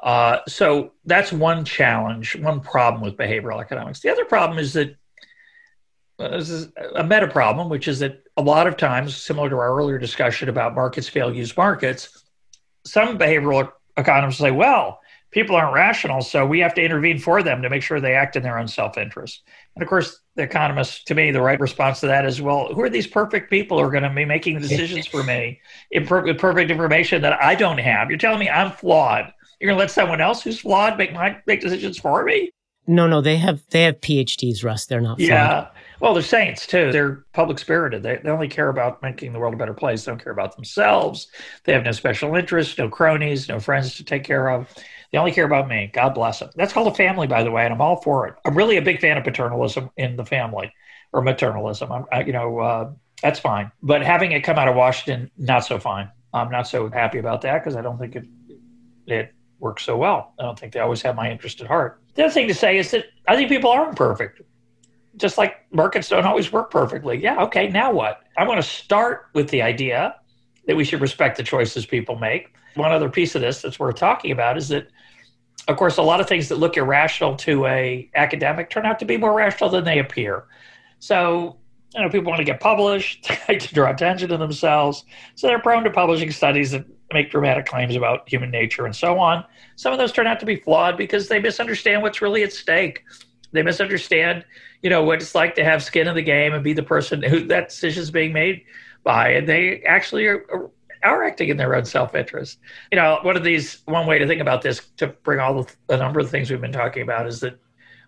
Uh, 0.00 0.38
so 0.46 0.92
that's 1.04 1.32
one 1.32 1.64
challenge, 1.64 2.36
one 2.36 2.60
problem 2.60 3.02
with 3.02 3.16
behavioral 3.16 3.60
economics. 3.60 3.98
The 3.98 4.10
other 4.10 4.24
problem 4.24 4.60
is 4.60 4.74
that 4.74 4.94
this 6.16 6.48
is 6.48 6.68
a 6.94 7.02
meta 7.02 7.26
problem, 7.26 7.68
which 7.68 7.88
is 7.88 7.98
that 7.98 8.22
a 8.36 8.42
lot 8.42 8.68
of 8.68 8.76
times, 8.76 9.16
similar 9.16 9.50
to 9.50 9.56
our 9.56 9.76
earlier 9.76 9.98
discussion 9.98 10.48
about 10.48 10.76
markets 10.76 11.08
fail 11.08 11.34
use 11.34 11.56
markets, 11.56 12.22
some 12.84 13.18
behavioral 13.18 13.72
economists 13.96 14.38
say, 14.38 14.52
well, 14.52 15.00
people 15.30 15.56
aren't 15.56 15.74
rational, 15.74 16.22
so 16.22 16.46
we 16.46 16.60
have 16.60 16.74
to 16.74 16.82
intervene 16.82 17.18
for 17.18 17.42
them 17.42 17.62
to 17.62 17.70
make 17.70 17.82
sure 17.82 18.00
they 18.00 18.14
act 18.14 18.36
in 18.36 18.42
their 18.42 18.58
own 18.58 18.68
self 18.68 18.96
interest. 18.96 19.42
And 19.74 19.82
of 19.82 19.88
course, 19.88 20.20
the 20.34 20.42
economists, 20.42 21.04
to 21.04 21.14
me, 21.14 21.30
the 21.30 21.42
right 21.42 21.60
response 21.60 22.00
to 22.00 22.06
that 22.06 22.24
is, 22.24 22.40
well, 22.40 22.72
who 22.72 22.82
are 22.82 22.90
these 22.90 23.06
perfect 23.06 23.50
people 23.50 23.78
who 23.78 23.84
are 23.84 23.90
going 23.90 24.02
to 24.02 24.10
be 24.10 24.24
making 24.24 24.58
decisions 24.58 25.06
for 25.06 25.22
me 25.22 25.60
with 25.92 26.38
perfect 26.38 26.70
information 26.70 27.22
that 27.22 27.40
I 27.42 27.54
don't 27.54 27.78
have? 27.78 28.10
You're 28.10 28.18
telling 28.18 28.40
me 28.40 28.48
I'm 28.48 28.72
flawed. 28.72 29.32
You're 29.60 29.68
going 29.68 29.76
to 29.76 29.80
let 29.80 29.90
someone 29.90 30.20
else 30.20 30.42
who's 30.42 30.60
flawed 30.60 30.98
make 30.98 31.12
my 31.12 31.38
make 31.46 31.60
decisions 31.60 31.98
for 31.98 32.24
me? 32.24 32.50
No, 32.86 33.06
no, 33.06 33.20
they 33.20 33.36
have 33.36 33.62
they 33.70 33.82
have 33.82 34.00
PhDs, 34.00 34.62
Russ. 34.62 34.86
They're 34.86 35.00
not. 35.00 35.18
Yeah, 35.18 35.68
well, 36.00 36.14
they're 36.14 36.22
saints 36.22 36.66
too. 36.66 36.92
They're 36.92 37.24
public 37.32 37.58
spirited. 37.58 38.02
They, 38.02 38.20
they 38.22 38.30
only 38.30 38.48
care 38.48 38.68
about 38.68 39.02
making 39.02 39.32
the 39.32 39.38
world 39.38 39.54
a 39.54 39.56
better 39.56 39.74
place. 39.74 40.04
They 40.04 40.12
don't 40.12 40.22
care 40.22 40.32
about 40.32 40.54
themselves. 40.54 41.28
They 41.64 41.72
have 41.72 41.84
no 41.84 41.92
special 41.92 42.36
interests, 42.36 42.78
no 42.78 42.88
cronies, 42.88 43.48
no 43.48 43.58
friends 43.58 43.96
to 43.96 44.04
take 44.04 44.24
care 44.24 44.50
of. 44.50 44.72
They 45.12 45.18
only 45.18 45.32
care 45.32 45.44
about 45.44 45.68
me. 45.68 45.90
God 45.92 46.10
bless 46.10 46.40
them. 46.40 46.50
That's 46.56 46.72
called 46.72 46.88
a 46.88 46.94
family, 46.94 47.26
by 47.26 47.42
the 47.42 47.50
way, 47.50 47.64
and 47.64 47.72
I'm 47.72 47.80
all 47.80 48.00
for 48.02 48.26
it. 48.26 48.34
I'm 48.44 48.56
really 48.56 48.76
a 48.76 48.82
big 48.82 49.00
fan 49.00 49.16
of 49.16 49.24
paternalism 49.24 49.90
in 49.96 50.16
the 50.16 50.24
family 50.24 50.72
or 51.12 51.22
maternalism. 51.22 51.90
I'm, 51.90 52.04
I, 52.12 52.24
you 52.24 52.32
know, 52.32 52.58
uh, 52.58 52.90
that's 53.22 53.40
fine. 53.40 53.70
But 53.82 54.02
having 54.02 54.32
it 54.32 54.42
come 54.42 54.58
out 54.58 54.68
of 54.68 54.76
Washington, 54.76 55.30
not 55.38 55.64
so 55.64 55.78
fine. 55.78 56.10
I'm 56.34 56.50
not 56.50 56.68
so 56.68 56.90
happy 56.90 57.18
about 57.18 57.40
that 57.42 57.62
because 57.64 57.76
I 57.76 57.82
don't 57.82 57.98
think 57.98 58.16
it 58.16 58.26
it 59.06 59.32
works 59.60 59.84
so 59.84 59.96
well. 59.96 60.34
I 60.38 60.42
don't 60.42 60.58
think 60.58 60.72
they 60.72 60.80
always 60.80 61.00
have 61.02 61.14
my 61.14 61.30
interest 61.30 61.60
at 61.60 61.66
heart. 61.66 62.02
The 62.14 62.24
other 62.24 62.32
thing 62.32 62.48
to 62.48 62.54
say 62.54 62.76
is 62.76 62.90
that 62.90 63.06
I 63.26 63.36
think 63.36 63.48
people 63.48 63.70
aren't 63.70 63.96
perfect 63.96 64.42
just 65.16 65.38
like 65.38 65.56
markets 65.72 66.08
don't 66.08 66.26
always 66.26 66.52
work 66.52 66.70
perfectly. 66.70 67.18
Yeah, 67.18 67.42
okay, 67.44 67.68
now 67.68 67.92
what? 67.92 68.22
I 68.36 68.46
want 68.46 68.62
to 68.62 68.68
start 68.68 69.26
with 69.34 69.48
the 69.48 69.62
idea 69.62 70.16
that 70.66 70.76
we 70.76 70.84
should 70.84 71.00
respect 71.00 71.36
the 71.36 71.42
choices 71.42 71.86
people 71.86 72.16
make. 72.16 72.54
One 72.74 72.92
other 72.92 73.08
piece 73.08 73.34
of 73.34 73.40
this 73.40 73.62
that's 73.62 73.78
worth 73.78 73.96
talking 73.96 74.30
about 74.30 74.56
is 74.56 74.68
that, 74.68 74.88
of 75.68 75.76
course, 75.76 75.96
a 75.96 76.02
lot 76.02 76.20
of 76.20 76.28
things 76.28 76.48
that 76.48 76.56
look 76.56 76.76
irrational 76.76 77.36
to 77.36 77.66
a 77.66 78.08
academic 78.14 78.70
turn 78.70 78.86
out 78.86 78.98
to 79.00 79.04
be 79.04 79.16
more 79.16 79.34
rational 79.34 79.68
than 79.68 79.84
they 79.84 79.98
appear. 79.98 80.44
So, 81.00 81.56
you 81.94 82.02
know, 82.02 82.08
people 82.08 82.30
want 82.30 82.38
to 82.38 82.44
get 82.44 82.60
published, 82.60 83.24
to 83.48 83.74
draw 83.74 83.90
attention 83.90 84.28
to 84.28 84.36
themselves, 84.36 85.04
so 85.34 85.46
they're 85.46 85.58
prone 85.58 85.84
to 85.84 85.90
publishing 85.90 86.30
studies 86.30 86.70
that 86.70 86.84
make 87.12 87.30
dramatic 87.30 87.66
claims 87.66 87.94
about 87.96 88.28
human 88.28 88.50
nature 88.50 88.84
and 88.84 88.94
so 88.94 89.18
on. 89.18 89.44
Some 89.76 89.92
of 89.92 89.98
those 89.98 90.12
turn 90.12 90.26
out 90.26 90.40
to 90.40 90.46
be 90.46 90.56
flawed 90.56 90.96
because 90.96 91.28
they 91.28 91.38
misunderstand 91.38 92.02
what's 92.02 92.20
really 92.20 92.42
at 92.42 92.52
stake. 92.52 93.04
They 93.52 93.62
misunderstand, 93.62 94.44
you 94.82 94.90
know, 94.90 95.04
what 95.04 95.22
it's 95.22 95.34
like 95.34 95.54
to 95.56 95.64
have 95.64 95.82
skin 95.82 96.08
in 96.08 96.14
the 96.14 96.22
game 96.22 96.52
and 96.52 96.62
be 96.62 96.72
the 96.72 96.82
person 96.82 97.22
who 97.22 97.46
that 97.46 97.68
decision 97.68 98.02
is 98.02 98.10
being 98.10 98.32
made 98.32 98.64
by, 99.04 99.30
and 99.30 99.48
they 99.48 99.82
actually 99.82 100.26
are, 100.26 100.70
are 101.02 101.24
acting 101.24 101.48
in 101.48 101.56
their 101.56 101.74
own 101.74 101.84
self-interest. 101.84 102.58
You 102.90 102.96
know, 102.96 103.18
one 103.22 103.36
of 103.36 103.44
these 103.44 103.82
one 103.86 104.06
way 104.06 104.18
to 104.18 104.26
think 104.26 104.40
about 104.40 104.62
this 104.62 104.80
to 104.98 105.08
bring 105.08 105.40
all 105.40 105.62
the, 105.62 105.74
the 105.86 105.96
number 105.96 106.20
of 106.20 106.30
things 106.30 106.50
we've 106.50 106.60
been 106.60 106.72
talking 106.72 107.02
about 107.02 107.26
is 107.26 107.40
that, 107.40 107.58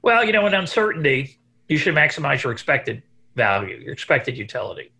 well, 0.02 0.24
you 0.24 0.32
know, 0.32 0.46
in 0.46 0.54
uncertainty, 0.54 1.38
you 1.68 1.76
should 1.76 1.94
maximize 1.94 2.42
your 2.42 2.52
expected 2.52 3.02
value, 3.36 3.76
your 3.76 3.92
expected 3.92 4.36
utility, 4.36 4.92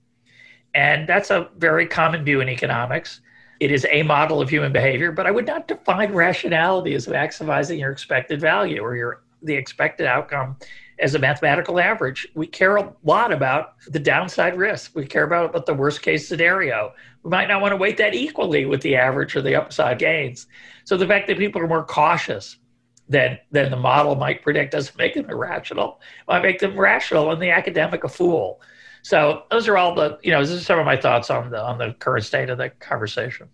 and 0.75 1.09
that's 1.09 1.31
a 1.31 1.49
very 1.59 1.87
common 1.87 2.25
view 2.25 2.41
in 2.41 2.49
economics. 2.49 3.21
It 3.61 3.73
is 3.73 3.87
a 3.91 4.03
model 4.05 4.41
of 4.41 4.49
human 4.49 4.73
behavior, 4.73 5.11
but 5.11 5.27
I 5.27 5.33
would 5.33 5.47
not 5.47 5.67
define 5.67 6.13
rationality 6.13 6.95
as 6.95 7.07
maximizing 7.07 7.79
your 7.79 7.91
expected 7.91 8.41
value 8.41 8.81
or 8.81 8.95
your 8.95 9.23
the 9.43 9.55
expected 9.55 10.07
outcome 10.07 10.57
as 11.01 11.15
a 11.15 11.19
mathematical 11.19 11.79
average. 11.79 12.27
We 12.35 12.47
care 12.47 12.77
a 12.77 12.93
lot 13.05 13.33
about 13.33 13.75
the 13.87 13.99
downside 13.99 14.57
risk. 14.57 14.95
We 14.95 15.07
care 15.07 15.25
about, 15.25 15.51
about 15.51 15.67
the 15.67 15.75
worst 15.75 16.03
case 16.03 16.27
scenario. 16.29 16.93
We 17.23 17.31
might 17.31 17.49
not 17.49 17.61
want 17.61 17.73
to 17.73 17.77
weight 17.77 17.97
that 17.99 18.15
equally 18.15 18.67
with 18.67 18.83
the 18.83 18.97
average 18.97 19.37
or 19.37 19.43
the 19.43 19.55
upside 19.55 19.99
gains. 19.99 20.47
So 20.85 20.97
the 20.97 21.07
fact 21.07 21.29
that 21.29 21.39
people 21.39 21.61
are 21.63 21.69
more 21.69 21.85
cautious 21.85 22.57
than 23.09 23.39
than 23.51 23.71
the 23.71 23.77
model 23.77 24.17
might 24.17 24.43
predict 24.43 24.73
doesn't 24.73 24.99
make 24.99 25.15
them 25.15 25.31
irrational. 25.31 26.01
It 26.21 26.31
might 26.31 26.43
make 26.43 26.59
them 26.59 26.79
rational 26.79 27.31
and 27.31 27.41
the 27.41 27.51
academic 27.51 28.05
a 28.05 28.09
fool. 28.09 28.61
So 29.03 29.45
those 29.51 29.69
are 29.69 29.79
all 29.79 29.95
the 29.95 30.19
you 30.23 30.31
know, 30.31 30.45
these 30.45 30.61
are 30.61 30.65
some 30.65 30.79
of 30.79 30.85
my 30.85 30.97
thoughts 30.97 31.31
on 31.31 31.51
the 31.51 31.63
on 31.63 31.79
the 31.79 31.95
current 31.99 32.25
state 32.25 32.51
of 32.51 32.59
the 32.59 32.71
conversation. 32.81 33.49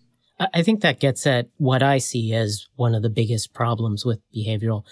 I 0.53 0.62
think 0.62 0.80
that 0.80 0.99
gets 0.99 1.26
at 1.28 1.49
what 1.59 1.82
I 1.82 1.99
see 1.99 2.34
as 2.34 2.66
one 2.74 2.95
of 2.95 3.03
the 3.03 3.11
biggest 3.11 3.55
problems 3.55 4.05
with 4.05 4.20
behavioral 4.34 4.84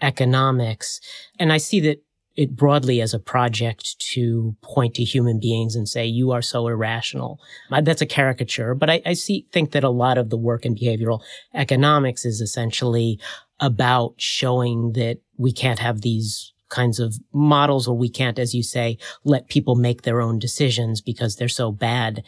economics. 0.00 1.00
And 1.38 1.52
I 1.52 1.58
see 1.58 1.80
that 1.80 2.02
it 2.36 2.54
broadly 2.54 3.00
as 3.00 3.12
a 3.12 3.18
project 3.18 3.98
to 3.98 4.54
point 4.62 4.94
to 4.94 5.02
human 5.02 5.40
beings 5.40 5.74
and 5.74 5.88
say, 5.88 6.06
you 6.06 6.30
are 6.30 6.40
so 6.40 6.68
irrational. 6.68 7.40
That's 7.82 8.00
a 8.00 8.06
caricature, 8.06 8.76
but 8.76 8.88
I, 8.88 9.02
I 9.04 9.14
see, 9.14 9.48
think 9.50 9.72
that 9.72 9.82
a 9.82 9.90
lot 9.90 10.18
of 10.18 10.30
the 10.30 10.36
work 10.36 10.64
in 10.64 10.76
behavioral 10.76 11.20
economics 11.52 12.24
is 12.24 12.40
essentially 12.40 13.18
about 13.58 14.14
showing 14.18 14.92
that 14.92 15.18
we 15.36 15.50
can't 15.50 15.80
have 15.80 16.02
these 16.02 16.52
kinds 16.68 17.00
of 17.00 17.16
models 17.32 17.88
or 17.88 17.96
we 17.96 18.08
can't, 18.08 18.38
as 18.38 18.54
you 18.54 18.62
say, 18.62 18.98
let 19.24 19.48
people 19.48 19.74
make 19.74 20.02
their 20.02 20.20
own 20.20 20.38
decisions 20.38 21.00
because 21.00 21.36
they're 21.36 21.48
so 21.48 21.72
bad 21.72 22.22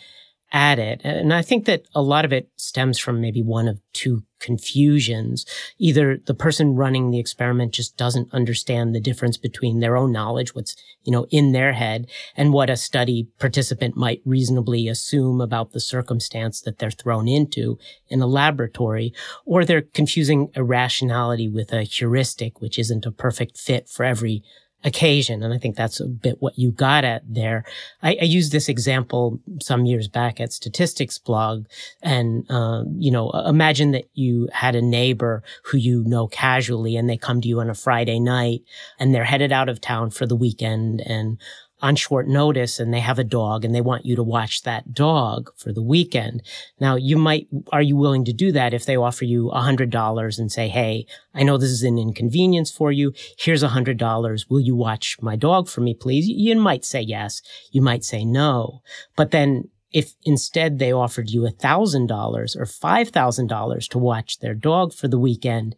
at 0.50 0.80
it. 0.80 1.00
And 1.04 1.32
I 1.32 1.42
think 1.42 1.66
that 1.66 1.84
a 1.94 2.02
lot 2.02 2.24
of 2.24 2.32
it 2.32 2.50
stems 2.56 2.98
from 2.98 3.20
maybe 3.20 3.42
one 3.42 3.68
of 3.68 3.78
two 3.92 4.24
confusions. 4.40 5.46
Either 5.78 6.18
the 6.26 6.34
person 6.34 6.74
running 6.74 7.10
the 7.10 7.18
experiment 7.18 7.72
just 7.72 7.96
doesn't 7.96 8.32
understand 8.32 8.94
the 8.94 9.00
difference 9.00 9.36
between 9.36 9.80
their 9.80 9.96
own 9.96 10.10
knowledge, 10.10 10.54
what's, 10.54 10.74
you 11.04 11.12
know, 11.12 11.26
in 11.30 11.52
their 11.52 11.72
head 11.72 12.08
and 12.36 12.52
what 12.52 12.70
a 12.70 12.76
study 12.76 13.28
participant 13.38 13.96
might 13.96 14.20
reasonably 14.24 14.88
assume 14.88 15.40
about 15.40 15.72
the 15.72 15.80
circumstance 15.80 16.60
that 16.62 16.78
they're 16.78 16.90
thrown 16.90 17.28
into 17.28 17.78
in 18.08 18.20
a 18.20 18.26
laboratory, 18.26 19.12
or 19.44 19.64
they're 19.64 19.82
confusing 19.82 20.50
irrationality 20.54 21.48
with 21.48 21.72
a 21.72 21.82
heuristic, 21.82 22.60
which 22.60 22.78
isn't 22.78 23.06
a 23.06 23.12
perfect 23.12 23.56
fit 23.56 23.88
for 23.88 24.04
every 24.04 24.42
occasion. 24.84 25.42
And 25.42 25.52
I 25.52 25.58
think 25.58 25.76
that's 25.76 26.00
a 26.00 26.06
bit 26.06 26.36
what 26.40 26.58
you 26.58 26.72
got 26.72 27.04
at 27.04 27.22
there. 27.28 27.64
I, 28.02 28.16
I 28.20 28.24
used 28.24 28.52
this 28.52 28.68
example 28.68 29.40
some 29.60 29.84
years 29.84 30.08
back 30.08 30.40
at 30.40 30.52
statistics 30.52 31.18
blog. 31.18 31.66
And, 32.02 32.50
um, 32.50 32.96
you 32.98 33.10
know, 33.10 33.30
imagine 33.30 33.90
that 33.92 34.08
you 34.14 34.48
had 34.52 34.74
a 34.74 34.82
neighbor 34.82 35.42
who 35.64 35.76
you 35.76 36.04
know 36.04 36.26
casually 36.26 36.96
and 36.96 37.08
they 37.08 37.16
come 37.16 37.40
to 37.40 37.48
you 37.48 37.60
on 37.60 37.70
a 37.70 37.74
Friday 37.74 38.18
night 38.18 38.62
and 38.98 39.14
they're 39.14 39.24
headed 39.24 39.52
out 39.52 39.68
of 39.68 39.80
town 39.80 40.10
for 40.10 40.26
the 40.26 40.36
weekend 40.36 41.00
and 41.02 41.38
on 41.82 41.96
short 41.96 42.28
notice 42.28 42.78
and 42.78 42.92
they 42.92 43.00
have 43.00 43.18
a 43.18 43.24
dog 43.24 43.64
and 43.64 43.74
they 43.74 43.80
want 43.80 44.04
you 44.04 44.16
to 44.16 44.22
watch 44.22 44.62
that 44.62 44.92
dog 44.92 45.50
for 45.56 45.72
the 45.72 45.82
weekend. 45.82 46.42
Now 46.78 46.96
you 46.96 47.16
might, 47.16 47.48
are 47.72 47.82
you 47.82 47.96
willing 47.96 48.24
to 48.26 48.32
do 48.32 48.52
that 48.52 48.74
if 48.74 48.84
they 48.84 48.96
offer 48.96 49.24
you 49.24 49.50
a 49.50 49.60
hundred 49.60 49.90
dollars 49.90 50.38
and 50.38 50.50
say, 50.50 50.68
Hey, 50.68 51.06
I 51.34 51.42
know 51.42 51.56
this 51.56 51.70
is 51.70 51.82
an 51.82 51.98
inconvenience 51.98 52.70
for 52.70 52.92
you. 52.92 53.12
Here's 53.38 53.62
a 53.62 53.68
hundred 53.68 53.98
dollars. 53.98 54.48
Will 54.48 54.60
you 54.60 54.76
watch 54.76 55.16
my 55.20 55.36
dog 55.36 55.68
for 55.68 55.80
me, 55.80 55.94
please? 55.94 56.28
You 56.28 56.56
might 56.56 56.84
say 56.84 57.00
yes. 57.00 57.42
You 57.70 57.82
might 57.82 58.04
say 58.04 58.24
no. 58.24 58.82
But 59.16 59.30
then 59.30 59.70
if 59.92 60.14
instead 60.22 60.78
they 60.78 60.92
offered 60.92 61.30
you 61.30 61.46
a 61.46 61.50
thousand 61.50 62.06
dollars 62.06 62.54
or 62.56 62.66
five 62.66 63.08
thousand 63.08 63.48
dollars 63.48 63.88
to 63.88 63.98
watch 63.98 64.38
their 64.38 64.54
dog 64.54 64.92
for 64.92 65.08
the 65.08 65.18
weekend, 65.18 65.74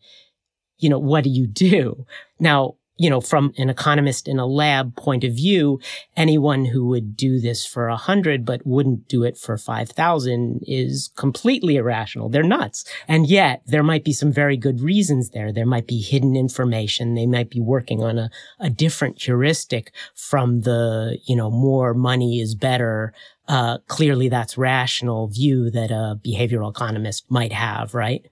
you 0.79 0.89
know, 0.89 0.99
what 0.99 1.25
do 1.25 1.31
you 1.31 1.47
do? 1.47 2.07
Now, 2.39 2.75
you 3.03 3.11
know, 3.11 3.21
from 3.21 3.53
an 3.59 3.69
economist 3.69 4.29
in 4.29 4.39
a 4.39 4.47
lab 4.47 4.95
point 4.95 5.25
of 5.25 5.33
view, 5.33 5.81
anyone 6.17 6.67
who 6.67 6.87
would 6.87 7.17
do 7.17 7.41
this 7.41 7.67
for 7.67 7.89
a 7.89 7.97
hundred 7.97 8.47
but 8.47 8.65
wouldn't 8.65 9.09
do 9.09 9.25
it 9.25 9.37
for 9.37 9.59
5,000 9.59 10.61
is 10.69 11.11
completely 11.17 11.75
irrational. 11.75 12.29
They're 12.29 12.45
nuts. 12.45 12.85
And 13.09 13.27
yet 13.27 13.63
there 13.67 13.83
might 13.83 14.05
be 14.05 14.13
some 14.13 14.31
very 14.31 14.57
good 14.57 14.81
reasons 14.81 15.31
there. 15.31 15.53
There 15.53 15.67
might 15.67 15.89
be 15.89 16.01
hidden 16.01 16.37
information. 16.37 17.15
They 17.15 17.27
might 17.27 17.51
be 17.51 17.61
working 17.61 18.05
on 18.05 18.21
a, 18.21 18.31
a 18.61 18.71
different 18.71 19.21
heuristic 19.21 19.91
from 20.15 20.61
the, 20.61 21.19
you 21.25 21.35
know, 21.35 21.51
more 21.51 21.95
money 21.95 22.39
is 22.39 22.55
better. 22.55 23.13
Uh, 23.49 23.79
clearly 23.89 24.29
that's 24.29 24.57
rational 24.57 25.27
view 25.27 25.73
that 25.73 25.91
a 25.91 26.21
behavioral 26.25 26.71
economist 26.71 27.29
might 27.29 27.53
have, 27.53 27.95
right? 27.95 28.32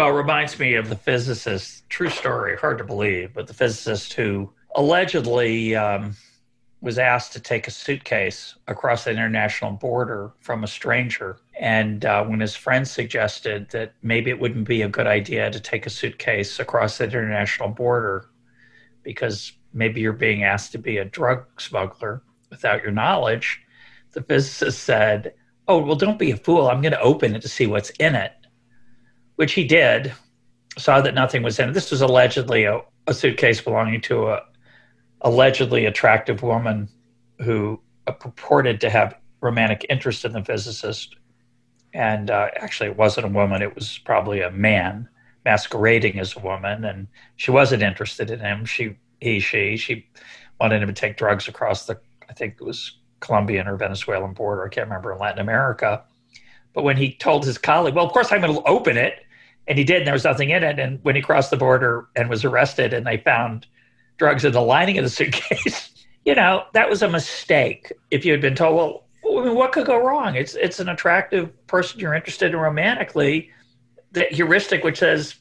Well, 0.00 0.12
reminds 0.12 0.58
me 0.58 0.76
of 0.76 0.88
the 0.88 0.96
physicist, 0.96 1.86
true 1.90 2.08
story, 2.08 2.56
hard 2.56 2.78
to 2.78 2.84
believe, 2.84 3.34
but 3.34 3.46
the 3.46 3.52
physicist 3.52 4.14
who 4.14 4.50
allegedly 4.74 5.76
um, 5.76 6.16
was 6.80 6.98
asked 6.98 7.34
to 7.34 7.38
take 7.38 7.68
a 7.68 7.70
suitcase 7.70 8.54
across 8.66 9.04
the 9.04 9.10
international 9.10 9.72
border 9.72 10.32
from 10.40 10.64
a 10.64 10.66
stranger. 10.66 11.36
And 11.60 12.06
uh, 12.06 12.24
when 12.24 12.40
his 12.40 12.56
friend 12.56 12.88
suggested 12.88 13.68
that 13.72 13.92
maybe 14.00 14.30
it 14.30 14.40
wouldn't 14.40 14.66
be 14.66 14.80
a 14.80 14.88
good 14.88 15.06
idea 15.06 15.50
to 15.50 15.60
take 15.60 15.84
a 15.84 15.90
suitcase 15.90 16.58
across 16.58 16.96
the 16.96 17.04
international 17.04 17.68
border 17.68 18.30
because 19.02 19.52
maybe 19.74 20.00
you're 20.00 20.14
being 20.14 20.44
asked 20.44 20.72
to 20.72 20.78
be 20.78 20.96
a 20.96 21.04
drug 21.04 21.44
smuggler 21.60 22.22
without 22.48 22.82
your 22.82 22.92
knowledge, 22.92 23.60
the 24.12 24.22
physicist 24.22 24.82
said, 24.82 25.34
Oh, 25.68 25.76
well, 25.76 25.94
don't 25.94 26.18
be 26.18 26.30
a 26.30 26.38
fool. 26.38 26.70
I'm 26.70 26.80
going 26.80 26.92
to 26.92 27.00
open 27.02 27.36
it 27.36 27.42
to 27.42 27.48
see 27.50 27.66
what's 27.66 27.90
in 27.90 28.14
it 28.14 28.32
which 29.40 29.54
he 29.54 29.64
did, 29.64 30.12
saw 30.76 31.00
that 31.00 31.14
nothing 31.14 31.42
was 31.42 31.58
in 31.58 31.70
it. 31.70 31.72
This 31.72 31.90
was 31.90 32.02
allegedly 32.02 32.64
a, 32.64 32.82
a 33.06 33.14
suitcase 33.14 33.58
belonging 33.58 34.02
to 34.02 34.28
a 34.28 34.42
allegedly 35.22 35.86
attractive 35.86 36.42
woman 36.42 36.90
who 37.38 37.80
purported 38.04 38.82
to 38.82 38.90
have 38.90 39.16
romantic 39.40 39.86
interest 39.88 40.26
in 40.26 40.32
the 40.32 40.44
physicist. 40.44 41.16
And 41.94 42.30
uh, 42.30 42.48
actually, 42.56 42.90
it 42.90 42.98
wasn't 42.98 43.28
a 43.28 43.30
woman, 43.30 43.62
it 43.62 43.74
was 43.74 43.96
probably 44.04 44.42
a 44.42 44.50
man 44.50 45.08
masquerading 45.46 46.20
as 46.20 46.36
a 46.36 46.40
woman. 46.40 46.84
And 46.84 47.06
she 47.36 47.50
wasn't 47.50 47.82
interested 47.82 48.30
in 48.30 48.40
him. 48.40 48.66
She, 48.66 48.98
he, 49.22 49.40
she, 49.40 49.78
she 49.78 50.06
wanted 50.60 50.82
him 50.82 50.88
to 50.88 50.92
take 50.92 51.16
drugs 51.16 51.48
across 51.48 51.86
the, 51.86 51.98
I 52.28 52.34
think 52.34 52.56
it 52.60 52.64
was 52.64 52.98
Colombian 53.20 53.68
or 53.68 53.76
Venezuelan 53.76 54.34
border. 54.34 54.66
I 54.66 54.68
can't 54.68 54.86
remember 54.86 55.14
in 55.14 55.18
Latin 55.18 55.40
America. 55.40 56.04
But 56.74 56.82
when 56.84 56.98
he 56.98 57.14
told 57.14 57.46
his 57.46 57.56
colleague, 57.56 57.94
well, 57.94 58.04
of 58.04 58.12
course, 58.12 58.30
I'm 58.32 58.42
going 58.42 58.54
to 58.54 58.62
open 58.64 58.98
it 58.98 59.24
and 59.70 59.78
he 59.78 59.84
did, 59.84 59.98
and 59.98 60.06
there 60.06 60.14
was 60.14 60.24
nothing 60.24 60.50
in 60.50 60.64
it. 60.64 60.80
And 60.80 60.98
when 61.04 61.14
he 61.14 61.22
crossed 61.22 61.50
the 61.50 61.56
border 61.56 62.08
and 62.16 62.28
was 62.28 62.44
arrested, 62.44 62.92
and 62.92 63.06
they 63.06 63.18
found 63.18 63.68
drugs 64.16 64.44
in 64.44 64.50
the 64.50 64.60
lining 64.60 64.98
of 64.98 65.04
the 65.04 65.10
suitcase, 65.18 66.04
you 66.24 66.34
know, 66.34 66.64
that 66.72 66.90
was 66.90 67.02
a 67.02 67.08
mistake. 67.08 67.92
If 68.10 68.24
you 68.24 68.32
had 68.32 68.40
been 68.40 68.56
told, 68.56 69.04
well, 69.22 69.38
I 69.38 69.44
mean, 69.44 69.54
what 69.54 69.70
could 69.70 69.86
go 69.86 70.04
wrong? 70.04 70.34
It's 70.34 70.56
it's 70.56 70.80
an 70.80 70.88
attractive 70.88 71.66
person 71.68 72.00
you're 72.00 72.14
interested 72.14 72.50
in 72.50 72.58
romantically. 72.58 73.50
The 74.10 74.24
heuristic, 74.24 74.82
which 74.82 74.98
says 74.98 75.36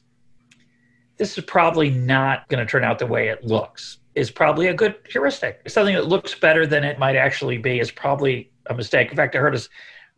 this 1.18 1.36
is 1.36 1.44
probably 1.46 1.90
not 1.90 2.48
going 2.50 2.64
to 2.64 2.70
turn 2.70 2.84
out 2.84 3.00
the 3.00 3.08
way 3.08 3.30
it 3.30 3.44
looks, 3.44 3.98
is 4.14 4.30
probably 4.30 4.68
a 4.68 4.76
good 4.76 4.96
heuristic. 5.10 5.68
Something 5.68 5.96
that 5.96 6.08
looks 6.08 6.36
better 6.36 6.68
than 6.68 6.84
it 6.84 7.00
might 7.00 7.16
actually 7.16 7.58
be 7.58 7.80
is 7.80 7.90
probably 7.90 8.52
a 8.68 8.76
mistake. 8.76 9.10
In 9.10 9.18
fact, 9.18 9.36
I 9.36 9.40
heard 9.40 9.56
a 9.56 9.62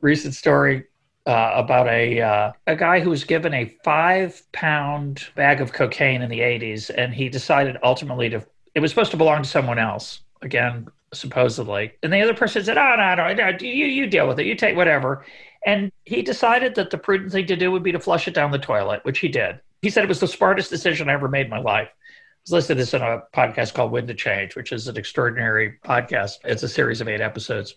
recent 0.01 0.33
story 0.33 0.83
uh, 1.25 1.51
about 1.55 1.87
a 1.87 2.21
uh, 2.21 2.51
a 2.67 2.75
guy 2.75 2.99
who 2.99 3.09
was 3.09 3.23
given 3.23 3.53
a 3.53 3.75
five 3.83 4.41
pound 4.51 5.27
bag 5.35 5.61
of 5.61 5.73
cocaine 5.73 6.21
in 6.21 6.29
the 6.29 6.39
80s, 6.39 6.89
and 6.95 7.13
he 7.13 7.29
decided 7.29 7.77
ultimately 7.83 8.29
to 8.29 8.45
it 8.73 8.79
was 8.79 8.91
supposed 8.91 9.11
to 9.11 9.17
belong 9.17 9.43
to 9.43 9.49
someone 9.49 9.79
else 9.79 10.21
again 10.41 10.87
supposedly, 11.13 11.91
and 12.03 12.11
the 12.11 12.21
other 12.21 12.33
person 12.33 12.63
said, 12.63 12.77
"Oh 12.77 12.95
no, 12.97 13.15
no, 13.15 13.33
no 13.33 13.57
you 13.59 13.85
you 13.85 14.07
deal 14.07 14.27
with 14.27 14.39
it, 14.39 14.45
you 14.45 14.55
take 14.55 14.75
whatever." 14.75 15.25
And 15.65 15.91
he 16.05 16.23
decided 16.23 16.73
that 16.75 16.89
the 16.89 16.97
prudent 16.97 17.31
thing 17.31 17.45
to 17.47 17.55
do 17.55 17.71
would 17.71 17.83
be 17.83 17.91
to 17.91 17.99
flush 17.99 18.27
it 18.27 18.33
down 18.33 18.49
the 18.49 18.57
toilet, 18.57 19.05
which 19.05 19.19
he 19.19 19.27
did. 19.27 19.59
He 19.83 19.91
said 19.91 20.03
it 20.03 20.09
was 20.09 20.19
the 20.19 20.27
smartest 20.27 20.71
decision 20.71 21.09
I 21.09 21.13
ever 21.13 21.27
made 21.27 21.45
in 21.45 21.51
my 21.51 21.59
life. 21.59 21.89
I 21.91 22.43
was 22.45 22.51
listening 22.51 22.77
to 22.77 22.81
this 22.81 22.93
in 22.95 23.03
a 23.03 23.21
podcast 23.33 23.75
called 23.75 23.91
Wind 23.91 24.09
of 24.09 24.17
Change, 24.17 24.55
which 24.55 24.71
is 24.71 24.87
an 24.87 24.97
extraordinary 24.97 25.77
podcast. 25.85 26.39
It's 26.43 26.63
a 26.63 26.69
series 26.69 26.99
of 26.99 27.07
eight 27.07 27.21
episodes. 27.21 27.75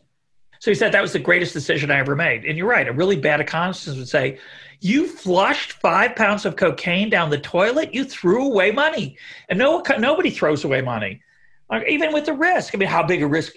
So 0.64 0.70
he 0.70 0.74
said 0.74 0.92
that 0.92 1.02
was 1.02 1.12
the 1.12 1.18
greatest 1.18 1.52
decision 1.52 1.90
I 1.90 1.98
ever 1.98 2.16
made. 2.16 2.46
And 2.46 2.56
you're 2.56 2.66
right, 2.66 2.88
a 2.88 2.92
really 2.92 3.16
bad 3.16 3.38
economist 3.38 3.86
would 3.86 4.08
say, 4.08 4.38
You 4.80 5.06
flushed 5.06 5.74
five 5.74 6.16
pounds 6.16 6.46
of 6.46 6.56
cocaine 6.56 7.10
down 7.10 7.28
the 7.28 7.36
toilet, 7.36 7.92
you 7.92 8.02
threw 8.02 8.46
away 8.46 8.70
money. 8.70 9.18
And 9.50 9.58
no, 9.58 9.82
nobody 9.98 10.30
throws 10.30 10.64
away 10.64 10.80
money, 10.80 11.20
uh, 11.68 11.80
even 11.86 12.14
with 12.14 12.24
the 12.24 12.32
risk. 12.32 12.74
I 12.74 12.78
mean, 12.78 12.88
how 12.88 13.02
big 13.02 13.22
a 13.22 13.26
risk 13.26 13.52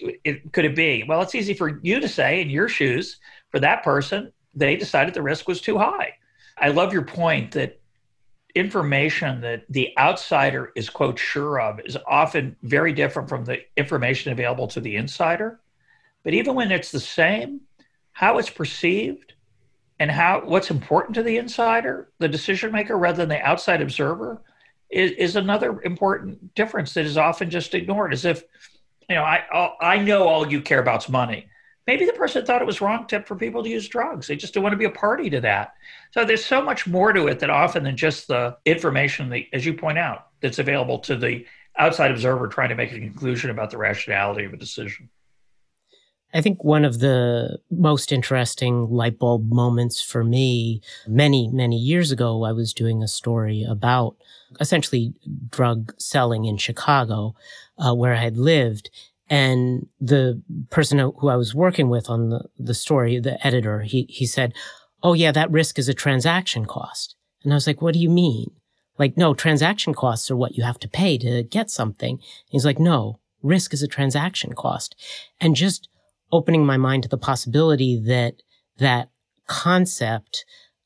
could 0.51 0.65
it 0.65 0.75
be? 0.75 1.05
Well, 1.07 1.21
it's 1.21 1.33
easy 1.33 1.53
for 1.53 1.79
you 1.81 2.01
to 2.01 2.09
say 2.09 2.41
in 2.41 2.49
your 2.49 2.67
shoes. 2.67 3.19
For 3.51 3.61
that 3.61 3.85
person, 3.85 4.33
they 4.53 4.75
decided 4.75 5.13
the 5.13 5.21
risk 5.21 5.47
was 5.47 5.61
too 5.61 5.77
high. 5.77 6.15
I 6.57 6.71
love 6.71 6.91
your 6.91 7.05
point 7.05 7.53
that 7.53 7.79
information 8.53 9.39
that 9.39 9.63
the 9.69 9.97
outsider 9.97 10.73
is, 10.75 10.89
quote, 10.89 11.17
sure 11.17 11.61
of 11.61 11.79
is 11.85 11.95
often 12.05 12.57
very 12.63 12.91
different 12.91 13.29
from 13.29 13.45
the 13.45 13.59
information 13.77 14.33
available 14.33 14.67
to 14.67 14.81
the 14.81 14.97
insider. 14.97 15.61
But 16.27 16.33
even 16.33 16.55
when 16.55 16.73
it's 16.73 16.91
the 16.91 16.99
same, 16.99 17.61
how 18.11 18.37
it's 18.37 18.49
perceived 18.49 19.31
and 19.97 20.11
how 20.11 20.41
what's 20.43 20.69
important 20.69 21.15
to 21.15 21.23
the 21.23 21.37
insider, 21.37 22.09
the 22.19 22.27
decision 22.27 22.73
maker, 22.73 22.97
rather 22.97 23.19
than 23.19 23.29
the 23.29 23.41
outside 23.41 23.81
observer, 23.81 24.41
is, 24.89 25.11
is 25.11 25.37
another 25.37 25.81
important 25.83 26.53
difference 26.53 26.93
that 26.95 27.05
is 27.05 27.15
often 27.15 27.49
just 27.49 27.73
ignored. 27.73 28.11
As 28.11 28.25
if, 28.25 28.43
you 29.09 29.15
know, 29.15 29.23
I 29.23 29.71
I 29.79 29.99
know 29.99 30.27
all 30.27 30.45
you 30.45 30.59
care 30.59 30.81
about 30.81 31.05
is 31.05 31.09
money. 31.09 31.47
Maybe 31.87 32.05
the 32.05 32.11
person 32.11 32.45
thought 32.45 32.61
it 32.61 32.67
was 32.67 32.81
wrong 32.81 33.07
to, 33.07 33.21
for 33.21 33.37
people 33.37 33.63
to 33.63 33.69
use 33.69 33.87
drugs. 33.87 34.27
They 34.27 34.35
just 34.35 34.53
don't 34.53 34.63
want 34.63 34.73
to 34.73 34.77
be 34.77 34.83
a 34.83 34.89
party 34.89 35.29
to 35.29 35.39
that. 35.39 35.75
So 36.11 36.25
there's 36.25 36.43
so 36.43 36.61
much 36.61 36.87
more 36.87 37.13
to 37.13 37.27
it 37.27 37.39
that 37.39 37.49
often 37.49 37.85
than 37.85 37.95
just 37.95 38.27
the 38.27 38.57
information 38.65 39.29
that, 39.29 39.43
as 39.53 39.65
you 39.65 39.75
point 39.75 39.97
out, 39.97 40.27
that's 40.41 40.59
available 40.59 40.99
to 40.99 41.15
the 41.15 41.45
outside 41.77 42.11
observer 42.11 42.49
trying 42.49 42.67
to 42.67 42.75
make 42.75 42.91
a 42.91 42.99
conclusion 42.99 43.49
about 43.49 43.71
the 43.71 43.77
rationality 43.77 44.43
of 44.43 44.51
a 44.51 44.57
decision. 44.57 45.07
I 46.33 46.41
think 46.41 46.63
one 46.63 46.83
of 46.83 46.99
the 46.99 47.59
most 47.71 48.11
interesting 48.11 48.89
light 48.89 49.17
bulb 49.17 49.49
moments 49.51 50.01
for 50.01 50.23
me, 50.23 50.81
many, 51.07 51.47
many 51.47 51.77
years 51.77 52.11
ago, 52.11 52.43
I 52.43 52.51
was 52.51 52.73
doing 52.73 53.01
a 53.01 53.07
story 53.07 53.65
about 53.67 54.15
essentially 54.59 55.13
drug 55.49 55.93
selling 55.97 56.45
in 56.45 56.57
Chicago, 56.57 57.35
uh, 57.77 57.93
where 57.93 58.13
I 58.13 58.23
had 58.23 58.37
lived. 58.37 58.89
And 59.29 59.87
the 59.99 60.41
person 60.69 60.99
who 60.99 61.27
I 61.29 61.35
was 61.35 61.55
working 61.55 61.89
with 61.89 62.09
on 62.09 62.29
the, 62.29 62.45
the 62.57 62.73
story, 62.73 63.19
the 63.19 63.45
editor, 63.45 63.81
he, 63.81 64.05
he 64.09 64.25
said, 64.25 64.53
Oh, 65.03 65.13
yeah, 65.13 65.31
that 65.31 65.51
risk 65.51 65.77
is 65.79 65.87
a 65.87 65.93
transaction 65.93 66.65
cost. 66.65 67.15
And 67.43 67.53
I 67.53 67.55
was 67.55 67.67
like, 67.67 67.81
What 67.81 67.93
do 67.93 67.99
you 67.99 68.09
mean? 68.09 68.51
Like, 68.97 69.15
no, 69.15 69.33
transaction 69.33 69.93
costs 69.93 70.29
are 70.31 70.35
what 70.35 70.55
you 70.55 70.63
have 70.63 70.79
to 70.79 70.87
pay 70.87 71.17
to 71.19 71.43
get 71.43 71.69
something. 71.69 72.15
And 72.15 72.21
he's 72.49 72.65
like, 72.65 72.79
No, 72.79 73.19
risk 73.41 73.73
is 73.73 73.83
a 73.83 73.87
transaction 73.87 74.53
cost. 74.53 74.95
And 75.39 75.55
just 75.55 75.89
opening 76.31 76.65
my 76.65 76.77
mind 76.77 77.03
to 77.03 77.09
the 77.09 77.17
possibility 77.17 77.99
that 78.05 78.41
that 78.77 79.09
concept 79.47 80.45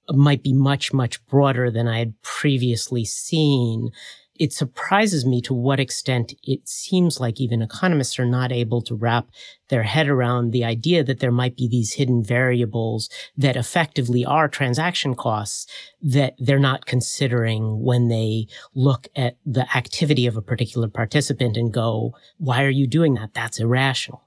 might 0.09 0.43
be 0.43 0.53
much, 0.53 0.93
much 0.93 1.25
broader 1.27 1.71
than 1.71 1.87
I 1.87 1.99
had 1.99 2.21
previously 2.21 3.05
seen. 3.05 3.91
It 4.39 4.53
surprises 4.53 5.23
me 5.25 5.39
to 5.41 5.53
what 5.53 5.79
extent 5.79 6.33
it 6.43 6.67
seems 6.67 7.19
like 7.19 7.39
even 7.39 7.61
economists 7.61 8.17
are 8.17 8.25
not 8.25 8.51
able 8.51 8.81
to 8.83 8.95
wrap 8.95 9.27
their 9.69 9.83
head 9.83 10.07
around 10.07 10.51
the 10.51 10.65
idea 10.65 11.03
that 11.03 11.19
there 11.19 11.31
might 11.31 11.55
be 11.55 11.67
these 11.67 11.93
hidden 11.93 12.23
variables 12.23 13.09
that 13.37 13.55
effectively 13.55 14.25
are 14.25 14.47
transaction 14.47 15.13
costs 15.13 15.67
that 16.01 16.33
they're 16.39 16.57
not 16.57 16.87
considering 16.87 17.83
when 17.83 18.07
they 18.07 18.47
look 18.73 19.07
at 19.15 19.37
the 19.45 19.67
activity 19.77 20.25
of 20.25 20.35
a 20.35 20.41
particular 20.41 20.87
participant 20.87 21.55
and 21.55 21.71
go, 21.71 22.15
why 22.37 22.63
are 22.63 22.69
you 22.69 22.87
doing 22.87 23.13
that? 23.13 23.35
That's 23.35 23.59
irrational. 23.59 24.23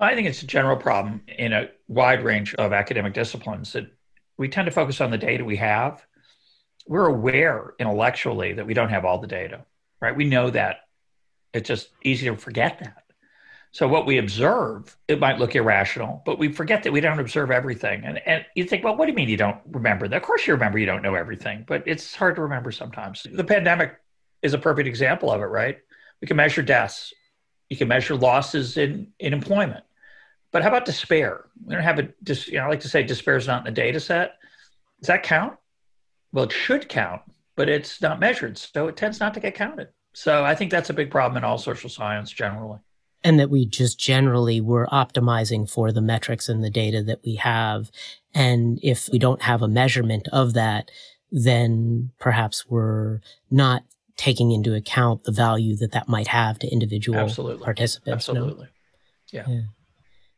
I 0.00 0.14
think 0.14 0.28
it's 0.28 0.42
a 0.42 0.46
general 0.46 0.76
problem 0.76 1.22
in 1.28 1.52
a 1.52 1.68
wide 1.88 2.24
range 2.24 2.54
of 2.54 2.72
academic 2.72 3.12
disciplines 3.12 3.72
that 3.74 3.86
we 4.38 4.48
tend 4.48 4.66
to 4.66 4.72
focus 4.72 5.00
on 5.00 5.10
the 5.10 5.18
data 5.18 5.44
we 5.44 5.56
have. 5.56 6.04
We're 6.86 7.06
aware 7.06 7.74
intellectually 7.78 8.54
that 8.54 8.66
we 8.66 8.74
don't 8.74 8.88
have 8.88 9.04
all 9.04 9.18
the 9.18 9.26
data, 9.26 9.66
right? 10.00 10.16
We 10.16 10.24
know 10.24 10.50
that. 10.50 10.78
It's 11.52 11.68
just 11.68 11.88
easy 12.02 12.26
to 12.26 12.36
forget 12.36 12.78
that. 12.78 13.04
So 13.72 13.86
what 13.86 14.06
we 14.06 14.18
observe, 14.18 14.96
it 15.06 15.20
might 15.20 15.38
look 15.38 15.54
irrational, 15.54 16.22
but 16.24 16.38
we 16.38 16.52
forget 16.52 16.82
that 16.84 16.92
we 16.92 17.00
don't 17.00 17.20
observe 17.20 17.50
everything. 17.50 18.02
And 18.04 18.20
and 18.26 18.44
you 18.54 18.64
think, 18.64 18.82
well, 18.82 18.96
what 18.96 19.06
do 19.06 19.12
you 19.12 19.16
mean 19.16 19.28
you 19.28 19.36
don't 19.36 19.58
remember 19.70 20.08
that? 20.08 20.16
Of 20.16 20.22
course 20.22 20.46
you 20.46 20.54
remember 20.54 20.78
you 20.78 20.86
don't 20.86 21.02
know 21.02 21.14
everything, 21.14 21.64
but 21.68 21.82
it's 21.86 22.14
hard 22.14 22.36
to 22.36 22.42
remember 22.42 22.72
sometimes. 22.72 23.26
The 23.30 23.44
pandemic 23.44 23.96
is 24.42 24.54
a 24.54 24.58
perfect 24.58 24.88
example 24.88 25.30
of 25.30 25.40
it, 25.40 25.46
right? 25.46 25.78
We 26.20 26.26
can 26.26 26.36
measure 26.36 26.62
deaths. 26.62 27.12
You 27.68 27.76
can 27.76 27.88
measure 27.88 28.16
losses 28.16 28.76
in, 28.76 29.12
in 29.20 29.32
employment. 29.32 29.84
But 30.52 30.62
how 30.62 30.68
about 30.68 30.84
despair? 30.84 31.46
We 31.64 31.74
don't 31.74 31.84
have 31.84 31.98
a, 31.98 32.08
you 32.26 32.58
know, 32.58 32.64
I 32.64 32.68
like 32.68 32.80
to 32.80 32.88
say 32.88 33.02
despair 33.02 33.36
is 33.36 33.46
not 33.46 33.66
in 33.66 33.72
the 33.72 33.80
data 33.80 34.00
set. 34.00 34.38
Does 35.00 35.06
that 35.06 35.22
count? 35.22 35.56
Well, 36.32 36.44
it 36.44 36.52
should 36.52 36.88
count, 36.88 37.22
but 37.56 37.68
it's 37.68 38.02
not 38.02 38.20
measured. 38.20 38.58
So 38.58 38.88
it 38.88 38.96
tends 38.96 39.20
not 39.20 39.34
to 39.34 39.40
get 39.40 39.54
counted. 39.54 39.88
So 40.12 40.44
I 40.44 40.54
think 40.54 40.70
that's 40.70 40.90
a 40.90 40.94
big 40.94 41.10
problem 41.10 41.36
in 41.36 41.44
all 41.44 41.58
social 41.58 41.88
science 41.88 42.32
generally. 42.32 42.78
And 43.22 43.38
that 43.38 43.50
we 43.50 43.66
just 43.66 43.98
generally 43.98 44.60
were 44.60 44.88
optimizing 44.90 45.70
for 45.70 45.92
the 45.92 46.00
metrics 46.00 46.48
and 46.48 46.64
the 46.64 46.70
data 46.70 47.02
that 47.04 47.20
we 47.24 47.36
have. 47.36 47.90
And 48.34 48.80
if 48.82 49.08
we 49.12 49.18
don't 49.18 49.42
have 49.42 49.62
a 49.62 49.68
measurement 49.68 50.26
of 50.32 50.54
that, 50.54 50.90
then 51.30 52.10
perhaps 52.18 52.66
we're 52.68 53.20
not 53.50 53.84
taking 54.16 54.50
into 54.50 54.74
account 54.74 55.24
the 55.24 55.32
value 55.32 55.76
that 55.76 55.92
that 55.92 56.08
might 56.08 56.26
have 56.28 56.58
to 56.58 56.68
individual 56.68 57.18
Absolutely. 57.18 57.64
participants. 57.64 58.28
Absolutely. 58.28 58.66
No? 58.66 58.70
Yeah. 59.32 59.44
yeah. 59.48 59.60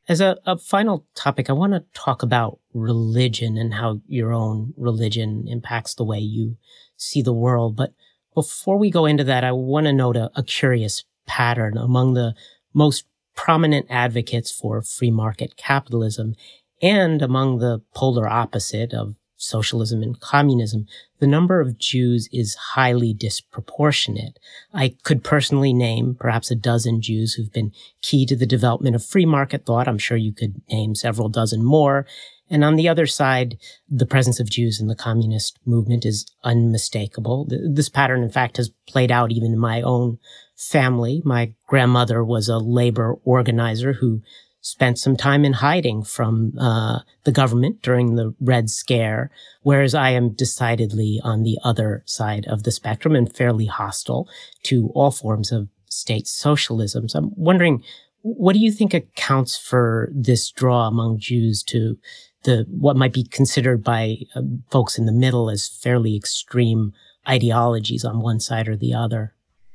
As 0.09 0.21
a, 0.21 0.37
a 0.45 0.59
final 0.59 1.07
topic, 1.15 1.49
I 1.49 1.53
want 1.53 1.75
to 1.75 1.85
talk 1.95 2.23
about 2.23 2.59
religion 2.75 3.57
and 3.57 3.75
how 3.75 4.01
your 4.07 4.33
own 4.33 4.75
religion 4.77 5.45
impacts 5.47 5.95
the 5.95 6.05
way 6.05 6.19
you 6.19 6.57
see 6.97 7.23
the 7.23 7.33
world. 7.33 7.77
But 7.77 7.93
before 8.35 8.79
we 8.79 8.91
go 8.91 9.07
into 9.07 9.25
that, 9.25 9.45
I 9.45 9.53
want 9.53 9.87
to 9.87 9.93
note 9.93 10.17
a, 10.17 10.31
a 10.35 10.43
curious 10.43 11.05
pattern 11.27 11.77
among 11.77 12.15
the 12.15 12.35
most 12.75 13.05
prominent 13.37 13.87
advocates 13.89 14.51
for 14.51 14.83
free 14.83 15.11
market 15.11 15.57
capitalism 15.57 16.35
and 16.81 17.23
among 17.23 17.59
the 17.59 17.83
polar 17.95 18.29
opposite 18.29 18.93
of 18.93 19.15
socialism 19.43 20.03
and 20.03 20.21
communism, 20.21 20.87
the 21.19 21.27
number 21.27 21.61
of 21.61 21.79
Jews 21.79 22.29
is 22.33 22.55
highly 22.55 23.13
disproportionate. 23.13 24.39
I 24.73 24.97
could 25.03 25.25
personally 25.25 25.73
name 25.73 26.17
perhaps 26.19 26.51
a 26.51 26.57
dozen 26.57 27.03
Jews 27.03 27.35
who've 27.35 27.53
been 27.53 27.73
key 28.01 28.25
to 28.27 28.37
the 28.37 28.47
development 28.47 28.97
of 28.97 29.05
free 29.05 29.27
market 29.27 29.67
thought. 29.67 29.89
I'm 29.89 29.99
sure 29.99 30.17
you 30.17 30.33
could 30.33 30.63
name 30.71 30.95
several 30.95 31.29
dozen 31.29 31.65
more. 31.65 32.07
And 32.49 32.65
on 32.65 32.77
the 32.77 32.89
other 32.89 33.07
side, 33.07 33.57
the 33.89 34.07
presence 34.07 34.39
of 34.39 34.51
Jews 34.51 34.81
in 34.81 34.87
the 34.87 34.95
communist 34.95 35.59
movement 35.65 36.05
is 36.05 36.27
unmistakable. 36.45 37.49
This 37.49 37.89
pattern, 37.89 38.23
in 38.23 38.31
fact, 38.31 38.59
has 38.59 38.71
played 38.87 39.11
out 39.11 39.33
even 39.33 39.53
in 39.53 39.59
my 39.59 39.81
own 39.81 40.19
family. 40.55 41.23
My 41.25 41.55
grandmother 41.67 42.23
was 42.23 42.49
a 42.49 42.59
labor 42.59 43.17
organizer 43.25 43.95
who 43.95 44.23
spent 44.63 44.97
some 44.97 45.17
time 45.17 45.45
in 45.45 45.55
hiding 45.55 46.05
from 46.05 46.55
uh, 46.59 47.01
the 47.25 47.33
government 47.33 47.83
during 47.83 48.15
the 48.15 48.33
Red 48.41 48.71
Scare, 48.71 49.31
whereas 49.63 49.93
I 49.95 50.11
am 50.11 50.31
decidedly 50.31 51.21
on 51.23 51.43
the 51.43 51.59
other 51.65 52.03
side 52.07 52.47
of 52.47 52.63
the 52.63 52.71
spectrum 52.71 53.15
and 53.17 53.31
fairly 53.31 53.67
hostile 53.67 54.29
to 54.65 54.91
all 54.95 55.11
forms 55.11 55.51
of 55.51 55.69
state 55.89 56.29
socialism. 56.29 57.09
So 57.09 57.19
I'm 57.19 57.33
wondering, 57.37 57.83
what 58.23 58.53
do 58.53 58.61
you 58.61 58.71
think 58.71 58.95
accounts 58.95 59.59
for 59.59 60.09
this 60.15 60.51
draw 60.53 60.87
among 60.87 61.19
Jews 61.19 61.65
to 61.65 61.99
the 62.45 62.65
what 62.71 62.97
might 62.97 63.13
be 63.13 63.25
considered 63.25 63.83
by 63.83 64.19
uh, 64.35 64.43
folks 64.71 64.97
in 64.97 65.07
the 65.07 65.13
middle 65.13 65.51
as 65.51 65.69
fairly 65.69 66.17
extreme 66.17 66.93
ideologies 67.29 68.05
on 68.05 68.21
one 68.21 68.39
side 68.39 68.69
or 68.69 68.77
the 68.77 68.95
other? 68.95 69.35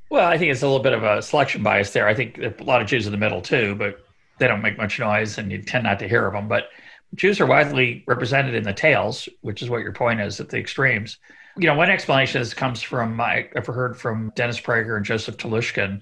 Well, 0.10 0.28
I 0.28 0.38
think 0.38 0.52
it's 0.52 0.62
a 0.62 0.68
little 0.68 0.82
bit 0.82 0.94
of 0.94 1.04
a 1.04 1.22
selection 1.22 1.62
bias 1.62 1.92
there. 1.92 2.08
I 2.08 2.14
think 2.14 2.38
a 2.38 2.54
lot 2.64 2.82
of 2.82 2.88
Jews 2.88 3.06
in 3.06 3.12
the 3.12 3.18
middle 3.18 3.42
too, 3.42 3.76
but 3.76 4.07
they 4.40 4.48
don't 4.48 4.62
make 4.62 4.78
much 4.78 5.00
noise 5.00 5.38
and 5.38 5.52
you 5.52 5.62
tend 5.62 5.84
not 5.84 6.00
to 6.00 6.08
hear 6.08 6.26
of 6.26 6.34
them. 6.34 6.48
But 6.48 6.70
Jews 7.16 7.40
are 7.40 7.46
widely 7.46 8.04
represented 8.08 8.54
in 8.54 8.64
the 8.64 8.74
tails, 8.74 9.30
which 9.42 9.62
is 9.62 9.70
what 9.70 9.82
your 9.82 9.94
point 9.94 10.22
is 10.22 10.40
at 10.40 10.50
the 10.50 10.58
extremes. 10.58 11.18
You 11.58 11.68
know, 11.68 11.76
one 11.76 11.90
explanation 11.90 12.42
this 12.42 12.54
comes 12.54 12.82
from 12.82 13.20
I, 13.20 13.50
have 13.56 13.66
heard 13.66 13.98
from 13.98 14.32
Dennis 14.36 14.60
Prager 14.60 14.96
and 14.96 15.06
Joseph 15.06 15.38
Telushkin. 15.38 16.02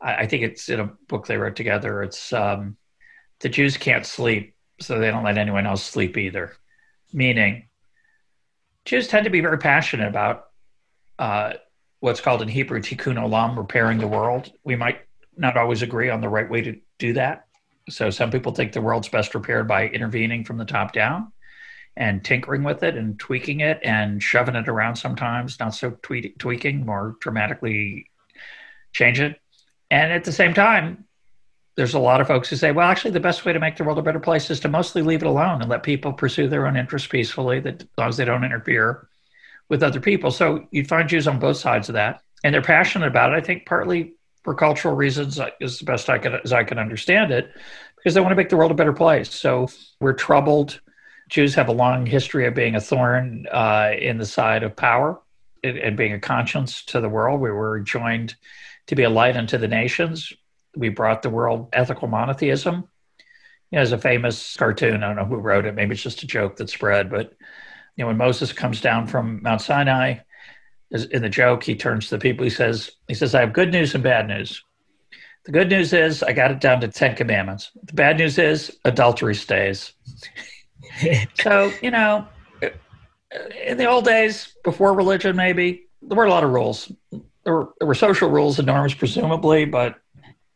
I, 0.00 0.14
I, 0.14 0.26
think 0.26 0.44
it's 0.44 0.68
in 0.68 0.80
a 0.80 0.90
book 1.08 1.26
they 1.26 1.36
wrote 1.36 1.56
together. 1.56 2.02
It's 2.02 2.32
um, 2.32 2.76
the 3.40 3.48
Jews 3.48 3.76
can't 3.76 4.06
sleep, 4.06 4.54
so 4.80 4.98
they 4.98 5.10
don't 5.10 5.24
let 5.24 5.36
anyone 5.36 5.66
else 5.66 5.84
sleep 5.84 6.16
either. 6.16 6.56
Meaning, 7.12 7.68
Jews 8.84 9.08
tend 9.08 9.24
to 9.24 9.30
be 9.30 9.40
very 9.40 9.58
passionate 9.58 10.08
about 10.08 10.46
uh, 11.18 11.54
what's 12.00 12.20
called 12.20 12.40
in 12.40 12.48
Hebrew 12.48 12.80
tikkun 12.80 13.16
olam, 13.16 13.56
repairing 13.56 13.98
the 13.98 14.08
world. 14.08 14.50
We 14.64 14.76
might 14.76 15.00
not 15.36 15.56
always 15.56 15.82
agree 15.82 16.10
on 16.10 16.20
the 16.20 16.28
right 16.28 16.48
way 16.48 16.62
to 16.62 16.80
do 16.98 17.12
that, 17.14 17.47
So 17.88 18.10
some 18.10 18.30
people 18.30 18.52
think 18.52 18.72
the 18.72 18.80
world's 18.80 19.08
best 19.08 19.34
repaired 19.34 19.68
by 19.68 19.88
intervening 19.88 20.44
from 20.44 20.58
the 20.58 20.64
top 20.64 20.92
down 20.92 21.32
and 21.96 22.24
tinkering 22.24 22.62
with 22.62 22.82
it 22.82 22.96
and 22.96 23.18
tweaking 23.18 23.60
it 23.60 23.80
and 23.82 24.22
shoving 24.22 24.54
it 24.54 24.68
around 24.68 24.96
sometimes, 24.96 25.58
not 25.58 25.74
so 25.74 25.90
tweet- 26.02 26.38
tweaking, 26.38 26.86
more 26.86 27.16
dramatically 27.20 28.10
change 28.92 29.20
it. 29.20 29.40
And 29.90 30.12
at 30.12 30.24
the 30.24 30.32
same 30.32 30.54
time, 30.54 31.04
there's 31.76 31.94
a 31.94 31.98
lot 31.98 32.20
of 32.20 32.26
folks 32.26 32.48
who 32.48 32.56
say, 32.56 32.72
well, 32.72 32.88
actually, 32.88 33.12
the 33.12 33.20
best 33.20 33.44
way 33.44 33.52
to 33.52 33.60
make 33.60 33.76
the 33.76 33.84
world 33.84 33.98
a 33.98 34.02
better 34.02 34.20
place 34.20 34.50
is 34.50 34.60
to 34.60 34.68
mostly 34.68 35.00
leave 35.00 35.22
it 35.22 35.28
alone 35.28 35.60
and 35.60 35.70
let 35.70 35.82
people 35.82 36.12
pursue 36.12 36.48
their 36.48 36.66
own 36.66 36.76
interests 36.76 37.08
peacefully, 37.08 37.60
that 37.60 37.82
as 37.82 37.88
long 37.96 38.08
as 38.08 38.16
they 38.16 38.24
don't 38.24 38.44
interfere 38.44 39.08
with 39.68 39.82
other 39.82 40.00
people. 40.00 40.30
So 40.30 40.66
you'd 40.72 40.88
find 40.88 41.08
Jews 41.08 41.28
on 41.28 41.38
both 41.38 41.56
sides 41.56 41.88
of 41.88 41.92
that. 41.94 42.22
And 42.42 42.54
they're 42.54 42.62
passionate 42.62 43.06
about 43.06 43.32
it, 43.32 43.36
I 43.36 43.40
think, 43.40 43.66
partly 43.66 44.14
for 44.42 44.54
cultural 44.54 44.94
reasons, 44.94 45.40
is 45.60 45.78
the 45.78 45.84
best 45.84 46.08
I 46.08 46.18
can, 46.18 46.34
as 46.44 46.52
I 46.52 46.64
can 46.64 46.78
understand 46.78 47.32
it, 47.32 47.50
because 47.96 48.14
they 48.14 48.20
want 48.20 48.32
to 48.32 48.36
make 48.36 48.48
the 48.48 48.56
world 48.56 48.70
a 48.70 48.74
better 48.74 48.92
place. 48.92 49.32
So 49.32 49.68
we're 50.00 50.12
troubled. 50.12 50.80
Jews 51.28 51.54
have 51.54 51.68
a 51.68 51.72
long 51.72 52.06
history 52.06 52.46
of 52.46 52.54
being 52.54 52.74
a 52.74 52.80
thorn 52.80 53.46
uh, 53.52 53.92
in 53.98 54.18
the 54.18 54.26
side 54.26 54.62
of 54.62 54.76
power 54.76 55.20
and, 55.62 55.76
and 55.76 55.96
being 55.96 56.12
a 56.12 56.20
conscience 56.20 56.84
to 56.86 57.00
the 57.00 57.08
world. 57.08 57.40
We 57.40 57.50
were 57.50 57.80
joined 57.80 58.34
to 58.86 58.94
be 58.94 59.02
a 59.02 59.10
light 59.10 59.36
unto 59.36 59.58
the 59.58 59.68
nations. 59.68 60.32
We 60.76 60.88
brought 60.88 61.22
the 61.22 61.30
world 61.30 61.68
ethical 61.72 62.08
monotheism. 62.08 62.88
You 63.70 63.78
know, 63.78 63.94
a 63.94 63.98
famous 63.98 64.56
cartoon. 64.56 65.02
I 65.02 65.08
don't 65.08 65.16
know 65.16 65.26
who 65.26 65.36
wrote 65.36 65.66
it. 65.66 65.74
Maybe 65.74 65.92
it's 65.92 66.02
just 66.02 66.22
a 66.22 66.26
joke 66.26 66.56
that 66.56 66.70
spread. 66.70 67.10
But 67.10 67.34
you 67.96 68.04
know, 68.04 68.06
when 68.06 68.16
Moses 68.16 68.52
comes 68.52 68.80
down 68.80 69.06
from 69.06 69.42
Mount 69.42 69.60
Sinai, 69.60 70.20
in 70.90 71.22
the 71.22 71.28
joke, 71.28 71.62
he 71.62 71.76
turns 71.76 72.08
to 72.08 72.16
the 72.16 72.20
people. 72.20 72.44
He 72.44 72.50
says, 72.50 72.90
"He 73.08 73.14
says 73.14 73.34
I 73.34 73.40
have 73.40 73.52
good 73.52 73.72
news 73.72 73.94
and 73.94 74.02
bad 74.02 74.28
news. 74.28 74.62
The 75.44 75.52
good 75.52 75.68
news 75.68 75.92
is 75.92 76.22
I 76.22 76.32
got 76.32 76.50
it 76.50 76.60
down 76.60 76.80
to 76.80 76.88
ten 76.88 77.14
commandments. 77.14 77.70
The 77.84 77.94
bad 77.94 78.18
news 78.18 78.38
is 78.38 78.76
adultery 78.84 79.34
stays." 79.34 79.92
so 81.40 81.72
you 81.82 81.90
know, 81.90 82.26
in 83.64 83.76
the 83.76 83.86
old 83.86 84.04
days, 84.04 84.54
before 84.64 84.94
religion, 84.94 85.36
maybe 85.36 85.86
there 86.02 86.16
were 86.16 86.24
a 86.24 86.30
lot 86.30 86.44
of 86.44 86.50
rules 86.50 86.90
there 87.48 87.54
were, 87.54 87.72
there 87.78 87.88
were 87.88 87.94
social 87.94 88.28
rules 88.28 88.58
and 88.58 88.66
norms, 88.66 88.92
presumably, 88.92 89.64
but 89.64 89.96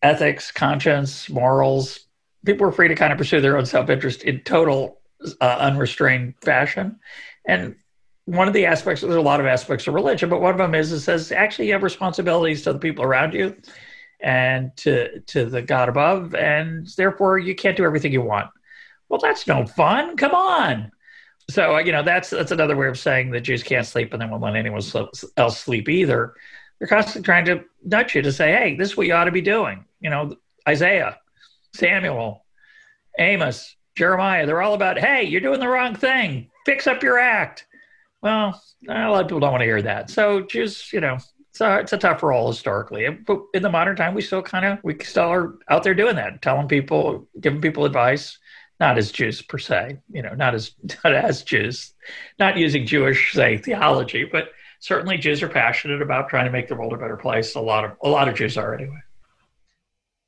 ethics, 0.02 0.52
conscience, 0.52 1.30
morals, 1.30 2.00
people 2.44 2.66
were 2.66 2.72
free 2.72 2.88
to 2.88 2.94
kind 2.94 3.12
of 3.12 3.18
pursue 3.18 3.40
their 3.40 3.56
own 3.56 3.64
self 3.64 3.88
interest 3.88 4.24
in 4.24 4.40
total 4.40 5.00
uh, 5.40 5.56
unrestrained 5.58 6.34
fashion. 6.42 7.00
And 7.46 7.76
one 8.24 8.46
of 8.48 8.54
the 8.54 8.66
aspects, 8.66 9.02
there's 9.02 9.14
a 9.14 9.20
lot 9.20 9.40
of 9.40 9.46
aspects 9.46 9.86
of 9.86 9.94
religion, 9.94 10.28
but 10.28 10.40
one 10.40 10.52
of 10.52 10.58
them 10.58 10.74
is 10.74 10.92
it 10.92 11.00
says 11.00 11.32
actually 11.32 11.66
you 11.66 11.72
have 11.72 11.82
responsibilities 11.82 12.62
to 12.62 12.72
the 12.72 12.78
people 12.78 13.04
around 13.04 13.34
you 13.34 13.56
and 14.20 14.74
to 14.76 15.20
to 15.20 15.46
the 15.46 15.62
God 15.62 15.88
above, 15.88 16.34
and 16.34 16.86
therefore 16.96 17.38
you 17.38 17.54
can't 17.54 17.76
do 17.76 17.84
everything 17.84 18.12
you 18.12 18.22
want. 18.22 18.50
Well, 19.08 19.20
that's 19.20 19.46
no 19.46 19.66
fun. 19.66 20.16
Come 20.16 20.32
on. 20.32 20.92
So 21.50 21.76
uh, 21.76 21.78
you 21.80 21.92
know 21.92 22.04
that's 22.04 22.30
that's 22.30 22.52
another 22.52 22.76
way 22.76 22.86
of 22.86 22.98
saying 22.98 23.32
that 23.32 23.40
Jews 23.40 23.62
can't 23.62 23.86
sleep 23.86 24.12
and 24.12 24.22
they 24.22 24.26
won't 24.26 24.42
let 24.42 24.54
anyone 24.54 24.82
else 25.36 25.60
sleep 25.60 25.88
either. 25.88 26.34
They're 26.78 26.88
constantly 26.88 27.24
trying 27.24 27.44
to 27.46 27.64
nudge 27.84 28.14
you 28.14 28.22
to 28.22 28.32
say, 28.32 28.52
hey, 28.52 28.76
this 28.76 28.90
is 28.90 28.96
what 28.96 29.06
you 29.06 29.14
ought 29.14 29.24
to 29.24 29.32
be 29.32 29.40
doing. 29.40 29.84
You 30.00 30.10
know, 30.10 30.36
Isaiah, 30.68 31.18
Samuel, 31.74 32.44
Amos, 33.18 33.76
Jeremiah, 33.94 34.46
they're 34.46 34.62
all 34.62 34.74
about, 34.74 34.98
hey, 34.98 35.24
you're 35.24 35.40
doing 35.40 35.60
the 35.60 35.68
wrong 35.68 35.94
thing. 35.94 36.50
Fix 36.66 36.86
up 36.86 37.02
your 37.02 37.18
act. 37.18 37.66
Well, 38.22 38.62
a 38.88 39.10
lot 39.10 39.22
of 39.22 39.26
people 39.26 39.40
don't 39.40 39.52
want 39.52 39.62
to 39.62 39.66
hear 39.66 39.82
that. 39.82 40.10
So 40.10 40.42
just, 40.42 40.92
you 40.92 41.00
know, 41.00 41.18
it's 41.50 41.60
a, 41.60 41.78
it's 41.78 41.92
a 41.92 41.98
tough 41.98 42.22
role 42.22 42.48
historically. 42.48 43.08
But 43.10 43.42
in 43.52 43.62
the 43.62 43.70
modern 43.70 43.96
time, 43.96 44.14
we 44.14 44.22
still 44.22 44.42
kind 44.42 44.64
of, 44.64 44.78
we 44.82 44.96
still 45.02 45.24
are 45.24 45.54
out 45.68 45.82
there 45.82 45.94
doing 45.94 46.16
that, 46.16 46.40
telling 46.40 46.68
people, 46.68 47.28
giving 47.40 47.60
people 47.60 47.84
advice, 47.84 48.38
not 48.80 48.96
as 48.96 49.12
Jews 49.12 49.42
per 49.42 49.58
se, 49.58 49.98
you 50.10 50.22
know, 50.22 50.34
not 50.34 50.54
as, 50.54 50.72
not 51.04 51.14
as 51.14 51.42
Jews, 51.42 51.94
not 52.38 52.56
using 52.56 52.86
Jewish, 52.86 53.32
say, 53.34 53.58
theology, 53.58 54.24
but 54.24 54.50
certainly 54.82 55.16
Jews 55.16 55.42
are 55.42 55.48
passionate 55.48 56.02
about 56.02 56.28
trying 56.28 56.44
to 56.44 56.50
make 56.50 56.68
the 56.68 56.74
world 56.74 56.92
a 56.92 56.96
better 56.98 57.16
place. 57.16 57.54
A 57.54 57.60
lot 57.60 57.84
of 57.84 57.92
a 58.02 58.08
lot 58.08 58.28
of 58.28 58.34
Jews 58.34 58.58
are 58.58 58.74
anyway. 58.74 59.00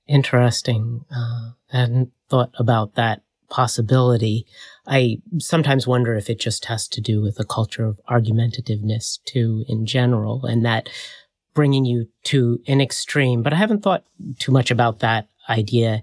Interesting. 0.07 1.05
Uh, 1.11 1.51
I 1.73 1.81
hadn't 1.81 2.13
thought 2.29 2.55
about 2.59 2.95
that 2.95 3.23
possibility. 3.55 4.45
I 4.85 5.19
sometimes 5.39 5.87
wonder 5.87 6.17
if 6.17 6.29
it 6.29 6.41
just 6.41 6.65
has 6.65 6.89
to 6.89 7.01
do 7.01 7.23
with 7.23 7.39
a 7.39 7.45
culture 7.45 7.85
of 7.87 8.01
argumentativeness 8.11 9.21
too, 9.25 9.65
in 9.69 9.87
general, 9.87 10.45
and 10.45 10.65
that 10.65 10.89
bringing 11.55 11.85
you 11.85 12.09
to 12.25 12.61
an 12.67 12.81
extreme. 12.81 13.45
But 13.45 13.53
I 13.53 13.57
haven't 13.57 13.85
thought 13.85 14.05
too 14.41 14.51
much 14.51 14.73
about 14.73 14.99
that 14.99 15.29
idea 15.49 16.03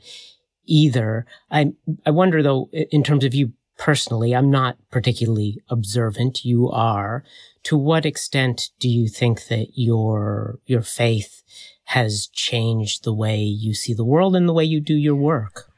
either. 0.66 1.26
I 1.52 1.74
I 2.06 2.12
wonder 2.12 2.42
though, 2.42 2.70
in 2.72 3.04
terms 3.04 3.26
of 3.26 3.34
you 3.34 3.52
personally, 3.78 4.34
I'm 4.34 4.50
not 4.50 4.78
particularly 4.90 5.62
observant. 5.68 6.46
You 6.46 6.70
are. 6.70 7.24
To 7.64 7.76
what 7.78 8.06
extent 8.06 8.70
do 8.80 8.88
you 8.88 9.08
think 9.08 9.48
that 9.48 9.68
your, 9.74 10.60
your 10.66 10.84
faith 10.84 11.44
has 11.86 12.28
changed 12.28 13.04
the 13.04 13.14
way 13.14 13.42
you 13.42 13.74
see 13.74 13.94
the 13.94 14.06
world 14.06 14.36
and 14.36 14.48
the 14.48 14.54
way 14.54 14.64
you 14.64 14.80
do 14.80 14.96
your 14.96 15.16
work? 15.16 15.71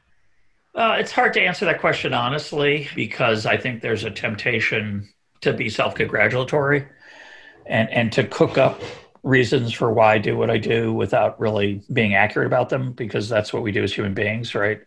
Uh, 0.74 0.96
it's 0.98 1.12
hard 1.12 1.32
to 1.32 1.40
answer 1.40 1.64
that 1.64 1.80
question 1.80 2.12
honestly 2.12 2.88
because 2.96 3.46
I 3.46 3.56
think 3.56 3.80
there's 3.80 4.04
a 4.04 4.10
temptation 4.10 5.08
to 5.40 5.52
be 5.52 5.68
self-congratulatory 5.68 6.86
and 7.66 7.88
and 7.90 8.12
to 8.12 8.24
cook 8.24 8.58
up 8.58 8.80
reasons 9.22 9.72
for 9.72 9.92
why 9.92 10.14
I 10.14 10.18
do 10.18 10.36
what 10.36 10.50
I 10.50 10.58
do 10.58 10.92
without 10.92 11.38
really 11.40 11.80
being 11.92 12.14
accurate 12.14 12.46
about 12.46 12.68
them 12.68 12.92
because 12.92 13.28
that's 13.28 13.52
what 13.52 13.62
we 13.62 13.72
do 13.72 13.82
as 13.82 13.92
human 13.92 14.14
beings, 14.14 14.54
right? 14.54 14.80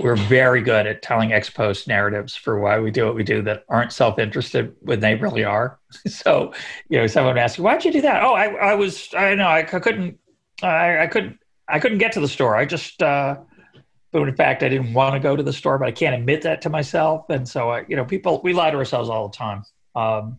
we're 0.00 0.16
very 0.16 0.62
good 0.62 0.86
at 0.86 1.02
telling 1.02 1.32
ex 1.32 1.50
post 1.50 1.86
narratives 1.86 2.34
for 2.34 2.58
why 2.58 2.78
we 2.78 2.90
do 2.90 3.04
what 3.04 3.14
we 3.14 3.22
do 3.22 3.42
that 3.42 3.64
aren't 3.68 3.92
self 3.92 4.18
interested 4.18 4.74
when 4.80 5.00
they 5.00 5.14
really 5.14 5.44
are. 5.44 5.78
So, 6.06 6.54
you 6.88 6.98
know, 6.98 7.06
someone 7.06 7.36
asks, 7.36 7.58
"Why'd 7.58 7.84
you 7.84 7.92
do 7.92 8.00
that?" 8.00 8.22
Oh, 8.22 8.32
I, 8.32 8.46
I 8.46 8.74
was, 8.74 9.08
I 9.14 9.34
know, 9.34 9.46
I, 9.46 9.58
I 9.58 9.64
couldn't, 9.64 10.18
I, 10.62 11.00
I 11.00 11.06
couldn't, 11.06 11.38
I 11.68 11.78
couldn't 11.80 11.98
get 11.98 12.12
to 12.12 12.20
the 12.20 12.28
store. 12.28 12.56
I 12.56 12.64
just, 12.64 13.02
uh, 13.02 13.36
but 14.12 14.28
in 14.28 14.36
fact, 14.36 14.62
I 14.62 14.68
didn't 14.68 14.92
want 14.92 15.14
to 15.14 15.20
go 15.20 15.34
to 15.34 15.42
the 15.42 15.52
store, 15.52 15.78
but 15.78 15.88
I 15.88 15.92
can't 15.92 16.14
admit 16.14 16.42
that 16.42 16.62
to 16.62 16.70
myself. 16.70 17.30
And 17.30 17.48
so, 17.48 17.70
I, 17.70 17.84
you 17.88 17.96
know, 17.96 18.04
people, 18.04 18.40
we 18.44 18.52
lie 18.52 18.70
to 18.70 18.76
ourselves 18.76 19.08
all 19.08 19.28
the 19.28 19.36
time. 19.36 19.64
Um, 19.94 20.38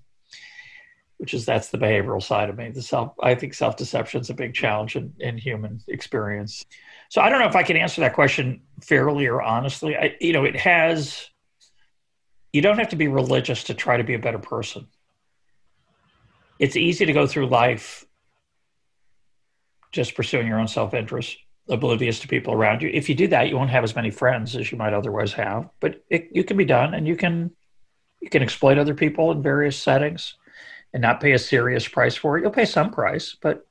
which 1.17 1.33
is 1.33 1.45
that's 1.45 1.69
the 1.69 1.77
behavioral 1.77 2.21
side 2.21 2.49
of 2.49 2.57
me. 2.57 2.69
The 2.69 2.81
self, 2.81 3.13
I 3.21 3.33
think 3.35 3.53
self 3.53 3.77
deception 3.77 4.19
is 4.19 4.29
a 4.29 4.33
big 4.33 4.53
challenge 4.53 4.97
in, 4.97 5.13
in 5.19 5.37
human 5.37 5.79
experience. 5.87 6.65
So 7.07 7.21
I 7.21 7.29
don't 7.29 7.39
know 7.39 7.47
if 7.47 7.55
I 7.55 7.63
can 7.63 7.77
answer 7.77 8.01
that 8.01 8.13
question 8.13 8.61
fairly 8.81 9.27
or 9.27 9.41
honestly. 9.41 9.95
I, 9.95 10.17
you 10.19 10.33
know, 10.33 10.43
it 10.43 10.57
has. 10.57 11.29
You 12.51 12.61
don't 12.61 12.77
have 12.77 12.89
to 12.89 12.95
be 12.95 13.07
religious 13.07 13.63
to 13.65 13.73
try 13.73 13.97
to 13.97 14.03
be 14.03 14.15
a 14.15 14.19
better 14.19 14.37
person. 14.37 14.87
It's 16.59 16.75
easy 16.75 17.05
to 17.05 17.13
go 17.13 17.25
through 17.25 17.47
life 17.47 18.05
just 19.93 20.15
pursuing 20.15 20.45
your 20.45 20.59
own 20.59 20.67
self 20.67 20.93
interest, 20.93 21.37
oblivious 21.69 22.19
to 22.19 22.27
people 22.27 22.53
around 22.53 22.81
you. 22.81 22.89
If 22.93 23.07
you 23.09 23.15
do 23.15 23.27
that, 23.29 23.49
you 23.49 23.57
won't 23.57 23.69
have 23.69 23.83
as 23.83 23.95
many 23.95 24.11
friends 24.11 24.55
as 24.55 24.71
you 24.71 24.77
might 24.77 24.93
otherwise 24.93 25.33
have. 25.33 25.69
But 25.79 26.03
it, 26.09 26.29
you 26.31 26.43
can 26.43 26.57
be 26.57 26.65
done, 26.65 26.93
and 26.93 27.07
you 27.07 27.15
can 27.15 27.51
you 28.21 28.29
can 28.29 28.41
exploit 28.41 28.77
other 28.77 28.95
people 28.95 29.31
in 29.31 29.41
various 29.41 29.77
settings 29.77 30.35
and 30.93 31.01
not 31.01 31.19
pay 31.19 31.33
a 31.33 31.39
serious 31.39 31.87
price 31.87 32.15
for 32.15 32.37
it. 32.37 32.41
You'll 32.41 32.51
pay 32.51 32.65
some 32.65 32.91
price, 32.91 33.35
but 33.41 33.67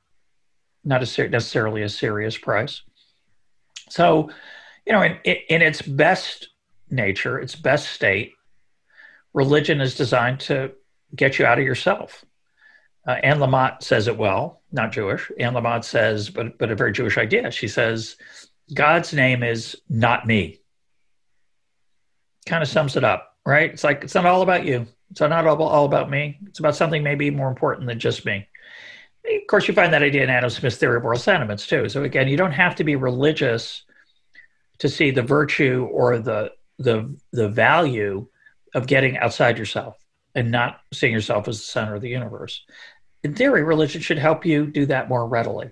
not 0.83 1.01
a, 1.01 1.29
necessarily 1.29 1.81
a 1.81 1.89
serious 1.89 2.37
price. 2.37 2.83
So, 3.89 4.29
you 4.85 4.93
know, 4.93 5.01
in, 5.01 5.17
in 5.23 5.61
its 5.61 5.81
best 5.81 6.49
nature, 6.89 7.39
its 7.39 7.55
best 7.55 7.89
state, 7.89 8.33
religion 9.33 9.81
is 9.81 9.95
designed 9.95 10.41
to 10.41 10.73
get 11.15 11.39
you 11.39 11.45
out 11.45 11.59
of 11.59 11.65
yourself. 11.65 12.23
Uh, 13.07 13.11
Anne 13.11 13.39
Lamott 13.39 13.83
says 13.83 14.07
it 14.07 14.17
well, 14.17 14.61
not 14.73 14.91
Jewish. 14.91 15.31
Anne 15.39 15.53
Lamott 15.53 15.85
says, 15.85 16.29
but 16.29 16.57
but 16.57 16.71
a 16.71 16.75
very 16.75 16.91
Jewish 16.91 17.17
idea. 17.17 17.51
She 17.51 17.67
says, 17.67 18.17
God's 18.73 19.13
name 19.13 19.43
is 19.43 19.77
not 19.89 20.25
me. 20.25 20.59
Kind 22.45 22.63
of 22.63 22.67
sums 22.67 22.97
it 22.97 23.03
up, 23.03 23.37
right? 23.45 23.71
It's 23.71 23.83
like 23.83 24.03
it's 24.03 24.15
not 24.15 24.25
all 24.25 24.41
about 24.41 24.65
you. 24.65 24.87
It's 25.11 25.21
not 25.21 25.45
all, 25.45 25.61
all 25.61 25.85
about 25.85 26.09
me. 26.09 26.39
It's 26.47 26.59
about 26.59 26.75
something 26.75 27.03
maybe 27.03 27.29
more 27.29 27.47
important 27.47 27.87
than 27.87 27.99
just 27.99 28.25
me. 28.25 28.47
Of 29.25 29.47
course, 29.47 29.67
you 29.67 29.73
find 29.73 29.93
that 29.93 30.03
idea 30.03 30.23
in 30.23 30.29
Adam 30.29 30.49
Smith's 30.49 30.77
theory 30.77 30.97
of 30.97 31.03
moral 31.03 31.19
sentiments 31.19 31.67
too. 31.67 31.87
So 31.87 32.03
again, 32.03 32.27
you 32.27 32.35
don't 32.35 32.51
have 32.51 32.75
to 32.75 32.83
be 32.83 32.95
religious 32.95 33.83
to 34.79 34.89
see 34.89 35.11
the 35.11 35.21
virtue 35.21 35.87
or 35.91 36.17
the 36.17 36.51
the 36.79 37.15
the 37.31 37.47
value 37.47 38.27
of 38.73 38.87
getting 38.87 39.17
outside 39.17 39.57
yourself 39.57 40.03
and 40.35 40.51
not 40.51 40.81
seeing 40.91 41.13
yourself 41.13 41.47
as 41.47 41.59
the 41.59 41.65
center 41.65 41.95
of 41.95 42.01
the 42.01 42.09
universe. 42.09 42.65
In 43.23 43.33
theory, 43.33 43.63
religion 43.63 44.01
should 44.01 44.17
help 44.17 44.45
you 44.45 44.65
do 44.65 44.85
that 44.87 45.09
more 45.09 45.27
readily. 45.27 45.69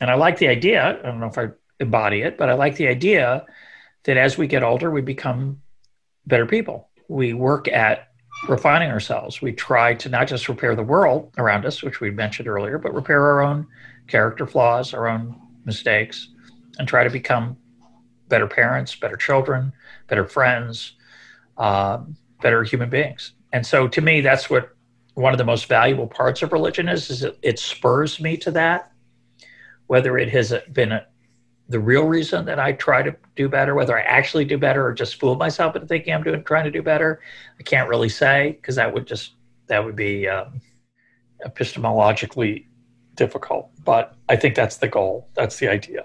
And 0.00 0.10
I 0.10 0.14
like 0.14 0.38
the 0.38 0.48
idea. 0.48 0.98
I 0.98 1.06
don't 1.06 1.20
know 1.20 1.26
if 1.26 1.38
I 1.38 1.48
embody 1.80 2.22
it, 2.22 2.36
but 2.36 2.50
I 2.50 2.54
like 2.54 2.76
the 2.76 2.88
idea 2.88 3.46
that 4.04 4.16
as 4.16 4.36
we 4.36 4.46
get 4.46 4.62
older, 4.62 4.90
we 4.90 5.00
become 5.00 5.62
better 6.26 6.46
people. 6.46 6.88
We 7.08 7.32
work 7.32 7.68
at 7.68 8.08
refining 8.48 8.90
ourselves. 8.90 9.40
We 9.40 9.52
try 9.52 9.94
to 9.94 10.08
not 10.08 10.28
just 10.28 10.48
repair 10.48 10.74
the 10.74 10.82
world 10.82 11.32
around 11.38 11.64
us, 11.64 11.82
which 11.82 12.00
we 12.00 12.10
mentioned 12.10 12.48
earlier, 12.48 12.78
but 12.78 12.94
repair 12.94 13.22
our 13.22 13.40
own 13.40 13.66
character 14.06 14.46
flaws, 14.46 14.92
our 14.92 15.08
own 15.08 15.40
mistakes, 15.64 16.28
and 16.78 16.86
try 16.86 17.04
to 17.04 17.10
become 17.10 17.56
better 18.28 18.46
parents, 18.46 18.94
better 18.94 19.16
children, 19.16 19.72
better 20.08 20.26
friends, 20.26 20.92
uh, 21.56 22.02
better 22.42 22.62
human 22.62 22.90
beings. 22.90 23.32
And 23.52 23.64
so 23.64 23.88
to 23.88 24.00
me, 24.00 24.20
that's 24.20 24.50
what 24.50 24.73
one 25.14 25.32
of 25.32 25.38
the 25.38 25.44
most 25.44 25.66
valuable 25.66 26.06
parts 26.06 26.42
of 26.42 26.52
religion 26.52 26.88
is, 26.88 27.10
is 27.10 27.22
it, 27.22 27.38
it 27.42 27.58
spurs 27.58 28.20
me 28.20 28.36
to 28.38 28.50
that. 28.52 28.90
Whether 29.86 30.18
it 30.18 30.30
has 30.30 30.52
been 30.72 30.92
a, 30.92 31.06
the 31.68 31.80
real 31.80 32.04
reason 32.04 32.44
that 32.46 32.58
I 32.58 32.72
try 32.72 33.02
to 33.02 33.14
do 33.36 33.48
better, 33.48 33.74
whether 33.74 33.98
I 33.98 34.02
actually 34.02 34.44
do 34.44 34.58
better 34.58 34.86
or 34.86 34.92
just 34.92 35.20
fool 35.20 35.36
myself 35.36 35.76
into 35.76 35.86
thinking 35.86 36.12
I'm 36.12 36.22
doing 36.22 36.42
trying 36.44 36.64
to 36.64 36.70
do 36.70 36.82
better, 36.82 37.20
I 37.58 37.62
can't 37.62 37.88
really 37.88 38.08
say 38.08 38.52
because 38.52 38.76
that 38.76 38.92
would 38.92 39.06
just 39.06 39.32
that 39.68 39.84
would 39.84 39.96
be 39.96 40.28
um, 40.28 40.60
epistemologically 41.46 42.66
difficult. 43.14 43.70
But 43.84 44.14
I 44.28 44.36
think 44.36 44.54
that's 44.54 44.78
the 44.78 44.88
goal. 44.88 45.28
That's 45.34 45.58
the 45.58 45.68
idea. 45.68 46.04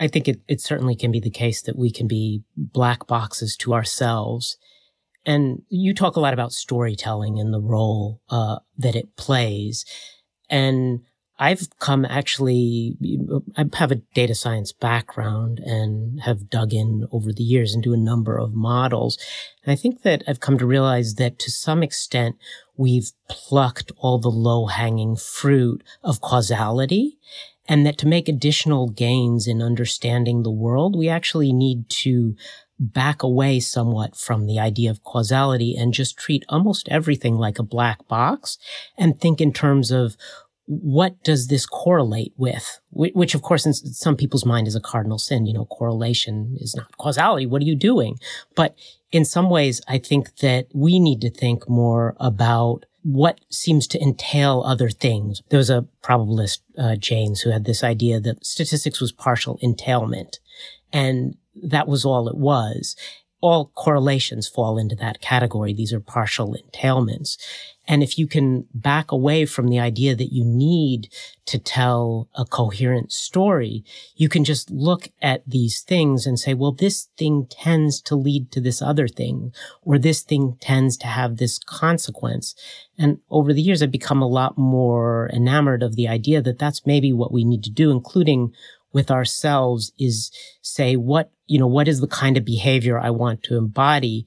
I 0.00 0.08
think 0.08 0.28
it, 0.28 0.40
it 0.46 0.60
certainly 0.60 0.94
can 0.94 1.10
be 1.10 1.20
the 1.20 1.30
case 1.30 1.62
that 1.62 1.76
we 1.76 1.90
can 1.90 2.06
be 2.06 2.42
black 2.56 3.06
boxes 3.06 3.56
to 3.58 3.74
ourselves. 3.74 4.56
And 5.24 5.62
you 5.68 5.94
talk 5.94 6.16
a 6.16 6.20
lot 6.20 6.34
about 6.34 6.52
storytelling 6.52 7.38
and 7.38 7.52
the 7.52 7.60
role 7.60 8.22
uh, 8.30 8.58
that 8.78 8.96
it 8.96 9.16
plays. 9.16 9.84
And 10.48 11.00
I've 11.40 11.68
come 11.78 12.04
actually, 12.04 12.96
I 13.56 13.64
have 13.74 13.92
a 13.92 14.02
data 14.14 14.34
science 14.34 14.72
background 14.72 15.60
and 15.60 16.20
have 16.22 16.50
dug 16.50 16.72
in 16.74 17.06
over 17.12 17.32
the 17.32 17.44
years 17.44 17.76
do 17.82 17.94
a 17.94 17.98
number 17.98 18.36
of 18.36 18.54
models. 18.54 19.18
And 19.62 19.72
I 19.72 19.76
think 19.76 20.02
that 20.02 20.22
I've 20.26 20.40
come 20.40 20.58
to 20.58 20.66
realize 20.66 21.14
that 21.14 21.38
to 21.40 21.50
some 21.50 21.82
extent, 21.84 22.36
we've 22.76 23.12
plucked 23.28 23.92
all 23.98 24.18
the 24.18 24.30
low 24.30 24.66
hanging 24.66 25.14
fruit 25.14 25.84
of 26.02 26.20
causality 26.20 27.18
and 27.68 27.86
that 27.86 27.98
to 27.98 28.08
make 28.08 28.28
additional 28.28 28.88
gains 28.88 29.46
in 29.46 29.62
understanding 29.62 30.42
the 30.42 30.50
world, 30.50 30.96
we 30.96 31.08
actually 31.08 31.52
need 31.52 31.88
to 31.90 32.34
back 32.78 33.22
away 33.22 33.60
somewhat 33.60 34.16
from 34.16 34.46
the 34.46 34.58
idea 34.58 34.90
of 34.90 35.04
causality 35.04 35.76
and 35.76 35.92
just 35.92 36.16
treat 36.16 36.44
almost 36.48 36.88
everything 36.88 37.36
like 37.36 37.58
a 37.58 37.64
black 37.64 38.06
box 38.08 38.58
and 38.96 39.20
think 39.20 39.40
in 39.40 39.52
terms 39.52 39.90
of 39.90 40.16
what 40.68 41.22
does 41.24 41.46
this 41.46 41.64
correlate 41.64 42.34
with? 42.36 42.78
Which, 42.90 43.34
of 43.34 43.40
course, 43.40 43.64
in 43.64 43.72
some 43.72 44.16
people's 44.16 44.44
mind 44.44 44.68
is 44.68 44.74
a 44.74 44.80
cardinal 44.80 45.18
sin. 45.18 45.46
You 45.46 45.54
know, 45.54 45.64
correlation 45.64 46.58
is 46.60 46.76
not 46.76 46.94
causality. 46.98 47.46
What 47.46 47.62
are 47.62 47.64
you 47.64 47.74
doing? 47.74 48.18
But 48.54 48.76
in 49.10 49.24
some 49.24 49.48
ways, 49.48 49.80
I 49.88 49.96
think 49.96 50.36
that 50.36 50.66
we 50.74 51.00
need 51.00 51.22
to 51.22 51.30
think 51.30 51.68
more 51.70 52.14
about 52.20 52.84
what 53.02 53.40
seems 53.48 53.86
to 53.86 54.02
entail 54.02 54.62
other 54.66 54.90
things. 54.90 55.42
There 55.48 55.56
was 55.56 55.70
a 55.70 55.86
probabilist, 56.02 56.58
uh, 56.76 56.96
Jaynes, 56.96 57.40
who 57.40 57.50
had 57.50 57.64
this 57.64 57.82
idea 57.82 58.20
that 58.20 58.44
statistics 58.44 59.00
was 59.00 59.10
partial 59.10 59.58
entailment. 59.62 60.38
And 60.92 61.36
that 61.62 61.88
was 61.88 62.04
all 62.04 62.28
it 62.28 62.36
was. 62.36 62.96
All 63.40 63.70
correlations 63.76 64.48
fall 64.48 64.78
into 64.78 64.96
that 64.96 65.20
category. 65.20 65.72
These 65.72 65.92
are 65.92 66.00
partial 66.00 66.56
entailments. 66.56 67.36
And 67.86 68.02
if 68.02 68.18
you 68.18 68.26
can 68.26 68.66
back 68.74 69.12
away 69.12 69.46
from 69.46 69.68
the 69.68 69.78
idea 69.78 70.14
that 70.14 70.32
you 70.32 70.44
need 70.44 71.08
to 71.46 71.58
tell 71.58 72.28
a 72.34 72.44
coherent 72.44 73.12
story, 73.12 73.84
you 74.14 74.28
can 74.28 74.44
just 74.44 74.70
look 74.70 75.08
at 75.22 75.42
these 75.48 75.80
things 75.80 76.26
and 76.26 76.38
say, 76.38 76.52
well, 76.52 76.72
this 76.72 77.08
thing 77.16 77.46
tends 77.48 78.02
to 78.02 78.16
lead 78.16 78.50
to 78.52 78.60
this 78.60 78.82
other 78.82 79.08
thing, 79.08 79.54
or 79.82 79.98
this 79.98 80.22
thing 80.22 80.58
tends 80.60 80.98
to 80.98 81.06
have 81.06 81.36
this 81.36 81.58
consequence. 81.60 82.54
And 82.98 83.20
over 83.30 83.54
the 83.54 83.62
years, 83.62 83.82
I've 83.82 83.90
become 83.90 84.20
a 84.20 84.28
lot 84.28 84.58
more 84.58 85.30
enamored 85.32 85.82
of 85.82 85.96
the 85.96 86.08
idea 86.08 86.42
that 86.42 86.58
that's 86.58 86.84
maybe 86.84 87.12
what 87.12 87.32
we 87.32 87.44
need 87.44 87.64
to 87.64 87.70
do, 87.70 87.90
including 87.90 88.52
with 88.92 89.10
ourselves 89.10 89.92
is 89.98 90.30
say, 90.62 90.96
what, 90.96 91.30
you 91.46 91.58
know, 91.58 91.66
what 91.66 91.88
is 91.88 92.00
the 92.00 92.06
kind 92.06 92.36
of 92.36 92.44
behavior 92.44 92.98
I 92.98 93.10
want 93.10 93.42
to 93.44 93.56
embody? 93.56 94.26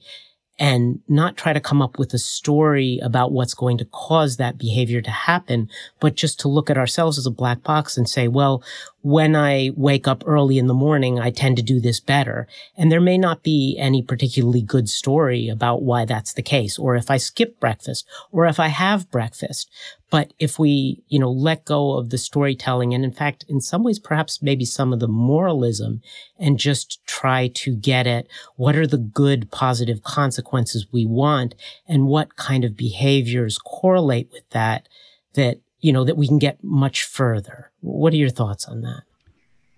and 0.58 1.00
not 1.08 1.36
try 1.36 1.52
to 1.52 1.60
come 1.60 1.80
up 1.80 1.98
with 1.98 2.12
a 2.14 2.18
story 2.18 3.00
about 3.02 3.32
what's 3.32 3.52
going 3.52 3.78
to 3.78 3.84
cause 3.86 4.36
that 4.36 4.58
behavior 4.58 5.00
to 5.00 5.10
happen, 5.10 5.68
but 5.98 6.14
just 6.14 6.38
to 6.38 6.48
look 6.48 6.68
at 6.70 6.78
ourselves 6.78 7.18
as 7.18 7.26
a 7.26 7.32
black 7.32 7.62
box 7.62 7.96
and 7.96 8.08
say, 8.08 8.28
well, 8.28 8.62
when 9.00 9.34
I 9.34 9.70
wake 9.76 10.06
up 10.06 10.22
early 10.26 10.58
in 10.58 10.68
the 10.68 10.74
morning, 10.74 11.18
I 11.18 11.30
tend 11.30 11.56
to 11.56 11.62
do 11.62 11.80
this 11.80 11.98
better. 11.98 12.46
And 12.76 12.92
there 12.92 13.00
may 13.00 13.18
not 13.18 13.42
be 13.42 13.76
any 13.76 14.02
particularly 14.02 14.62
good 14.62 14.88
story 14.88 15.48
about 15.48 15.82
why 15.82 16.04
that's 16.04 16.34
the 16.34 16.42
case, 16.42 16.78
or 16.78 16.94
if 16.94 17.10
I 17.10 17.16
skip 17.16 17.58
breakfast, 17.58 18.06
or 18.30 18.46
if 18.46 18.60
I 18.60 18.68
have 18.68 19.10
breakfast. 19.10 19.68
But 20.12 20.34
if 20.38 20.58
we, 20.58 21.02
you 21.08 21.18
know, 21.18 21.30
let 21.30 21.64
go 21.64 21.96
of 21.96 22.10
the 22.10 22.18
storytelling 22.18 22.92
and 22.92 23.02
in 23.02 23.12
fact, 23.12 23.46
in 23.48 23.62
some 23.62 23.82
ways, 23.82 23.98
perhaps 23.98 24.42
maybe 24.42 24.66
some 24.66 24.92
of 24.92 25.00
the 25.00 25.08
moralism 25.08 26.02
and 26.38 26.58
just 26.58 27.02
try 27.06 27.48
to 27.54 27.74
get 27.74 28.06
at 28.06 28.26
what 28.56 28.76
are 28.76 28.86
the 28.86 28.98
good 28.98 29.50
positive 29.50 30.02
consequences 30.02 30.86
we 30.92 31.06
want 31.06 31.54
and 31.88 32.08
what 32.08 32.36
kind 32.36 32.62
of 32.62 32.76
behaviors 32.76 33.56
correlate 33.56 34.28
with 34.30 34.46
that, 34.50 34.86
that, 35.32 35.60
you 35.80 35.94
know, 35.94 36.04
that 36.04 36.18
we 36.18 36.28
can 36.28 36.38
get 36.38 36.62
much 36.62 37.04
further. 37.04 37.72
What 37.80 38.12
are 38.12 38.16
your 38.16 38.28
thoughts 38.28 38.66
on 38.66 38.82
that? 38.82 39.04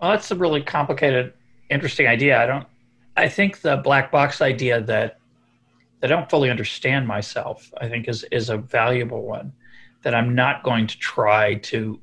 Well, 0.03 0.11
that's 0.11 0.33
a 0.33 0.35
really 0.35 0.63
complicated, 0.63 1.33
interesting 1.71 2.09
idea. 2.09 2.43
I 2.43 2.47
don't, 2.47 2.67
I 3.17 3.29
think 3.29 3.61
the 3.61 3.77
black 3.77 4.11
box 4.11 4.43
idea 4.43 4.81
that, 4.81 5.21
I 6.03 6.09
don't 6.09 6.29
fully 6.29 6.51
understand 6.51 7.07
myself, 7.07 7.73
I 7.81 7.89
think 7.89 8.09
is, 8.09 8.25
is 8.33 8.51
a 8.51 8.57
valuable 8.57 9.23
one 9.23 9.53
that 10.05 10.15
I'm 10.15 10.35
not 10.35 10.63
going 10.63 10.87
to 10.87 10.99
try 10.99 11.55
to 11.55 11.99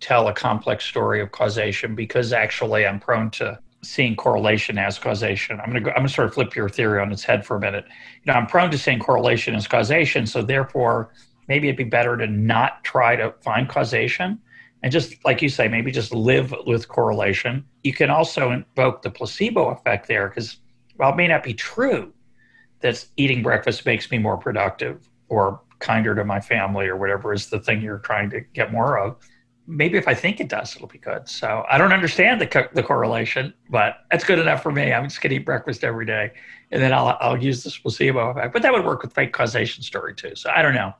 tell 0.00 0.28
a 0.28 0.32
complex 0.32 0.84
story 0.84 1.20
of 1.20 1.32
causation 1.32 1.94
because 1.94 2.32
actually 2.32 2.86
I'm 2.86 3.00
prone 3.00 3.30
to 3.32 3.58
seeing 3.82 4.14
correlation 4.14 4.78
as 4.78 4.98
causation. 4.98 5.58
I'm 5.60 5.70
going 5.72 5.82
to 5.82 5.90
I'm 5.90 5.96
going 5.96 6.06
to 6.06 6.12
sort 6.12 6.28
of 6.28 6.34
flip 6.34 6.54
your 6.54 6.68
theory 6.68 7.00
on 7.00 7.10
its 7.10 7.24
head 7.24 7.44
for 7.44 7.56
a 7.56 7.60
minute. 7.60 7.84
You 8.22 8.32
know, 8.32 8.38
I'm 8.38 8.46
prone 8.46 8.70
to 8.70 8.78
seeing 8.78 9.00
correlation 9.00 9.54
as 9.54 9.66
causation, 9.66 10.26
so 10.26 10.42
therefore 10.42 11.12
maybe 11.48 11.68
it'd 11.68 11.76
be 11.76 11.84
better 11.84 12.16
to 12.16 12.26
not 12.26 12.84
try 12.84 13.16
to 13.16 13.34
find 13.40 13.68
causation 13.68 14.38
and 14.82 14.92
just 14.92 15.24
like 15.24 15.40
you 15.42 15.48
say, 15.48 15.68
maybe 15.68 15.90
just 15.90 16.12
live 16.12 16.54
with 16.66 16.88
correlation. 16.88 17.64
You 17.84 17.94
can 17.94 18.10
also 18.10 18.50
invoke 18.50 19.02
the 19.02 19.10
placebo 19.10 19.68
effect 19.68 20.08
there 20.08 20.28
because 20.28 20.58
while 20.96 21.12
it 21.12 21.16
may 21.16 21.28
not 21.28 21.42
be 21.42 21.54
true 21.54 22.12
that 22.80 23.04
eating 23.16 23.42
breakfast 23.42 23.86
makes 23.86 24.10
me 24.10 24.18
more 24.18 24.36
productive 24.36 25.08
or 25.28 25.60
kinder 25.82 26.14
to 26.14 26.24
my 26.24 26.40
family 26.40 26.86
or 26.86 26.96
whatever 26.96 27.32
is 27.34 27.50
the 27.50 27.58
thing 27.58 27.82
you're 27.82 27.98
trying 27.98 28.30
to 28.30 28.40
get 28.40 28.72
more 28.72 28.98
of. 28.98 29.16
Maybe 29.66 29.98
if 29.98 30.08
I 30.08 30.14
think 30.14 30.40
it 30.40 30.48
does, 30.48 30.74
it'll 30.74 30.88
be 30.88 30.98
good. 30.98 31.28
So 31.28 31.64
I 31.70 31.78
don't 31.78 31.92
understand 31.92 32.40
the, 32.40 32.46
co- 32.46 32.68
the 32.72 32.82
correlation, 32.82 33.54
but 33.70 33.98
that's 34.10 34.24
good 34.24 34.38
enough 34.38 34.62
for 34.62 34.72
me. 34.72 34.92
I'm 34.92 35.04
just 35.04 35.20
going 35.20 35.30
to 35.30 35.36
eat 35.36 35.44
breakfast 35.44 35.84
every 35.84 36.06
day, 36.06 36.32
and 36.72 36.82
then 36.82 36.92
I'll 36.92 37.16
I'll 37.20 37.40
use 37.40 37.62
this 37.62 37.76
placebo 37.78 38.30
effect. 38.30 38.52
But 38.52 38.62
that 38.62 38.72
would 38.72 38.84
work 38.84 39.02
with 39.02 39.12
fake 39.12 39.32
causation 39.32 39.82
story 39.82 40.14
too. 40.14 40.34
So 40.34 40.50
I 40.50 40.62
don't 40.62 40.74
know. 40.74 40.94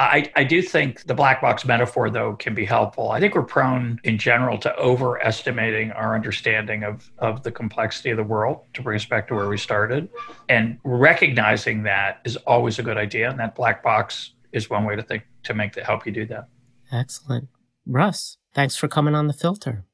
I, 0.00 0.32
I 0.34 0.44
do 0.44 0.62
think 0.62 1.04
the 1.04 1.14
black 1.14 1.40
box 1.42 1.64
metaphor, 1.64 2.10
though, 2.10 2.34
can 2.34 2.54
be 2.54 2.64
helpful. 2.64 3.10
I 3.10 3.20
think 3.20 3.34
we're 3.34 3.42
prone 3.42 4.00
in 4.04 4.16
general 4.18 4.56
to 4.58 4.74
overestimating 4.76 5.92
our 5.92 6.14
understanding 6.14 6.84
of, 6.84 7.10
of 7.18 7.42
the 7.42 7.52
complexity 7.52 8.10
of 8.10 8.16
the 8.16 8.24
world 8.24 8.64
to 8.74 8.82
bring 8.82 8.96
us 8.96 9.04
back 9.04 9.28
to 9.28 9.34
where 9.34 9.48
we 9.48 9.58
started. 9.58 10.08
And 10.48 10.78
recognizing 10.84 11.82
that 11.82 12.20
is 12.24 12.36
always 12.38 12.78
a 12.78 12.82
good 12.82 12.96
idea. 12.96 13.30
And 13.30 13.38
that 13.40 13.54
black 13.54 13.82
box 13.82 14.32
is 14.52 14.70
one 14.70 14.84
way 14.84 14.96
to 14.96 15.02
think 15.02 15.24
to 15.44 15.54
make 15.54 15.74
that 15.74 15.84
help 15.84 16.06
you 16.06 16.12
do 16.12 16.24
that. 16.26 16.48
Excellent. 16.90 17.48
Russ, 17.86 18.38
thanks 18.54 18.76
for 18.76 18.88
coming 18.88 19.14
on 19.14 19.26
the 19.26 19.32
filter. 19.32 19.84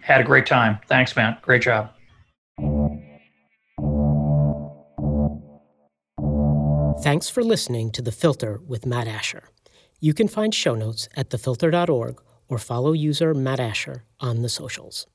Had 0.00 0.20
a 0.20 0.24
great 0.24 0.46
time. 0.46 0.78
Thanks, 0.86 1.14
man. 1.16 1.36
Great 1.42 1.62
job. 1.62 1.92
Thanks 7.00 7.28
for 7.28 7.44
listening 7.44 7.92
to 7.92 8.02
The 8.02 8.10
Filter 8.10 8.60
with 8.66 8.84
Matt 8.84 9.06
Asher. 9.06 9.44
You 10.00 10.12
can 10.12 10.26
find 10.26 10.52
show 10.52 10.74
notes 10.74 11.08
at 11.16 11.30
thefilter.org 11.30 12.20
or 12.48 12.58
follow 12.58 12.92
user 12.92 13.34
Matt 13.34 13.60
Asher 13.60 14.04
on 14.18 14.42
the 14.42 14.48
socials. 14.48 15.06